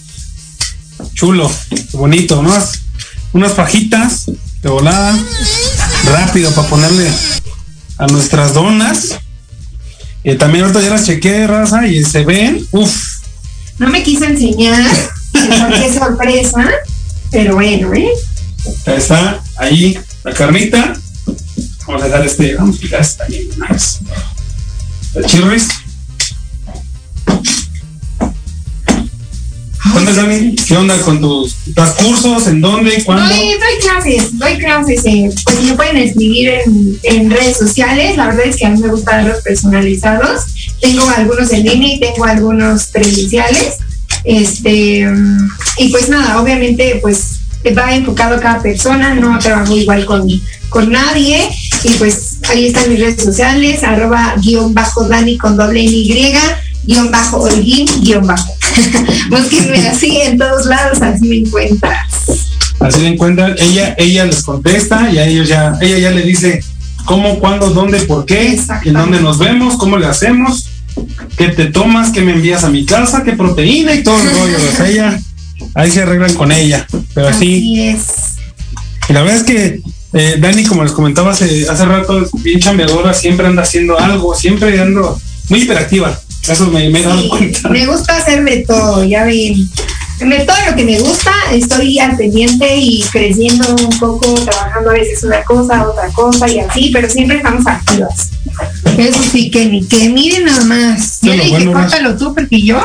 Chulo, 1.13 1.51
bonito, 1.93 2.41
¿no? 2.41 2.53
Unas 3.33 3.53
fajitas 3.53 4.25
de 4.61 4.69
volada. 4.69 5.17
Rápido 6.05 6.51
para 6.51 6.67
ponerle 6.67 7.09
a 7.97 8.07
nuestras 8.07 8.53
donas. 8.53 9.19
Y 10.23 10.35
también 10.35 10.65
ahorita 10.65 10.81
ya 10.81 10.89
las 10.89 11.05
chequeé, 11.05 11.47
raza, 11.47 11.87
y 11.87 12.03
se 12.03 12.23
ven. 12.23 12.65
Uf, 12.71 12.93
No 13.77 13.89
me 13.89 14.03
quiso 14.03 14.25
enseñar, 14.25 14.85
qué 15.81 15.93
sorpresa, 15.93 16.69
pero 17.31 17.55
bueno, 17.55 17.93
¿eh? 17.93 18.09
ya 18.85 18.95
está 18.95 19.43
ahí 19.57 19.97
la 20.23 20.33
carnita. 20.33 20.93
Vamos 21.87 22.01
a 22.01 22.05
dejar 22.05 22.25
este, 22.25 22.55
vamos 22.55 22.77
a 22.77 22.79
picar 22.79 23.01
esta 23.01 23.23
también. 23.23 23.47
Nice. 23.69 23.99
El 25.15 25.25
chirris. 25.25 25.67
¿Qué 29.93 29.99
onda, 29.99 30.13
Dani? 30.13 30.55
¿Qué 30.55 30.75
onda 30.75 30.97
con 31.01 31.21
tus, 31.21 31.55
tus 31.75 31.89
cursos? 31.89 32.47
¿En 32.47 32.61
dónde? 32.61 33.03
¿Cuándo? 33.03 33.27
Doy, 33.27 33.51
doy 33.51 33.79
clases, 33.81 34.39
doy 34.39 34.57
clases, 34.57 35.05
eh, 35.05 35.29
pues 35.45 35.61
me 35.61 35.73
pueden 35.73 35.97
escribir 35.97 36.49
en, 36.49 36.99
en 37.03 37.29
redes 37.29 37.57
sociales, 37.57 38.17
la 38.17 38.27
verdad 38.27 38.47
es 38.47 38.57
que 38.57 38.65
a 38.65 38.69
mí 38.69 38.81
me 38.81 38.87
gusta 38.87 39.17
darlos 39.17 39.43
personalizados, 39.43 40.45
tengo 40.81 41.07
algunos 41.09 41.51
en 41.51 41.65
línea 41.65 41.93
y 41.93 41.99
tengo 41.99 42.25
algunos 42.25 42.85
presenciales, 42.87 43.77
este, 44.23 45.07
y 45.77 45.89
pues 45.89 46.09
nada, 46.09 46.41
obviamente 46.41 46.99
pues 47.01 47.39
va 47.77 47.95
enfocado 47.95 48.35
a 48.35 48.39
cada 48.39 48.61
persona, 48.61 49.15
no 49.15 49.39
trabajo 49.39 49.75
igual 49.75 50.05
con, 50.05 50.27
con 50.69 50.91
nadie, 50.91 51.47
y 51.83 51.89
pues 51.91 52.39
ahí 52.49 52.67
están 52.67 52.89
mis 52.89 52.99
redes 52.99 53.23
sociales, 53.23 53.83
arroba 53.83 54.35
guion 54.41 54.73
bajo 54.73 55.07
Dani 55.07 55.37
con 55.37 55.55
doble 55.55 55.81
Y, 55.81 56.33
guion 56.85 57.11
bajo 57.11 57.37
Holguín, 57.37 57.87
guion 58.01 58.27
bajo. 58.27 58.53
Búsquenme 59.29 59.87
así 59.87 60.17
en 60.21 60.37
todos 60.37 60.65
lados, 60.65 61.01
así 61.01 61.27
me 61.27 61.37
encuentras. 61.37 62.07
Así 62.79 63.01
le 63.01 63.09
encuentran, 63.09 63.55
ella, 63.57 63.95
ella 63.97 64.25
les 64.25 64.43
contesta 64.43 65.09
y 65.09 65.17
a 65.17 65.25
ellos 65.25 65.47
ya, 65.47 65.77
ella 65.79 65.99
ya 65.99 66.11
le 66.11 66.23
dice 66.23 66.61
cómo, 67.05 67.39
cuándo, 67.39 67.69
dónde, 67.69 67.99
por 68.01 68.25
qué, 68.25 68.59
en 68.83 68.93
dónde 68.93 69.21
nos 69.21 69.39
vemos, 69.39 69.77
cómo 69.77 69.97
le 69.97 70.07
hacemos, 70.07 70.67
qué 71.37 71.49
te 71.49 71.65
tomas, 71.67 72.11
qué 72.11 72.21
me 72.21 72.33
envías 72.33 72.63
a 72.63 72.69
mi 72.69 72.85
casa, 72.85 73.23
qué 73.23 73.33
proteína 73.33 73.93
y 73.93 74.03
todo 74.03 74.19
el 74.21 74.29
rollo. 74.39 74.57
O 74.57 74.75
sea, 74.75 74.87
ella, 74.89 75.19
ahí 75.75 75.91
se 75.91 76.01
arreglan 76.01 76.33
con 76.35 76.51
ella. 76.51 76.85
Pero 77.13 77.27
así, 77.27 77.57
Así 77.57 77.87
es. 77.89 78.01
y 79.09 79.13
la 79.13 79.21
verdad 79.21 79.37
es 79.37 79.43
que 79.43 79.81
eh, 80.13 80.37
Dani, 80.39 80.63
como 80.63 80.83
les 80.83 80.91
comentaba 80.93 81.31
hace, 81.31 81.67
hace 81.69 81.85
rato, 81.85 82.21
es 82.23 82.31
bien 82.43 82.59
chambeadora, 82.59 83.13
siempre 83.13 83.47
anda 83.47 83.63
haciendo 83.63 83.99
algo, 83.99 84.35
siempre 84.35 84.79
ando 84.79 85.19
muy 85.49 85.61
hiperactiva. 85.63 86.17
Eso 86.47 86.67
me, 86.67 86.89
me 86.89 86.99
he 86.99 87.03
dado 87.03 87.29
cuenta. 87.29 87.69
Me 87.69 87.85
gusta 87.85 88.17
hacer 88.17 88.43
de 88.43 88.57
todo, 88.67 89.03
ya 89.05 89.23
ven. 89.23 89.55
De 90.19 90.39
todo 90.45 90.55
lo 90.69 90.75
que 90.75 90.83
me 90.85 90.99
gusta, 90.99 91.31
estoy 91.51 91.99
al 91.99 92.15
pendiente 92.15 92.77
y 92.77 93.03
creciendo 93.11 93.75
un 93.75 93.97
poco, 93.99 94.35
trabajando 94.35 94.91
a 94.91 94.93
veces 94.93 95.23
una 95.23 95.41
cosa, 95.43 95.87
otra 95.87 96.07
cosa 96.09 96.47
y 96.49 96.59
así, 96.59 96.91
pero 96.93 97.09
siempre 97.09 97.37
estamos 97.37 97.65
activas. 97.65 98.29
Eso 98.97 99.19
sí, 99.31 99.49
que 99.49 99.65
ni 99.65 99.85
que 99.85 100.09
miren 100.09 100.45
nada 100.45 100.63
más. 100.65 101.19
Yo 101.21 101.33
le 101.33 101.45
dije, 101.45 101.65
córtalo 101.65 102.15
tú, 102.17 102.33
porque 102.33 102.61
yo. 102.61 102.81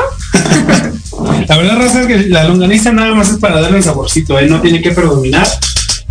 La 1.47 1.57
verdad, 1.57 1.77
Raza, 1.77 2.01
es 2.01 2.07
que 2.07 2.29
la 2.29 2.45
longaniza 2.45 2.91
nada 2.91 3.13
más 3.13 3.29
es 3.29 3.37
para 3.37 3.61
darle 3.61 3.77
un 3.77 3.83
saborcito, 3.83 4.39
¿eh? 4.39 4.47
no 4.47 4.61
tiene 4.61 4.81
que 4.81 4.91
predominar. 4.91 5.47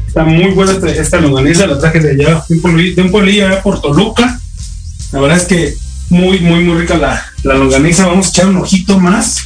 Está 0.07 0.25
muy 0.25 0.53
buena 0.53 0.73
esta, 0.73 1.21
longaniza, 1.21 1.67
la 1.67 1.79
traje 1.79 2.01
de 2.01 2.11
allá, 2.11 2.45
de 2.49 2.55
un 2.57 2.63
pueblillo, 2.63 2.97
de 2.97 3.03
un 3.03 3.11
pueblillo 3.11 3.47
allá 3.47 3.63
por 3.63 3.81
Toluca. 3.81 4.41
La 5.13 5.21
verdad 5.21 5.39
es 5.39 5.45
que 5.45 5.75
muy, 6.11 6.41
muy, 6.41 6.65
muy 6.65 6.81
rica 6.81 6.97
la, 6.97 7.25
la 7.43 7.55
longaniza. 7.55 8.07
Vamos 8.07 8.27
a 8.27 8.31
echar 8.31 8.47
un 8.47 8.57
ojito 8.57 8.99
más. 8.99 9.39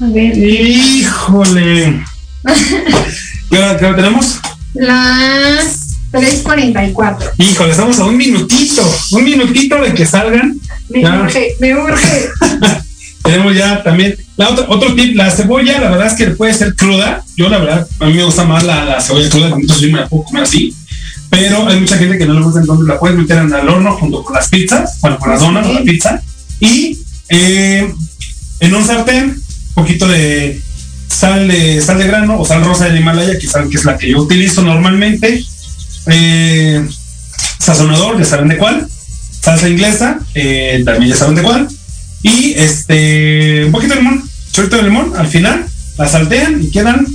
A 0.00 0.06
ver. 0.06 0.36
Híjole. 0.36 2.04
¿Qué 3.50 3.76
qué 3.80 3.92
tenemos? 3.94 4.38
Las 4.74 5.75
3.44. 6.12 7.16
Híjole, 7.38 7.70
estamos 7.70 7.98
a 7.98 8.04
un 8.04 8.16
minutito, 8.16 8.82
un 9.12 9.24
minutito 9.24 9.76
de 9.80 9.92
que 9.94 10.06
salgan. 10.06 10.58
Me 10.88 11.02
Ya. 11.02 11.20
urge, 11.22 11.56
me 11.60 11.74
urge. 11.74 12.28
Tenemos 13.22 13.56
ya 13.56 13.82
también 13.82 14.16
la 14.36 14.50
otra, 14.50 14.66
otro 14.68 14.94
tip, 14.94 15.16
la 15.16 15.30
cebolla, 15.32 15.80
la 15.80 15.90
verdad 15.90 16.06
es 16.06 16.12
que 16.14 16.26
puede 16.30 16.54
ser 16.54 16.76
cruda. 16.76 17.24
Yo 17.36 17.48
la 17.48 17.58
verdad, 17.58 17.88
a 17.98 18.06
mí 18.06 18.14
me 18.14 18.22
gusta 18.24 18.44
más 18.44 18.62
la, 18.62 18.84
la 18.84 19.00
cebolla 19.00 19.28
cruda, 19.28 19.48
entonces 19.48 19.80
yo 19.80 19.90
me 19.92 19.98
la 20.00 20.08
puedo 20.08 20.22
comer 20.24 20.44
así. 20.44 20.72
Pero 21.28 21.66
hay 21.66 21.80
mucha 21.80 21.98
gente 21.98 22.18
que 22.18 22.24
no 22.26 22.34
le 22.34 22.42
gusta, 22.42 22.60
entonces 22.60 22.86
la 22.86 23.00
puedes 23.00 23.16
meter 23.18 23.38
en 23.38 23.52
el 23.52 23.68
horno 23.68 23.96
junto 23.96 24.22
con 24.22 24.32
las 24.34 24.48
pizzas, 24.48 25.00
bueno, 25.00 25.18
con 25.18 25.30
las 25.30 25.40
donas 25.40 25.66
o 25.66 25.72
la 25.72 25.82
pizza. 25.82 26.22
Y 26.60 26.98
eh, 27.28 27.92
en 28.60 28.74
un 28.74 28.84
sartén, 28.86 29.30
un 29.30 29.74
poquito 29.74 30.06
de 30.06 30.60
sal 31.08 31.48
de 31.48 31.80
sal 31.80 31.98
de 31.98 32.06
grano 32.06 32.38
o 32.40 32.44
sal 32.44 32.64
rosa 32.64 32.84
del 32.84 32.98
Himalaya, 32.98 33.38
que 33.40 33.46
saben 33.48 33.68
que 33.70 33.76
es 33.78 33.84
la 33.84 33.98
que 33.98 34.08
yo 34.10 34.18
utilizo 34.20 34.62
normalmente. 34.62 35.44
Eh, 36.06 36.86
sazonador, 37.58 38.18
ya 38.18 38.24
saben 38.24 38.48
de 38.48 38.56
cuál. 38.58 38.88
Salsa 39.40 39.68
inglesa, 39.68 40.18
eh, 40.34 40.82
también 40.84 41.12
ya 41.12 41.16
saben 41.16 41.36
de 41.36 41.42
cuál. 41.42 41.68
Y 42.22 42.54
este, 42.56 43.64
un 43.66 43.72
poquito 43.72 43.94
de 43.94 44.00
limón, 44.00 44.22
chorrito 44.52 44.76
de 44.76 44.82
limón 44.84 45.12
al 45.16 45.28
final, 45.28 45.66
la 45.96 46.08
saltean 46.08 46.62
y 46.62 46.70
quedan 46.70 47.06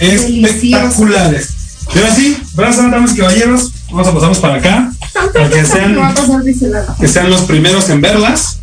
espectaculares. 0.00 1.50
Pero 1.92 2.06
así, 2.06 2.36
brazos, 2.54 2.90
damas 2.90 3.14
y 3.14 3.18
caballeros, 3.18 3.72
vamos 3.90 4.08
a 4.08 4.14
pasarnos 4.14 4.38
para 4.38 4.54
acá, 4.56 4.92
para 5.32 5.48
que 5.48 5.64
sean, 5.64 5.96
que 7.00 7.08
sean 7.08 7.30
los 7.30 7.42
primeros 7.42 7.88
en 7.90 8.00
verlas. 8.00 8.58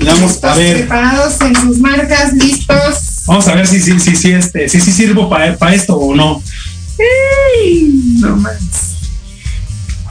Vamos 0.00 0.42
a 0.42 0.54
ver, 0.54 0.78
Preparados 0.78 1.40
en 1.40 1.56
sus 1.56 1.78
marcas, 1.78 2.32
listos. 2.32 3.24
vamos 3.26 3.46
a 3.48 3.54
ver 3.54 3.66
si 3.66 3.80
sí, 3.80 3.98
sí, 4.00 4.16
sí, 4.16 4.32
este, 4.32 4.68
si 4.68 4.80
sí 4.80 4.92
sirvo 4.92 5.28
para 5.28 5.74
esto 5.74 5.96
o 5.96 6.14
no. 6.14 6.42
Ey, 6.98 7.92
no 8.20 8.36
más. 8.36 8.58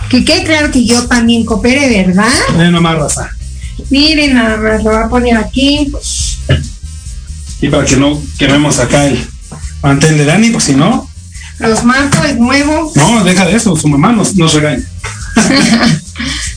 Que 0.09 0.23
quede 0.23 0.43
claro 0.43 0.71
que 0.71 0.85
yo 0.85 1.05
también 1.07 1.43
coopere, 1.45 2.05
¿verdad? 2.05 2.29
Miren 2.53 2.71
nomás, 2.71 2.97
raza. 2.97 3.29
Miren, 3.89 4.35
nada 4.35 4.57
más 4.57 4.83
lo 4.83 4.91
voy 4.91 5.03
a 5.03 5.09
poner 5.09 5.37
aquí. 5.37 5.91
Y 7.61 7.67
para 7.69 7.85
que 7.85 7.97
no 7.97 8.21
quememos 8.37 8.79
acá 8.79 9.05
el 9.07 9.19
mantel 9.81 10.17
de 10.17 10.25
Dani, 10.25 10.49
pues 10.51 10.65
si 10.65 10.73
no, 10.75 11.09
Los 11.59 11.83
marco, 11.83 12.23
es 12.23 12.37
nuevo. 12.37 12.91
no, 12.95 13.23
deja 13.23 13.45
de 13.45 13.55
eso, 13.55 13.75
su 13.75 13.87
mamá 13.87 14.11
nos, 14.13 14.35
nos 14.35 14.53
regaña. 14.53 14.83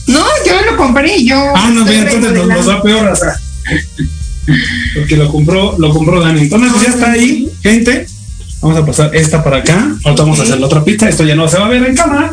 No, 0.07 0.25
yo 0.45 0.59
lo 0.69 0.75
compré, 0.77 1.23
yo. 1.23 1.37
Ah, 1.55 1.69
no, 1.71 1.85
bien, 1.85 2.05
entonces 2.07 2.33
nos, 2.33 2.47
nos 2.47 2.67
va 2.67 2.81
peor, 2.81 3.05
raza. 3.05 3.39
Porque 4.95 5.15
lo 5.15 5.31
compró, 5.31 5.75
lo 5.77 5.89
compró 5.93 6.19
Dani. 6.19 6.41
Entonces 6.41 6.81
ya 6.81 6.89
está 6.89 7.11
ahí, 7.11 7.49
gente. 7.61 8.07
Vamos 8.61 8.77
a 8.77 8.85
pasar 8.85 9.15
esta 9.15 9.43
para 9.43 9.57
acá. 9.57 9.95
Ahorita 10.05 10.23
vamos 10.23 10.39
a 10.39 10.43
hacer 10.43 10.59
la 10.59 10.65
otra 10.67 10.83
pista. 10.83 11.09
Esto 11.09 11.23
ya 11.23 11.35
no 11.35 11.47
se 11.47 11.57
va 11.57 11.65
a 11.65 11.69
ver 11.69 11.83
en 11.83 11.95
cámara. 11.95 12.31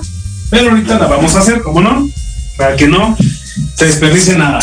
Pero 0.50 0.70
ahorita 0.70 0.98
la 0.98 1.06
vamos 1.06 1.34
a 1.34 1.40
hacer, 1.40 1.62
¿cómo 1.62 1.80
no? 1.80 2.08
Para 2.56 2.76
que 2.76 2.86
no 2.88 3.16
se 3.76 3.86
desperdicie 3.86 4.36
nada. 4.36 4.58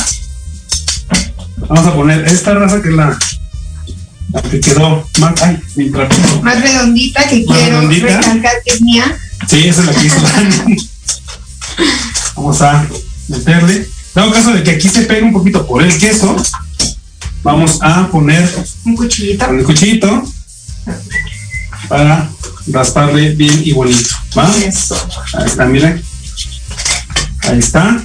Vamos 1.67 1.85
a 1.87 1.93
poner 1.93 2.25
esta 2.25 2.53
raza 2.53 2.81
que 2.81 2.89
es 2.89 2.95
la, 2.95 3.17
la 4.31 4.41
que 4.43 4.59
quedó 4.59 5.07
más, 5.19 5.41
ay, 5.41 5.57
mi. 5.75 5.89
Más 5.89 6.61
redondita 6.61 7.27
que 7.27 7.45
Más 7.45 7.57
quiero 7.57 7.77
redondita. 7.81 8.17
recalcar 8.17 8.53
que 8.65 8.73
es 8.73 8.81
mía. 8.81 9.17
Sí, 9.47 9.67
esa 9.67 9.81
es 9.81 9.87
la 9.87 9.93
que 9.93 10.05
hizo. 10.07 10.17
Vamos 12.35 12.61
a 12.61 12.85
meterle. 13.27 13.87
Dado 14.13 14.31
caso 14.31 14.51
de 14.53 14.63
que 14.63 14.71
aquí 14.71 14.87
se 14.89 15.01
pegue 15.03 15.23
un 15.23 15.33
poquito 15.33 15.65
por 15.67 15.83
el 15.83 15.97
queso, 15.97 16.35
vamos 17.43 17.79
a 17.81 18.07
poner 18.09 18.47
Un 18.85 18.95
cuchillito. 18.95 19.45
el 19.49 19.63
cuchillito 19.63 20.23
para 21.87 22.29
rasparle 22.67 23.31
bien 23.35 23.61
y 23.63 23.73
bonito. 23.73 24.09
¿Va? 24.37 24.51
Eso. 24.65 24.95
Ahí 25.37 25.45
está, 25.45 25.65
miren. 25.65 26.01
Ahí 27.43 27.59
está. 27.59 28.03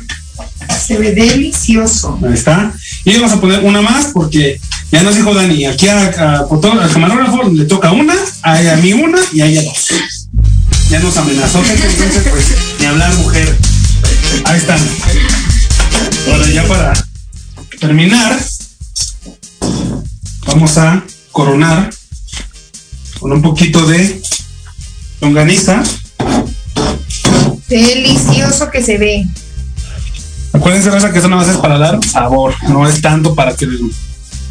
Se 0.86 0.98
ve 0.98 1.12
delicioso. 1.12 2.18
Ahí 2.26 2.34
está. 2.34 2.72
Y 3.04 3.14
vamos 3.16 3.32
a 3.32 3.40
poner 3.40 3.60
una 3.64 3.80
más 3.82 4.06
porque 4.12 4.60
ya 4.92 5.02
nos 5.02 5.16
dijo 5.16 5.32
Dani, 5.34 5.64
aquí 5.66 5.88
a, 5.88 5.98
a- 6.08 6.46
al 6.50 6.92
camarógrafo 6.92 7.44
le 7.48 7.64
toca 7.64 7.92
una, 7.92 8.14
a, 8.42 8.52
a 8.72 8.76
mí 8.76 8.92
una 8.92 9.18
y 9.32 9.40
a 9.40 9.46
ella 9.46 9.62
dos. 9.62 9.88
Ya 10.90 10.98
nos 10.98 11.16
amenazó, 11.16 11.58
entonces 11.64 12.22
pues 12.30 12.46
ni 12.80 12.86
hablar 12.86 13.14
mujer. 13.14 13.56
Ahí 14.44 14.58
están. 14.58 14.80
Ahora 16.30 16.50
ya 16.50 16.64
para 16.66 16.92
terminar, 17.78 18.38
vamos 20.46 20.76
a 20.78 21.02
coronar 21.32 21.90
con 23.20 23.32
un 23.32 23.42
poquito 23.42 23.86
de 23.86 24.20
longaniza. 25.20 25.82
Delicioso 27.68 28.70
que 28.70 28.82
se 28.82 28.98
ve. 28.98 29.26
Acuérdense, 30.52 30.90
raza, 30.90 31.12
que 31.12 31.18
eso 31.20 31.28
nada 31.28 31.42
más 31.42 31.54
es 31.54 31.60
para 31.60 31.78
dar 31.78 32.04
sabor, 32.04 32.54
no 32.68 32.88
es 32.88 33.00
tanto 33.00 33.34
para 33.34 33.54
que 33.54 33.68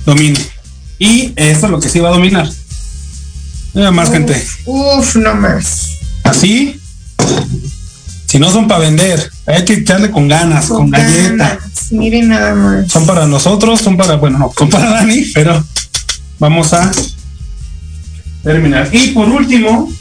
domine. 0.05 0.39
Y 0.97 1.33
esto 1.35 1.65
es 1.65 1.71
lo 1.71 1.79
que 1.79 1.89
sí 1.89 1.99
va 1.99 2.09
a 2.09 2.13
dominar. 2.13 2.49
Nada 3.73 3.91
más, 3.91 4.11
gente. 4.11 4.41
Uf, 4.65 5.15
no 5.15 5.35
más. 5.35 5.97
Así. 6.23 6.79
Si 8.27 8.37
no 8.37 8.51
son 8.51 8.67
para 8.67 8.81
vender, 8.81 9.31
hay 9.47 9.65
que 9.65 9.73
echarle 9.73 10.11
con 10.11 10.27
ganas, 10.27 10.67
con, 10.67 10.89
galleta. 10.89 11.35
ganas. 11.35 11.91
Miren 11.91 12.29
nada 12.29 12.53
más. 12.53 12.91
Son 12.91 13.05
para 13.05 13.25
nosotros, 13.25 13.81
son 13.81 13.97
para, 13.97 14.15
bueno, 14.15 14.37
no, 14.37 14.53
son 14.55 14.69
para 14.69 14.89
Dani, 14.91 15.25
pero 15.33 15.63
vamos 16.37 16.73
a 16.73 16.91
terminar. 18.43 18.89
Y 18.91 19.09
por 19.09 19.27
último, 19.29 19.91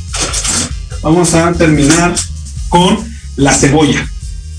vamos 1.02 1.34
a 1.34 1.52
terminar 1.52 2.14
con 2.68 2.98
la 3.36 3.52
cebolla. 3.52 4.08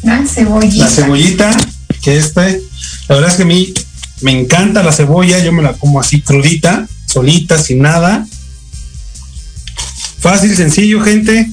La 0.03 0.25
cebollita. 0.25 0.85
La 0.85 0.89
cebollita, 0.89 1.57
que 2.01 2.17
este, 2.17 2.61
la 3.07 3.15
verdad 3.15 3.31
es 3.31 3.37
que 3.37 3.43
a 3.43 3.47
mí 3.47 3.73
me 4.21 4.39
encanta 4.39 4.83
la 4.83 4.91
cebolla, 4.91 5.39
yo 5.39 5.51
me 5.51 5.63
la 5.63 5.73
como 5.73 5.99
así 5.99 6.21
crudita, 6.21 6.87
solita, 7.05 7.57
sin 7.57 7.79
nada. 7.79 8.25
Fácil, 10.19 10.55
sencillo, 10.55 11.01
gente. 11.01 11.49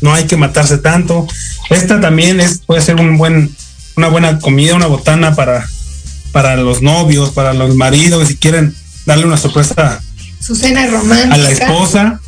No 0.00 0.14
hay 0.14 0.24
que 0.24 0.36
matarse 0.36 0.78
tanto. 0.78 1.26
Esta 1.68 2.00
también 2.00 2.40
es, 2.40 2.58
puede 2.58 2.80
ser 2.80 2.96
un 2.96 3.18
buen, 3.18 3.54
una 3.96 4.08
buena 4.08 4.38
comida, 4.38 4.74
una 4.74 4.86
botana 4.86 5.34
para, 5.34 5.68
para 6.32 6.56
los 6.56 6.80
novios, 6.80 7.30
para 7.30 7.52
los 7.52 7.74
maridos, 7.76 8.28
si 8.28 8.36
quieren 8.36 8.74
darle 9.04 9.26
una 9.26 9.36
sorpresa 9.36 10.02
Su 10.40 10.54
cena 10.56 10.86
romántica. 10.86 11.34
a 11.34 11.38
la 11.38 11.50
esposa, 11.50 12.20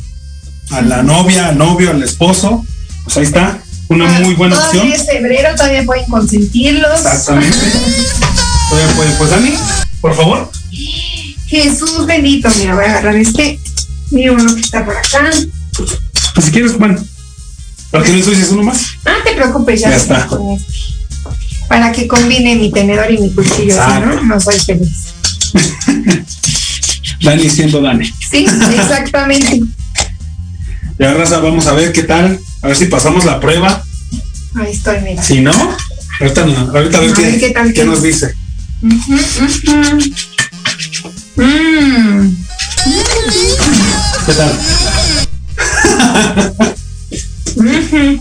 a 0.71 0.81
la 0.81 1.03
novia, 1.03 1.49
al 1.49 1.57
novio, 1.57 1.91
al 1.91 2.03
esposo. 2.03 2.65
Pues 3.03 3.17
ahí 3.17 3.23
está, 3.23 3.59
una 3.89 4.07
muy 4.19 4.33
buena 4.35 4.55
todavía 4.55 4.81
opción. 4.83 5.01
es 5.01 5.05
febrero, 5.05 5.49
todavía 5.55 5.83
pueden 5.83 6.05
consentirlos. 6.05 6.99
Exactamente. 6.99 7.57
Todavía 8.69 8.95
pueden, 8.95 9.13
pues 9.17 9.29
Dani, 9.29 9.53
por 10.01 10.15
favor. 10.15 10.51
Jesús 11.47 12.05
bendito, 12.05 12.49
mira, 12.57 12.75
voy 12.75 12.85
a 12.85 12.89
agarrar 12.89 13.15
este. 13.15 13.59
Mira 14.11 14.31
uno 14.31 14.55
que 14.55 14.61
está 14.61 14.85
por 14.85 14.95
acá. 14.95 15.29
Pues 16.33 16.45
si 16.45 16.51
quieres, 16.51 16.77
bueno, 16.77 17.03
para 17.91 18.03
que 18.03 18.11
no 18.11 18.17
ensucies 18.17 18.49
uno 18.49 18.63
más. 18.63 18.81
Ah, 19.05 19.17
te 19.23 19.33
preocupes, 19.33 19.81
ya, 19.81 19.89
Ya 19.89 19.95
está. 19.97 20.27
Para 21.67 21.91
que 21.91 22.07
combine 22.07 22.55
mi 22.55 22.71
tenedor 22.71 23.11
y 23.11 23.17
mi 23.17 23.33
cuchillo, 23.33 23.73
si 23.73 23.99
no, 23.99 24.23
no 24.23 24.39
soy 24.39 24.59
feliz. 24.59 25.13
Dani 27.23 27.49
siendo 27.49 27.81
Dani. 27.81 28.05
Sí, 28.31 28.45
exactamente. 28.77 29.61
Ya, 30.99 31.11
raza, 31.15 31.39
vamos 31.39 31.65
a 31.65 31.73
ver 31.73 31.91
qué 31.91 32.03
tal. 32.03 32.39
A 32.61 32.67
ver 32.67 32.75
si 32.77 32.85
pasamos 32.85 33.25
la 33.25 33.39
prueba. 33.39 33.83
Ahí 34.53 34.71
estoy, 34.71 35.01
mira. 35.01 35.23
Si 35.23 35.41
no, 35.41 35.51
ahorita, 36.21 36.45
no, 36.45 36.55
ahorita 36.71 36.97
a 36.99 37.01
ver, 37.01 37.09
A 37.09 37.13
qué, 37.15 37.21
ver 37.23 37.39
qué 37.39 37.49
tal 37.49 37.67
qué 37.67 37.73
queda. 37.73 37.85
nos 37.85 38.03
dice. 38.03 38.31
Mm. 41.35 42.29
¿Qué 44.25 44.33
tal? 44.33 44.59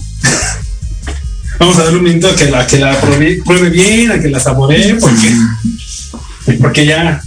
Vamos 1.58 1.78
a 1.78 1.84
darle 1.84 1.98
un 1.98 2.04
minuto 2.04 2.28
a 2.28 2.34
que 2.36 2.50
la, 2.50 2.66
que 2.66 2.78
la 2.78 2.98
pruebe, 3.00 3.42
pruebe 3.44 3.68
bien, 3.68 4.10
a 4.10 4.18
que 4.18 4.28
la 4.30 4.40
saboree, 4.40 4.94
porque, 4.94 6.56
porque 6.60 6.86
ya 6.86 7.22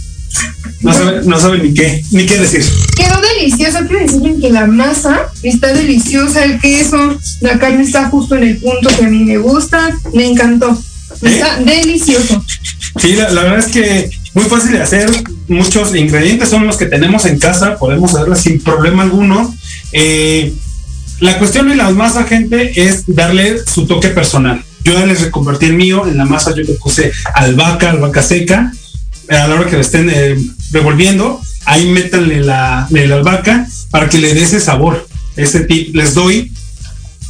no 0.86 0.92
sabe, 0.92 1.20
no 1.24 1.40
sabe 1.40 1.58
ni 1.58 1.74
qué, 1.74 2.02
ni 2.12 2.26
qué 2.26 2.38
decir. 2.38 2.64
Quedó 2.96 3.20
delicioso. 3.20 3.78
Quiero 3.88 4.06
decirles 4.06 4.40
que 4.40 4.50
la 4.50 4.66
masa 4.66 5.22
está 5.42 5.72
deliciosa, 5.72 6.44
el 6.44 6.60
queso, 6.60 7.18
la 7.40 7.58
carne 7.58 7.82
está 7.82 8.08
justo 8.08 8.36
en 8.36 8.44
el 8.44 8.56
punto 8.58 8.88
que 8.96 9.04
a 9.04 9.08
mí 9.08 9.24
me 9.24 9.36
gusta. 9.38 9.90
Me 10.14 10.26
encantó. 10.26 10.80
Está 11.22 11.58
delicioso. 11.58 12.44
Sí, 13.00 13.14
la, 13.14 13.30
la 13.30 13.42
verdad 13.42 13.58
es 13.58 13.66
que 13.66 14.10
muy 14.34 14.44
fácil 14.44 14.72
de 14.72 14.82
hacer. 14.82 15.10
Muchos 15.48 15.94
ingredientes 15.94 16.48
son 16.48 16.66
los 16.66 16.76
que 16.76 16.86
tenemos 16.86 17.24
en 17.24 17.38
casa, 17.40 17.78
podemos 17.78 18.14
hacerla 18.14 18.36
sin 18.36 18.60
problema 18.60 19.02
alguno. 19.02 19.52
Eh, 19.90 20.54
la 21.18 21.38
cuestión 21.38 21.68
de 21.68 21.74
la 21.74 21.90
masa, 21.90 22.24
gente, 22.24 22.86
es 22.86 23.04
darle 23.08 23.58
su 23.66 23.86
toque 23.86 24.08
personal. 24.08 24.62
Yo 24.84 24.92
ya 24.92 25.04
les 25.04 25.20
reconvertí 25.20 25.66
el 25.66 25.74
mío, 25.74 26.06
en 26.06 26.16
la 26.16 26.26
masa 26.26 26.54
yo 26.54 26.62
le 26.62 26.74
puse 26.74 27.10
albahaca, 27.34 27.90
albahaca 27.90 28.22
seca. 28.22 28.72
A 29.28 29.48
la 29.48 29.56
hora 29.56 29.66
que 29.66 29.74
lo 29.74 29.80
estén 29.80 30.08
eh, 30.08 30.36
revolviendo, 30.72 31.40
ahí 31.64 31.88
métanle 31.90 32.40
la, 32.42 32.86
la 32.90 33.14
albahaca 33.14 33.66
para 33.90 34.08
que 34.08 34.18
le 34.18 34.34
dé 34.34 34.42
ese 34.42 34.60
sabor. 34.60 35.06
Ese 35.36 35.60
tip 35.60 35.94
les 35.94 36.14
doy 36.14 36.52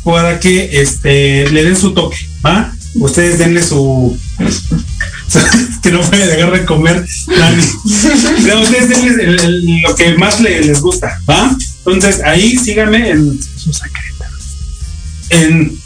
para 0.05 0.39
que 0.39 0.81
este, 0.81 1.49
le 1.51 1.65
den 1.65 1.77
su 1.77 1.93
toque, 1.93 2.17
¿va? 2.45 2.73
Ustedes 2.95 3.39
denle 3.39 3.63
su, 3.63 4.17
que 5.83 5.91
no 5.91 6.01
puede 6.03 6.27
dejar 6.29 6.53
de 6.53 6.65
comer 6.65 7.05
ustedes 8.63 8.89
denle 8.89 9.25
el- 9.25 9.41
el- 9.41 9.81
lo 9.83 9.95
que 9.97 10.17
más 10.17 10.41
le- 10.41 10.63
les 10.65 10.81
gusta, 10.81 11.21
¿va? 11.29 11.55
Entonces 11.85 12.23
ahí 12.25 12.57
síganme 12.57 13.11
en 13.11 13.39
en 15.31 15.79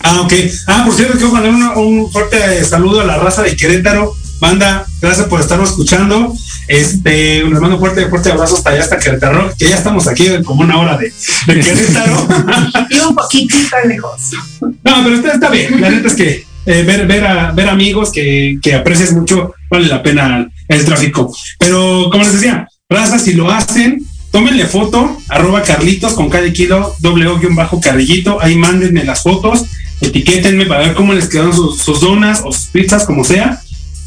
Ah, 0.00 0.20
ok. 0.22 0.32
Ah, 0.68 0.84
por 0.86 0.94
cierto, 0.94 1.14
quiero 1.18 1.32
mandar 1.32 1.50
una- 1.52 1.72
un 1.76 2.10
fuerte 2.10 2.64
saludo 2.64 3.00
a 3.00 3.04
la 3.04 3.18
raza 3.18 3.42
de 3.42 3.56
Querétaro. 3.56 4.16
Banda, 4.38 4.86
gracias 5.02 5.26
por 5.26 5.40
estarnos 5.40 5.70
escuchando. 5.70 6.32
Este, 6.68 7.42
les 7.42 7.60
mando 7.60 7.78
fuerte, 7.78 8.06
fuerte 8.08 8.30
abrazo 8.30 8.56
hasta 8.56 8.70
allá, 8.70 8.82
hasta 8.82 8.98
Querétaro, 8.98 9.50
que 9.58 9.68
ya 9.68 9.76
estamos 9.76 10.06
aquí 10.06 10.26
como 10.44 10.62
una 10.62 10.78
hora 10.78 10.98
de, 10.98 11.12
de 11.46 11.60
Querétaro. 11.60 12.28
Y 12.90 12.98
un 13.00 13.14
poquitito 13.14 13.76
lejos. 13.86 14.32
No, 14.60 15.04
pero 15.04 15.16
está, 15.16 15.32
está 15.32 15.50
bien. 15.50 15.80
La 15.80 15.90
neta 15.90 16.08
es 16.08 16.14
que 16.14 16.44
eh, 16.66 16.82
ver, 16.82 17.06
ver, 17.06 17.26
a, 17.26 17.52
ver 17.52 17.68
amigos 17.68 18.12
que, 18.12 18.58
que 18.62 18.74
aprecias 18.74 19.12
mucho 19.12 19.54
vale 19.70 19.88
la 19.88 20.02
pena 20.02 20.48
el 20.68 20.84
tráfico. 20.84 21.34
Pero 21.58 22.08
como 22.10 22.22
les 22.24 22.34
decía, 22.34 22.68
raza, 22.88 23.18
si 23.18 23.32
lo 23.32 23.50
hacen, 23.50 24.04
tómenle 24.30 24.66
foto, 24.66 25.18
arroba 25.28 25.62
carlitos 25.62 26.12
con 26.12 26.28
cada 26.28 26.50
kilo, 26.52 26.94
doble 27.00 27.26
o 27.26 27.38
guion 27.38 27.54
bajo 27.54 27.80
carrillito, 27.80 28.40
ahí 28.40 28.56
mándenme 28.56 29.04
las 29.04 29.22
fotos, 29.22 29.64
etiquétenme 30.00 30.66
para 30.66 30.80
ver 30.80 30.94
cómo 30.94 31.14
les 31.14 31.28
quedaron 31.28 31.54
sus, 31.54 31.78
sus 31.78 32.00
donas 32.00 32.42
o 32.44 32.52
sus 32.52 32.66
pizzas, 32.66 33.04
como 33.04 33.24
sea. 33.24 33.60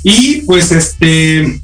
Y 0.03 0.41
pues 0.41 0.71
este, 0.71 1.61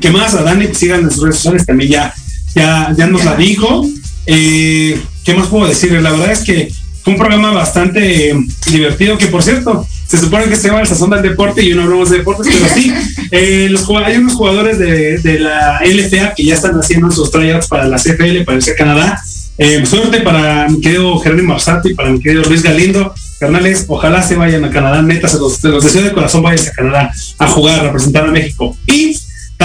¿qué 0.00 0.10
más? 0.10 0.34
A 0.34 0.42
Dani, 0.42 0.74
sigan 0.74 1.00
en 1.02 1.10
sus 1.10 1.22
redes 1.22 1.36
sociales, 1.36 1.66
también 1.66 1.90
ya, 1.90 2.14
ya, 2.54 2.94
ya 2.96 3.06
nos 3.06 3.24
la 3.24 3.36
dijo. 3.36 3.86
Eh, 4.26 5.00
¿Qué 5.24 5.34
más 5.34 5.48
puedo 5.48 5.66
decir? 5.66 5.92
La 5.92 6.10
verdad 6.10 6.32
es 6.32 6.40
que 6.40 6.70
fue 7.02 7.12
un 7.12 7.18
programa 7.18 7.52
bastante 7.52 8.30
eh, 8.30 8.36
divertido, 8.70 9.18
que 9.18 9.26
por 9.26 9.42
cierto, 9.42 9.86
se 10.06 10.18
supone 10.18 10.46
que 10.46 10.56
se 10.56 10.68
llama 10.68 10.80
el 10.80 10.86
Sazón 10.86 11.10
del 11.10 11.22
Deporte 11.22 11.62
y 11.62 11.74
no 11.74 11.82
hablamos 11.82 12.10
de 12.10 12.18
deportes, 12.18 12.46
pero 12.52 12.74
sí, 12.74 12.92
eh, 13.30 13.68
los, 13.70 13.88
hay 13.90 14.16
unos 14.16 14.34
jugadores 14.34 14.78
de, 14.78 15.18
de 15.18 15.38
la 15.38 15.80
LFA 15.84 16.34
que 16.34 16.44
ya 16.44 16.54
están 16.54 16.74
haciendo 16.78 17.10
sus 17.10 17.30
tryouts 17.30 17.68
para 17.68 17.86
la 17.86 17.96
CFL, 17.96 18.44
para 18.44 18.56
irse 18.56 18.72
a 18.72 18.76
Canadá. 18.76 19.22
Eh, 19.56 19.86
suerte 19.86 20.20
para 20.20 20.68
mi 20.68 20.80
querido 20.80 21.16
Jerónimo 21.20 21.52
Marzati 21.52 21.90
y 21.90 21.94
para 21.94 22.10
mi 22.10 22.20
querido 22.20 22.42
Luis 22.44 22.62
Galindo. 22.62 23.14
Carnales, 23.38 23.84
ojalá 23.88 24.22
se 24.22 24.36
vayan 24.36 24.64
a 24.64 24.70
Canadá, 24.70 25.02
neta, 25.02 25.28
se 25.28 25.38
los, 25.38 25.56
se 25.56 25.68
los 25.68 25.84
deseo 25.84 26.02
de 26.02 26.12
corazón, 26.12 26.42
vayan 26.42 26.66
a 26.66 26.72
Canadá 26.72 27.12
a 27.38 27.48
jugar, 27.48 27.80
a 27.80 27.82
representar 27.84 28.24
a 28.24 28.30
México. 28.30 28.76
Y 28.86 29.16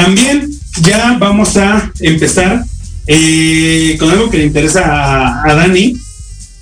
también 0.03 0.49
ya 0.81 1.17
vamos 1.19 1.57
a 1.57 1.91
empezar 1.99 2.63
eh, 3.07 3.95
con 3.99 4.09
algo 4.11 4.29
que 4.29 4.37
le 4.37 4.45
interesa 4.45 4.81
a, 4.85 5.43
a 5.49 5.53
Dani, 5.55 5.95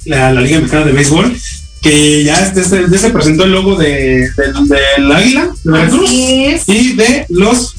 la, 0.05 0.31
la 0.33 0.41
Liga 0.41 0.59
Mexicana 0.59 0.85
de 0.85 0.91
Béisbol, 0.93 1.37
que 1.81 2.23
ya 2.23 2.49
desde 2.49 2.97
se 2.97 3.09
presentó 3.11 3.43
el 3.43 3.51
logo 3.51 3.75
de, 3.75 4.29
del- 4.37 4.67
del 4.67 5.11
Águila 5.11 5.49
de 5.63 5.71
Veracruz 5.71 6.09
y 6.67 6.93
de 6.93 7.25
los 7.29 7.75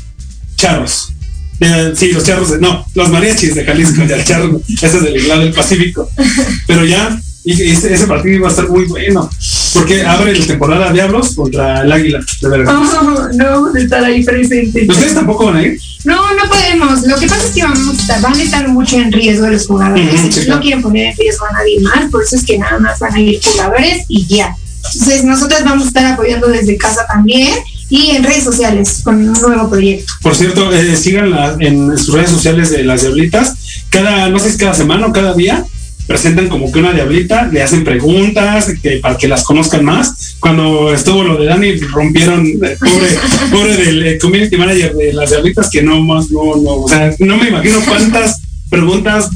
Charros. 0.57 1.13
De- 1.59 1.95
sí, 1.97 2.13
los 2.13 2.23
charros, 2.25 2.51
de- 2.53 2.59
no, 2.61 2.87
los 2.95 3.09
mariachis 3.11 3.55
de 3.55 3.65
Jalisco, 3.65 4.05
ya 4.05 4.17
el 4.17 4.25
charro, 4.25 4.61
ese 4.69 4.87
es 4.87 5.03
del 5.03 5.27
lado 5.29 5.41
del 5.41 5.53
Pacífico. 5.53 6.09
Pero 6.67 6.85
ya, 6.85 7.21
y 7.57 7.71
ese, 7.71 7.95
ese 7.95 8.07
partido 8.07 8.37
iba 8.37 8.49
a 8.49 8.51
estar 8.51 8.69
muy 8.69 8.85
bueno, 8.85 9.31
porque 9.73 10.05
abre 10.05 10.39
la 10.39 10.47
temporada 10.47 10.93
Diablos 10.93 11.35
contra 11.35 11.81
el 11.81 11.91
Águila 11.91 12.21
de 12.43 12.49
Veracruz. 12.49 12.91
Oh, 12.93 13.29
no 13.33 13.45
vamos 13.45 13.75
a 13.75 13.79
estar 13.79 14.05
ahí 14.05 14.23
presentes. 14.23 14.87
¿Ustedes 14.87 15.15
tampoco 15.15 15.47
van 15.47 15.57
a 15.57 15.63
ir? 15.63 15.81
No, 16.05 16.35
no 16.35 16.43
podemos. 16.47 17.07
Lo 17.07 17.19
que 17.19 17.27
pasa 17.27 17.47
es 17.47 17.55
que 17.55 17.63
vamos 17.63 17.89
a 17.89 18.01
estar, 18.01 18.21
van 18.21 18.35
a 18.35 18.43
estar 18.43 18.69
mucho 18.69 18.97
en 18.97 19.11
riesgo 19.11 19.47
los 19.47 19.67
jugadores. 19.67 20.21
Sí, 20.31 20.47
no 20.47 20.61
quieren 20.61 20.83
poner 20.83 21.07
en 21.07 21.17
riesgo 21.17 21.47
a 21.47 21.53
nadie 21.53 21.81
más, 21.81 22.11
por 22.11 22.23
eso 22.23 22.37
es 22.37 22.45
que 22.45 22.59
nada 22.59 22.79
más 22.79 22.99
van 22.99 23.15
a 23.15 23.21
ir 23.21 23.41
jugadores 23.43 24.05
y 24.09 24.27
ya. 24.27 24.55
Entonces, 24.93 25.25
nosotros 25.25 25.61
vamos 25.65 25.85
a 25.85 25.89
estar 25.89 26.05
apoyando 26.05 26.49
desde 26.49 26.77
casa 26.77 27.07
también 27.07 27.49
y 27.89 28.11
en 28.11 28.25
redes 28.25 28.45
sociales 28.45 29.01
con 29.03 29.17
un 29.17 29.33
nuevo 29.33 29.71
proyecto. 29.71 30.13
Por 30.21 30.37
cierto, 30.37 30.71
eh, 30.71 30.97
síganla 30.97 31.57
en 31.61 31.97
sus 31.97 32.15
redes 32.15 32.31
sociales 32.31 32.71
de 32.71 32.85
las 32.85 33.01
Diablitas. 33.01 33.55
Cada, 33.89 34.29
no 34.29 34.39
sé 34.39 34.53
si 34.53 34.59
cada 34.59 34.75
semana 34.75 35.07
o 35.07 35.13
cada 35.13 35.33
día, 35.33 35.65
presentan 36.09 36.49
como 36.49 36.73
que 36.73 36.79
una 36.79 36.95
diablita, 36.95 37.49
le 37.53 37.63
hacen 37.63 37.85
preguntas 37.85 38.73
que, 38.83 38.97
para 38.97 39.19
que 39.19 39.29
las 39.29 39.45
conozcan 39.45 39.85
más. 39.85 40.37
Cuando 40.41 40.93
estuvo 40.93 41.23
lo 41.23 41.37
de 41.37 41.45
Dani, 41.45 41.77
rompieron, 41.77 42.47
eh, 42.47 42.77
pobre, 42.81 43.09
pobre 43.53 43.77
del 43.77 44.07
eh, 44.07 44.19
community 44.19 44.57
manager 44.57 44.95
de 44.95 45.13
las 45.13 45.29
diablitas, 45.29 45.69
que 45.71 45.83
no 45.83 46.01
más, 46.03 46.31
no, 46.31 46.57
no, 46.57 46.71
o 46.77 46.89
sea, 46.89 47.15
no 47.19 47.37
me 47.37 47.49
imagino 47.49 47.79
cuántas 47.87 48.41
preguntas 48.71 49.29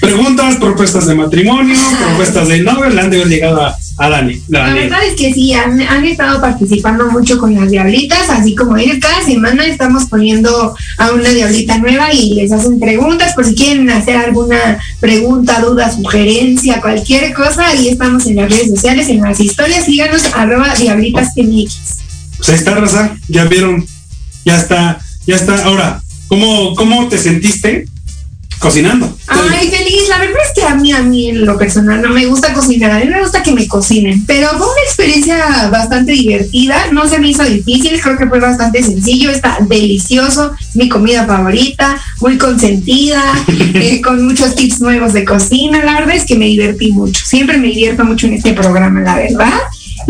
preguntas, 0.00 0.56
propuestas 0.56 1.06
de 1.06 1.14
matrimonio, 1.14 1.76
propuestas 2.06 2.48
de 2.48 2.60
novio, 2.60 2.88
le 2.90 3.00
han 3.00 3.10
de 3.10 3.16
haber 3.16 3.28
llegado 3.28 3.62
a, 3.62 4.08
Dani, 4.08 4.40
La 4.46 4.72
verdad 4.72 5.00
es 5.04 5.14
que 5.14 5.34
sí, 5.34 5.52
han, 5.52 5.80
estado 6.04 6.40
participando 6.40 7.10
mucho 7.10 7.36
con 7.36 7.52
las 7.54 7.68
diablitas, 7.68 8.30
así 8.30 8.54
como 8.54 8.76
ellos. 8.76 8.98
Cada 9.00 9.24
semana 9.24 9.66
estamos 9.66 10.04
poniendo 10.06 10.76
a 10.98 11.10
una 11.10 11.30
diablita 11.30 11.78
nueva 11.78 12.12
y 12.12 12.34
les 12.34 12.52
hacen 12.52 12.78
preguntas 12.78 13.34
por 13.34 13.44
si 13.44 13.56
quieren 13.56 13.90
hacer 13.90 14.16
alguna 14.16 14.78
pregunta, 15.00 15.60
duda, 15.60 15.90
sugerencia, 15.90 16.80
cualquier 16.80 17.34
cosa, 17.34 17.66
ahí 17.66 17.88
estamos 17.88 18.26
en 18.26 18.36
las 18.36 18.50
redes 18.50 18.70
sociales, 18.70 19.08
en 19.08 19.20
las 19.20 19.40
historias, 19.40 19.84
síganos 19.84 20.22
arroba 20.32 20.74
diablitas 20.76 21.32
Pues 21.34 22.48
ahí 22.48 22.54
está, 22.54 22.76
Raza, 22.76 23.16
ya 23.26 23.46
vieron, 23.46 23.84
ya 24.44 24.58
está, 24.58 25.00
ya 25.26 25.34
está. 25.34 25.64
Ahora, 25.64 26.00
¿cómo, 26.28 26.74
cómo 26.76 27.08
te 27.08 27.18
sentiste 27.18 27.86
cocinando. 28.58 29.16
Ay, 29.26 29.68
feliz. 29.68 30.08
La 30.08 30.18
verdad 30.18 30.38
es 30.46 30.52
que 30.54 30.64
a 30.64 30.74
mí, 30.74 30.92
a 30.92 31.02
mí 31.02 31.28
en 31.28 31.44
lo 31.44 31.58
personal 31.58 32.00
no 32.02 32.10
me 32.10 32.26
gusta 32.26 32.52
cocinar. 32.52 32.90
A 32.90 32.98
mí 32.98 33.06
me 33.06 33.20
gusta 33.20 33.42
que 33.42 33.52
me 33.52 33.66
cocinen. 33.68 34.24
Pero 34.26 34.48
fue 34.50 34.66
una 34.66 34.82
experiencia 34.84 35.68
bastante 35.70 36.12
divertida. 36.12 36.86
No 36.92 37.08
se 37.08 37.18
me 37.18 37.28
hizo 37.28 37.44
difícil. 37.44 38.00
Creo 38.00 38.16
que 38.16 38.26
fue 38.26 38.40
bastante 38.40 38.82
sencillo. 38.82 39.30
Está 39.30 39.58
delicioso. 39.60 40.52
Es 40.60 40.76
mi 40.76 40.88
comida 40.88 41.26
favorita. 41.26 42.00
Muy 42.20 42.38
consentida. 42.38 43.22
Eh, 43.78 44.00
con 44.00 44.24
muchos 44.24 44.54
tips 44.54 44.80
nuevos 44.80 45.12
de 45.12 45.24
cocina. 45.24 45.84
La 45.84 46.00
verdad 46.00 46.16
es 46.16 46.24
que 46.24 46.36
me 46.36 46.46
divertí 46.46 46.90
mucho. 46.90 47.24
Siempre 47.24 47.58
me 47.58 47.68
divierto 47.68 48.04
mucho 48.04 48.26
en 48.26 48.34
este 48.34 48.52
programa, 48.52 49.00
la 49.00 49.16
verdad. 49.16 49.60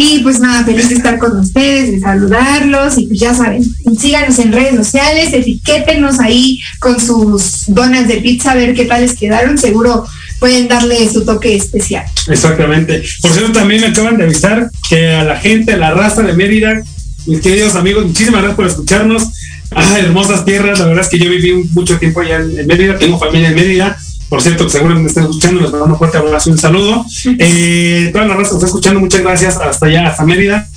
Y 0.01 0.21
pues 0.21 0.39
nada, 0.39 0.65
feliz 0.65 0.89
de 0.89 0.95
estar 0.95 1.19
con 1.19 1.37
ustedes, 1.41 1.91
de 1.91 1.99
saludarlos 1.99 2.97
y 2.99 3.09
pues 3.09 3.19
ya 3.19 3.35
saben, 3.35 3.65
síganos 3.99 4.39
en 4.39 4.53
redes 4.53 4.77
sociales, 4.77 5.33
etiquétenos 5.33 6.21
ahí 6.21 6.61
con 6.79 7.01
sus 7.01 7.65
donas 7.67 8.07
de 8.07 8.19
pizza 8.19 8.53
a 8.53 8.55
ver 8.55 8.75
qué 8.75 8.85
tal 8.85 9.01
les 9.01 9.17
quedaron, 9.17 9.59
seguro 9.59 10.07
pueden 10.39 10.69
darle 10.69 11.11
su 11.13 11.25
toque 11.25 11.57
especial. 11.57 12.05
Exactamente. 12.29 13.03
Por 13.21 13.33
cierto, 13.33 13.51
también 13.51 13.81
me 13.81 13.89
acaban 13.89 14.17
de 14.17 14.23
avisar 14.23 14.71
que 14.89 15.09
a 15.09 15.25
la 15.25 15.37
gente, 15.37 15.73
a 15.73 15.77
la 15.77 15.91
raza 15.91 16.23
de 16.23 16.33
Mérida, 16.33 16.81
mis 17.27 17.41
queridos 17.41 17.75
amigos, 17.75 18.07
muchísimas 18.07 18.43
gracias 18.43 18.57
por 18.57 18.67
escucharnos. 18.67 19.25
Ah, 19.73 19.99
hermosas 19.99 20.45
tierras, 20.45 20.79
la 20.79 20.87
verdad 20.87 21.03
es 21.03 21.11
que 21.11 21.19
yo 21.19 21.29
viví 21.29 21.69
mucho 21.73 21.99
tiempo 21.99 22.21
allá 22.21 22.37
en 22.37 22.69
Mérida, 22.69 22.97
tengo 22.99 23.19
familia 23.19 23.49
en 23.49 23.57
Mérida 23.57 23.99
por 24.29 24.43
cierto, 24.43 24.65
que 24.65 24.71
seguro 24.71 24.95
me 24.95 25.07
están 25.07 25.25
escuchando, 25.25 25.61
les 25.61 25.71
mando 25.71 25.87
un 25.87 25.99
fuerte 25.99 26.19
abrazo 26.19 26.51
y 26.51 26.53
un 26.53 26.59
saludo. 26.59 27.07
Eh, 27.39 28.11
toda 28.13 28.27
la 28.27 28.35
raza 28.35 28.51
que 28.51 28.57
está 28.57 28.67
escuchando, 28.67 29.01
muchas 29.01 29.23
gracias. 29.23 29.57
Hasta 29.57 29.87
allá, 29.87 30.09
hasta 30.09 30.25
Mérida. 30.25 30.69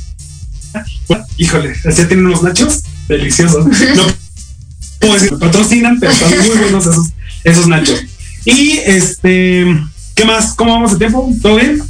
Híjole, 1.37 1.73
ya 1.83 2.07
tienen 2.07 2.25
unos 2.27 2.43
nachos 2.43 2.83
deliciosos. 3.07 3.65
No 3.65 4.03
puedo 4.99 5.13
decir, 5.15 5.37
patrocinan, 5.37 5.99
pero 5.99 6.11
están 6.11 6.29
muy 6.29 6.57
buenos 6.57 6.85
esos, 6.85 7.07
esos 7.43 7.67
nachos. 7.67 8.03
Y 8.45 8.77
este, 8.85 9.65
¿qué 10.15 10.25
más? 10.25 10.53
¿Cómo 10.53 10.73
vamos 10.73 10.91
de 10.91 10.97
tiempo? 10.97 11.29
¿Todo 11.41 11.55
bien? 11.55 11.81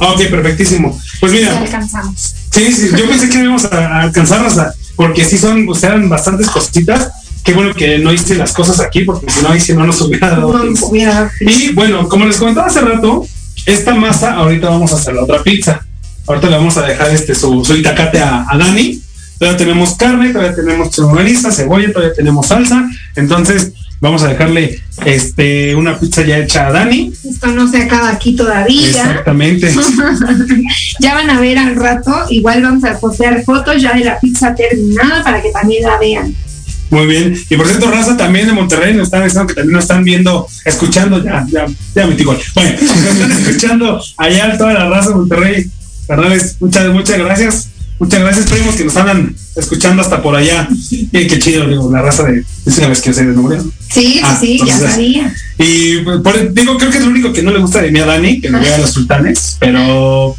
Ok, 0.00 0.22
perfectísimo. 0.30 0.98
Pues 1.20 1.32
mira. 1.32 1.58
alcanzamos. 1.58 2.34
Sí, 2.50 2.72
sí, 2.72 2.88
yo 2.96 3.06
pensé 3.06 3.28
que 3.28 3.38
íbamos 3.38 3.64
a, 3.66 4.04
hasta, 4.04 4.74
porque 4.96 5.24
sí 5.24 5.38
son, 5.38 5.66
pues 5.66 5.82
eran 5.84 6.08
bastantes 6.08 6.48
cositas 6.48 7.10
qué 7.50 7.56
bueno 7.56 7.74
que 7.74 7.98
no 7.98 8.12
hice 8.12 8.36
las 8.36 8.52
cosas 8.52 8.78
aquí, 8.78 9.00
porque 9.00 9.28
si 9.28 9.42
no, 9.42 9.48
ahí 9.48 9.60
si 9.60 9.72
no 9.72 9.84
nos 9.84 10.00
hubiera 10.02 10.30
dado 10.30 10.60
tiempo. 10.60 10.92
Y 11.40 11.72
bueno, 11.72 12.08
como 12.08 12.24
les 12.24 12.36
comentaba 12.36 12.68
hace 12.68 12.80
rato, 12.80 13.26
esta 13.66 13.92
masa, 13.94 14.34
ahorita 14.34 14.68
vamos 14.68 14.92
a 14.92 14.96
hacer 14.96 15.14
la 15.14 15.24
otra 15.24 15.42
pizza. 15.42 15.84
Ahorita 16.28 16.48
le 16.48 16.56
vamos 16.56 16.76
a 16.76 16.82
dejar 16.82 17.10
este 17.10 17.34
su, 17.34 17.64
su 17.64 17.76
itacate 17.76 18.20
a, 18.20 18.46
Dani. 18.56 19.00
Todavía 19.36 19.58
tenemos 19.58 19.96
carne, 19.96 20.30
todavía 20.30 20.54
tenemos 20.54 20.90
chorizo, 20.90 21.50
cebolla, 21.50 21.92
todavía 21.92 22.14
tenemos 22.14 22.46
salsa. 22.46 22.88
Entonces, 23.16 23.72
vamos 24.00 24.22
a 24.22 24.28
dejarle 24.28 24.80
este 25.04 25.74
una 25.74 25.98
pizza 25.98 26.22
ya 26.22 26.38
hecha 26.38 26.68
a 26.68 26.72
Dani. 26.72 27.12
Esto 27.28 27.48
no 27.48 27.68
se 27.68 27.78
acaba 27.78 28.10
aquí 28.10 28.36
todavía. 28.36 28.86
Exactamente. 28.86 29.74
ya 31.00 31.14
van 31.14 31.30
a 31.30 31.40
ver 31.40 31.58
al 31.58 31.74
rato. 31.74 32.14
Igual 32.28 32.62
vamos 32.62 32.84
a 32.84 32.96
postear 33.00 33.42
fotos 33.42 33.82
ya 33.82 33.94
de 33.94 34.04
la 34.04 34.20
pizza 34.20 34.54
terminada 34.54 35.24
para 35.24 35.42
que 35.42 35.50
también 35.50 35.82
la 35.82 35.98
vean. 35.98 36.32
Muy 36.90 37.06
bien. 37.06 37.34
Y 37.48 37.56
por 37.56 37.66
cierto, 37.66 37.90
Raza 37.90 38.16
también 38.16 38.46
de 38.46 38.52
Monterrey 38.52 38.94
nos 38.94 39.04
están 39.04 39.24
diciendo 39.24 39.46
que 39.46 39.54
también 39.54 39.74
nos 39.74 39.84
están 39.84 40.04
viendo, 40.04 40.46
escuchando, 40.64 41.22
ya, 41.22 41.46
ya, 41.48 41.66
ya 41.94 42.06
me 42.06 42.14
Bueno, 42.14 42.38
nos 42.54 43.06
están 43.06 43.32
escuchando 43.46 44.02
allá 44.16 44.58
toda 44.58 44.74
la 44.74 44.88
raza 44.88 45.10
de 45.10 45.14
Monterrey. 45.14 45.70
Carnales, 46.06 46.56
muchas, 46.58 46.92
muchas 46.92 47.18
gracias. 47.18 47.68
Muchas 48.00 48.20
gracias, 48.20 48.46
primos, 48.46 48.76
que 48.76 48.84
nos 48.84 48.96
andan 48.96 49.36
escuchando 49.54 50.00
hasta 50.00 50.22
por 50.22 50.34
allá. 50.34 50.66
Y 50.90 51.06
qué 51.06 51.38
chido, 51.38 51.68
digo, 51.68 51.92
la 51.92 52.00
raza 52.00 52.24
de. 52.24 52.42
¿Sabes 52.66 53.02
que 53.02 53.12
soy 53.12 53.26
de 53.26 53.34
Nuevo 53.34 53.70
Sí, 53.90 54.20
ah, 54.24 54.38
sí, 54.40 54.58
ya 54.66 54.78
sabía. 54.78 55.34
Y 55.58 55.96
digo, 55.96 56.78
creo 56.78 56.90
que 56.90 56.96
es 56.96 57.04
lo 57.04 57.10
único 57.10 57.30
que 57.30 57.42
no 57.42 57.50
le 57.50 57.58
gusta 57.58 57.82
de 57.82 57.92
mí 57.92 58.00
a 58.00 58.06
Dani, 58.06 58.40
que 58.40 58.48
me 58.48 58.58
vea 58.58 58.76
a 58.76 58.78
los 58.78 58.92
sultanes, 58.92 59.58
pero 59.60 60.34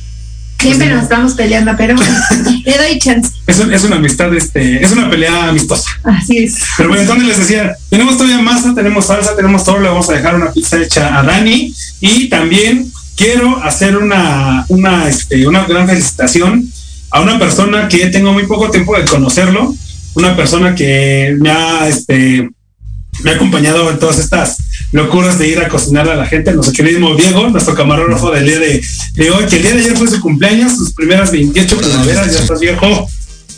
Siempre 0.62 0.90
nos 0.90 1.04
estamos 1.04 1.34
peleando, 1.34 1.74
pero 1.78 1.96
le 2.66 2.78
doy 2.78 3.00
chance. 3.00 3.32
Es, 3.48 3.60
es, 3.60 3.84
una 3.84 3.96
amistad, 3.96 4.34
este, 4.36 4.84
es 4.84 4.92
una 4.92 5.10
pelea 5.10 5.50
amistosa. 5.50 5.90
Así 6.04 6.38
es. 6.38 6.60
Pero 6.78 6.90
bueno, 6.90 7.02
entonces 7.02 7.28
les 7.28 7.40
decía, 7.40 7.76
tenemos 7.90 8.18
todavía 8.18 8.40
masa, 8.40 8.76
tenemos 8.76 9.06
salsa, 9.08 9.36
tenemos 9.36 9.64
todo, 9.64 9.80
le 9.80 9.90
vamos 9.90 10.10
a 10.10 10.14
dejar 10.14 10.36
una 10.36 10.52
pizza 10.52 10.82
hecha 10.82 11.18
a 11.18 11.24
Dani 11.24 11.74
y 12.00 12.30
también 12.30 12.92
quiero 13.16 13.62
hacer 13.64 13.98
una, 13.98 14.66
una, 14.70 15.08
este, 15.08 15.48
una 15.48 15.66
gran 15.66 15.88
felicitación 15.88 16.72
a 17.10 17.22
una 17.22 17.38
persona 17.40 17.88
que 17.88 18.08
tengo 18.08 18.32
muy 18.32 18.46
poco 18.46 18.70
tiempo 18.70 18.96
de 18.98 19.06
conocerlo, 19.06 19.76
una 20.14 20.36
persona 20.36 20.76
que 20.76 21.36
me 21.40 21.52
ha, 21.52 21.88
este, 21.88 22.50
me 23.24 23.32
ha 23.32 23.36
acompañado 23.36 23.90
en 23.90 24.00
todas 24.00 24.20
estas 24.20 24.58
locuras 24.92 25.40
de 25.40 25.48
ir 25.48 25.60
a 25.60 25.68
cocinar 25.68 26.10
a 26.10 26.16
la 26.16 26.26
gente, 26.26 26.52
nuestro 26.54 26.74
querido 26.74 27.16
Diego, 27.16 27.50
nuestro 27.50 27.74
camarógrafo 27.76 28.32
del 28.32 28.46
día 28.46 28.60
de, 28.60 29.32
hoy, 29.32 29.46
que 29.46 29.58
el 29.58 29.62
día 29.62 29.74
de 29.74 29.80
ayer 29.82 29.98
fue 29.98 30.08
su 30.08 30.20
cumpleaños, 30.20 30.76
sus 30.76 30.94
primeras 30.94 31.32
28 31.32 31.78
primaveras, 31.78 32.32
ya 32.34 32.40
estás 32.40 32.60
viejo, 32.60 33.08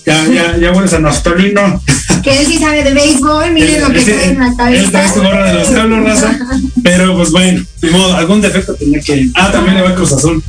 ya, 0.05 0.27
ya, 0.27 0.57
ya 0.57 0.71
vuelves 0.71 0.93
a 0.93 0.99
Nostolino. 0.99 1.81
Que 2.21 2.39
él 2.39 2.45
sí 2.45 2.59
sabe 2.59 2.83
de 2.83 2.93
béisbol, 2.93 3.51
miren 3.51 3.81
lo 3.81 3.91
que 3.91 4.01
trae 4.01 4.29
en 4.29 4.39
la 4.39 4.55
cabeza. 4.55 4.83
Él 4.83 4.91
trae 4.91 5.09
su 5.09 5.21
gorra 5.21 5.45
de 5.47 5.53
los 5.53 5.69
diablos, 5.69 6.03
raza, 6.03 6.39
pero 6.83 7.15
pues 7.17 7.31
bueno, 7.31 7.65
de 7.81 7.89
modo, 7.89 8.15
algún 8.15 8.41
defecto 8.41 8.75
tenía 8.75 8.99
que... 9.01 9.29
Ah, 9.33 9.51
también 9.51 9.75
le 9.75 9.81
va 9.81 9.89
a 9.89 9.95
Cruz 9.95 10.13
Azul. 10.13 10.43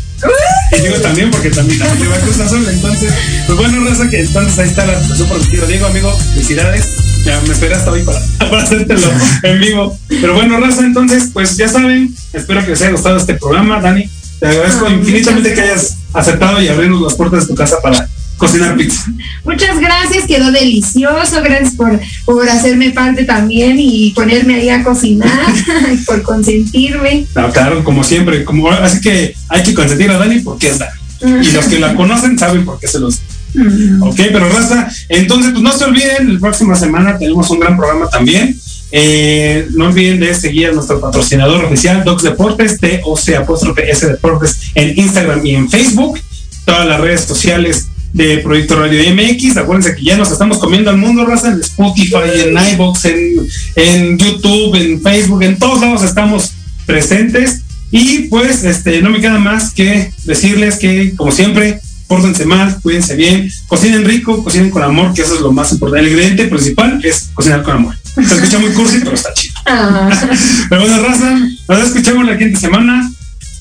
Y 0.72 0.80
digo 0.80 0.97
también 0.97 1.30
porque 1.30 1.51
también, 1.51 1.78
también 1.78 2.03
le 2.03 2.09
va 2.09 2.16
a 2.16 2.20
Cruz 2.20 2.41
Azul, 2.41 2.66
entonces, 2.68 3.12
pues 3.47 3.59
bueno, 3.59 3.85
raza, 3.89 4.09
que 4.09 4.20
entonces 4.20 4.59
ahí 4.59 4.68
está 4.68 4.87
la 4.87 5.01
situación 5.01 5.28
por 5.28 5.66
Diego, 5.66 5.87
amigo, 5.87 6.12
felicidades 6.32 7.14
ya 7.25 7.41
me 7.41 7.53
esperé 7.53 7.75
hasta 7.75 7.91
hoy 7.91 8.03
para, 8.03 8.20
para 8.39 8.62
hacértelo 8.62 9.09
en 9.43 9.61
vivo. 9.61 9.99
Pero 10.09 10.35
bueno, 10.35 10.59
Raza, 10.61 10.85
entonces, 10.85 11.31
pues 11.33 11.57
ya 11.57 11.68
saben, 11.68 12.14
espero 12.33 12.62
que 12.64 12.70
les 12.70 12.83
haya 12.83 12.93
gustado 12.93 13.16
este 13.16 13.35
programa, 13.35 13.81
Dani. 13.81 14.09
Te 14.41 14.47
agradezco 14.47 14.87
ah, 14.87 14.93
infinitamente 14.93 15.55
que 15.55 15.61
hayas 15.61 15.97
aceptado 16.12 16.61
y 16.61 16.68
abrirnos 16.68 17.01
las 17.01 17.14
puertas 17.14 17.43
de 17.43 17.47
tu 17.49 17.55
casa 17.55 17.77
para 17.83 18.09
cocinar 18.37 18.77
pizza. 18.77 19.05
Muchas 19.45 19.81
gracias, 19.81 20.27
quedó 20.27 20.51
delicioso. 20.51 21.41
Gracias 21.43 21.75
por, 21.75 21.99
por 22.25 22.49
hacerme 22.49 22.91
parte 22.91 23.25
también 23.25 23.77
y 23.79 24.11
ponerme 24.11 24.57
ahí 24.57 24.68
a 24.68 24.83
cocinar, 24.83 25.55
por 26.07 26.22
consentirme. 26.22 27.27
claro, 27.53 27.85
como 27.85 28.05
siempre. 28.05 28.45
Como, 28.45 28.68
así 28.70 29.01
que 29.01 29.35
hay 29.49 29.62
que 29.62 29.72
consentir 29.72 30.11
a 30.11 30.18
Dani 30.18 30.41
porque 30.41 30.68
es 30.68 30.79
Dani. 30.79 31.01
Y 31.43 31.53
los 31.53 31.66
que 31.66 31.79
la 31.79 31.95
conocen 31.97 32.39
saben 32.39 32.64
por 32.64 32.79
qué 32.79 32.89
se 32.89 32.99
los 32.99 33.20
Ok, 34.00 34.16
pero 34.16 34.48
raza, 34.48 34.88
entonces 35.09 35.52
pues 35.52 35.62
no 35.62 35.72
se 35.72 35.84
olviden, 35.84 36.34
la 36.34 36.40
próxima 36.40 36.74
semana 36.74 37.18
tenemos 37.18 37.48
un 37.50 37.61
gran 37.61 37.76
programa 37.76 38.09
también. 38.09 38.59
Eh, 38.90 39.66
no 39.74 39.86
olviden 39.86 40.20
de 40.20 40.34
seguir 40.34 40.68
a 40.68 40.72
nuestro 40.72 41.00
patrocinador 41.00 41.64
oficial, 41.64 42.05
Docs 42.05 42.22
Deportes, 42.22 42.78
T-O-C 42.78 43.36
apóstrofe 43.36 43.90
S 43.90 44.07
Deportes, 44.07 44.70
en 44.74 44.96
Instagram 44.98 45.44
y 45.44 45.55
en 45.57 45.68
Facebook, 45.68 46.20
todas 46.64 46.86
las 46.86 47.00
redes 47.00 47.22
sociales 47.22 47.88
de 48.12 48.38
Proyecto 48.38 48.76
Radio 48.76 49.02
MX. 49.12 49.57
Acuérdense 49.57 49.96
que 49.96 50.05
ya 50.05 50.16
nos 50.16 50.30
estamos 50.30 50.59
comiendo 50.59 50.90
al 50.90 50.96
mundo, 50.96 51.26
raza, 51.26 51.52
en 51.52 51.61
Spotify, 51.61 52.46
en 52.46 52.57
iBox, 52.74 53.05
en, 53.07 53.48
en 53.76 54.18
YouTube, 54.18 54.76
en 54.76 55.02
Facebook, 55.02 55.42
en 55.42 55.59
todos 55.59 55.80
lados 55.80 56.02
estamos 56.05 56.52
presentes. 56.86 57.62
Y 57.90 58.28
pues 58.28 58.64
este 58.64 59.02
no 59.02 59.11
me 59.11 59.20
queda 59.20 59.38
más 59.38 59.72
que 59.72 60.11
decirles 60.24 60.78
que, 60.78 61.14
como 61.16 61.32
siempre, 61.32 61.80
pórtense 62.07 62.44
mal, 62.44 62.78
cuídense 62.82 63.16
bien, 63.16 63.50
cocinen 63.66 64.05
rico, 64.05 64.42
cocinen 64.42 64.70
con 64.70 64.82
amor, 64.82 65.14
que 65.14 65.22
eso 65.22 65.34
es 65.34 65.40
lo 65.40 65.52
más 65.52 65.72
importante. 65.72 66.07
El 66.07 66.12
ingrediente 66.12 66.46
principal 66.46 67.00
es 67.02 67.30
cocinar 67.34 67.62
con 67.62 67.76
amor. 67.76 67.96
Se 68.14 68.34
escucha 68.34 68.59
muy 68.59 68.70
cursi, 68.70 68.98
pero 69.00 69.14
está 69.14 69.32
chido. 69.34 69.55
Ah. 69.66 70.11
pero 70.68 70.82
bueno, 70.82 71.02
raza, 71.02 71.38
nos 71.68 71.86
escuchamos 71.86 72.26
la 72.26 72.38
quinta 72.38 72.61
semana. 72.61 73.11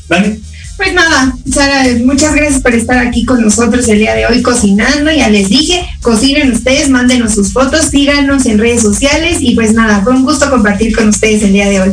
Dani. 0.07 0.39
pues 0.77 0.93
nada, 0.93 1.33
Sara, 1.49 1.85
muchas 2.03 2.35
gracias 2.35 2.61
por 2.61 2.73
estar 2.73 2.97
aquí 2.97 3.25
con 3.25 3.41
nosotros 3.41 3.87
el 3.87 3.99
día 3.99 4.13
de 4.13 4.27
hoy 4.27 4.41
cocinando. 4.41 5.11
Ya 5.11 5.29
les 5.29 5.49
dije, 5.49 5.85
cocinen 6.01 6.51
ustedes, 6.51 6.89
mándenos 6.89 7.33
sus 7.33 7.53
fotos, 7.53 7.85
síganos 7.85 8.45
en 8.45 8.59
redes 8.59 8.81
sociales 8.81 9.37
y 9.39 9.55
pues 9.55 9.73
nada, 9.73 10.01
fue 10.03 10.13
un 10.13 10.23
gusto 10.23 10.49
compartir 10.49 10.95
con 10.95 11.07
ustedes 11.07 11.41
el 11.43 11.53
día 11.53 11.69
de 11.69 11.81
hoy. 11.81 11.91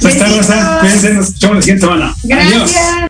Pues 0.00 0.14
está, 0.14 0.28
Rosa, 0.28 0.78
cuídense, 0.80 1.14
nos 1.14 1.26
escuchamos 1.26 1.56
la 1.56 1.62
siguiente 1.62 1.86
semana. 1.86 2.14
Gracias. 2.22 3.09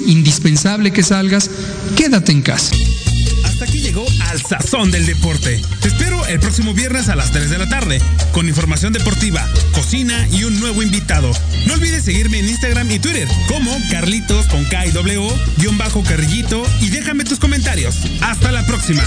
Indispensable 0.00 0.90
que 0.90 1.02
salgas, 1.02 1.50
quédate 1.96 2.32
en 2.32 2.42
casa. 2.42 2.74
Hasta 3.44 3.64
aquí 3.64 3.80
llegó 3.80 4.06
Al 4.28 4.40
Sazón 4.40 4.90
del 4.90 5.06
Deporte. 5.06 5.60
Te 5.80 5.88
espero 5.88 6.24
el 6.26 6.38
próximo 6.40 6.74
viernes 6.74 7.08
a 7.08 7.16
las 7.16 7.32
3 7.32 7.50
de 7.50 7.58
la 7.58 7.68
tarde, 7.68 8.00
con 8.32 8.48
información 8.48 8.92
deportiva, 8.92 9.46
cocina 9.72 10.28
y 10.32 10.44
un 10.44 10.60
nuevo 10.60 10.82
invitado. 10.82 11.30
No 11.66 11.74
olvides 11.74 12.04
seguirme 12.04 12.38
en 12.38 12.48
Instagram 12.48 12.90
y 12.90 12.98
Twitter 12.98 13.28
como 13.48 13.76
Carlitos 13.90 14.46
con 14.46 14.64
K 14.64 14.86
y 14.86 14.90
W, 14.92 15.28
guion 15.56 15.78
bajo 15.78 16.02
carrillito 16.02 16.62
y 16.80 16.90
déjame 16.90 17.24
tus 17.24 17.38
comentarios. 17.38 17.96
Hasta 18.20 18.52
la 18.52 18.64
próxima. 18.66 19.02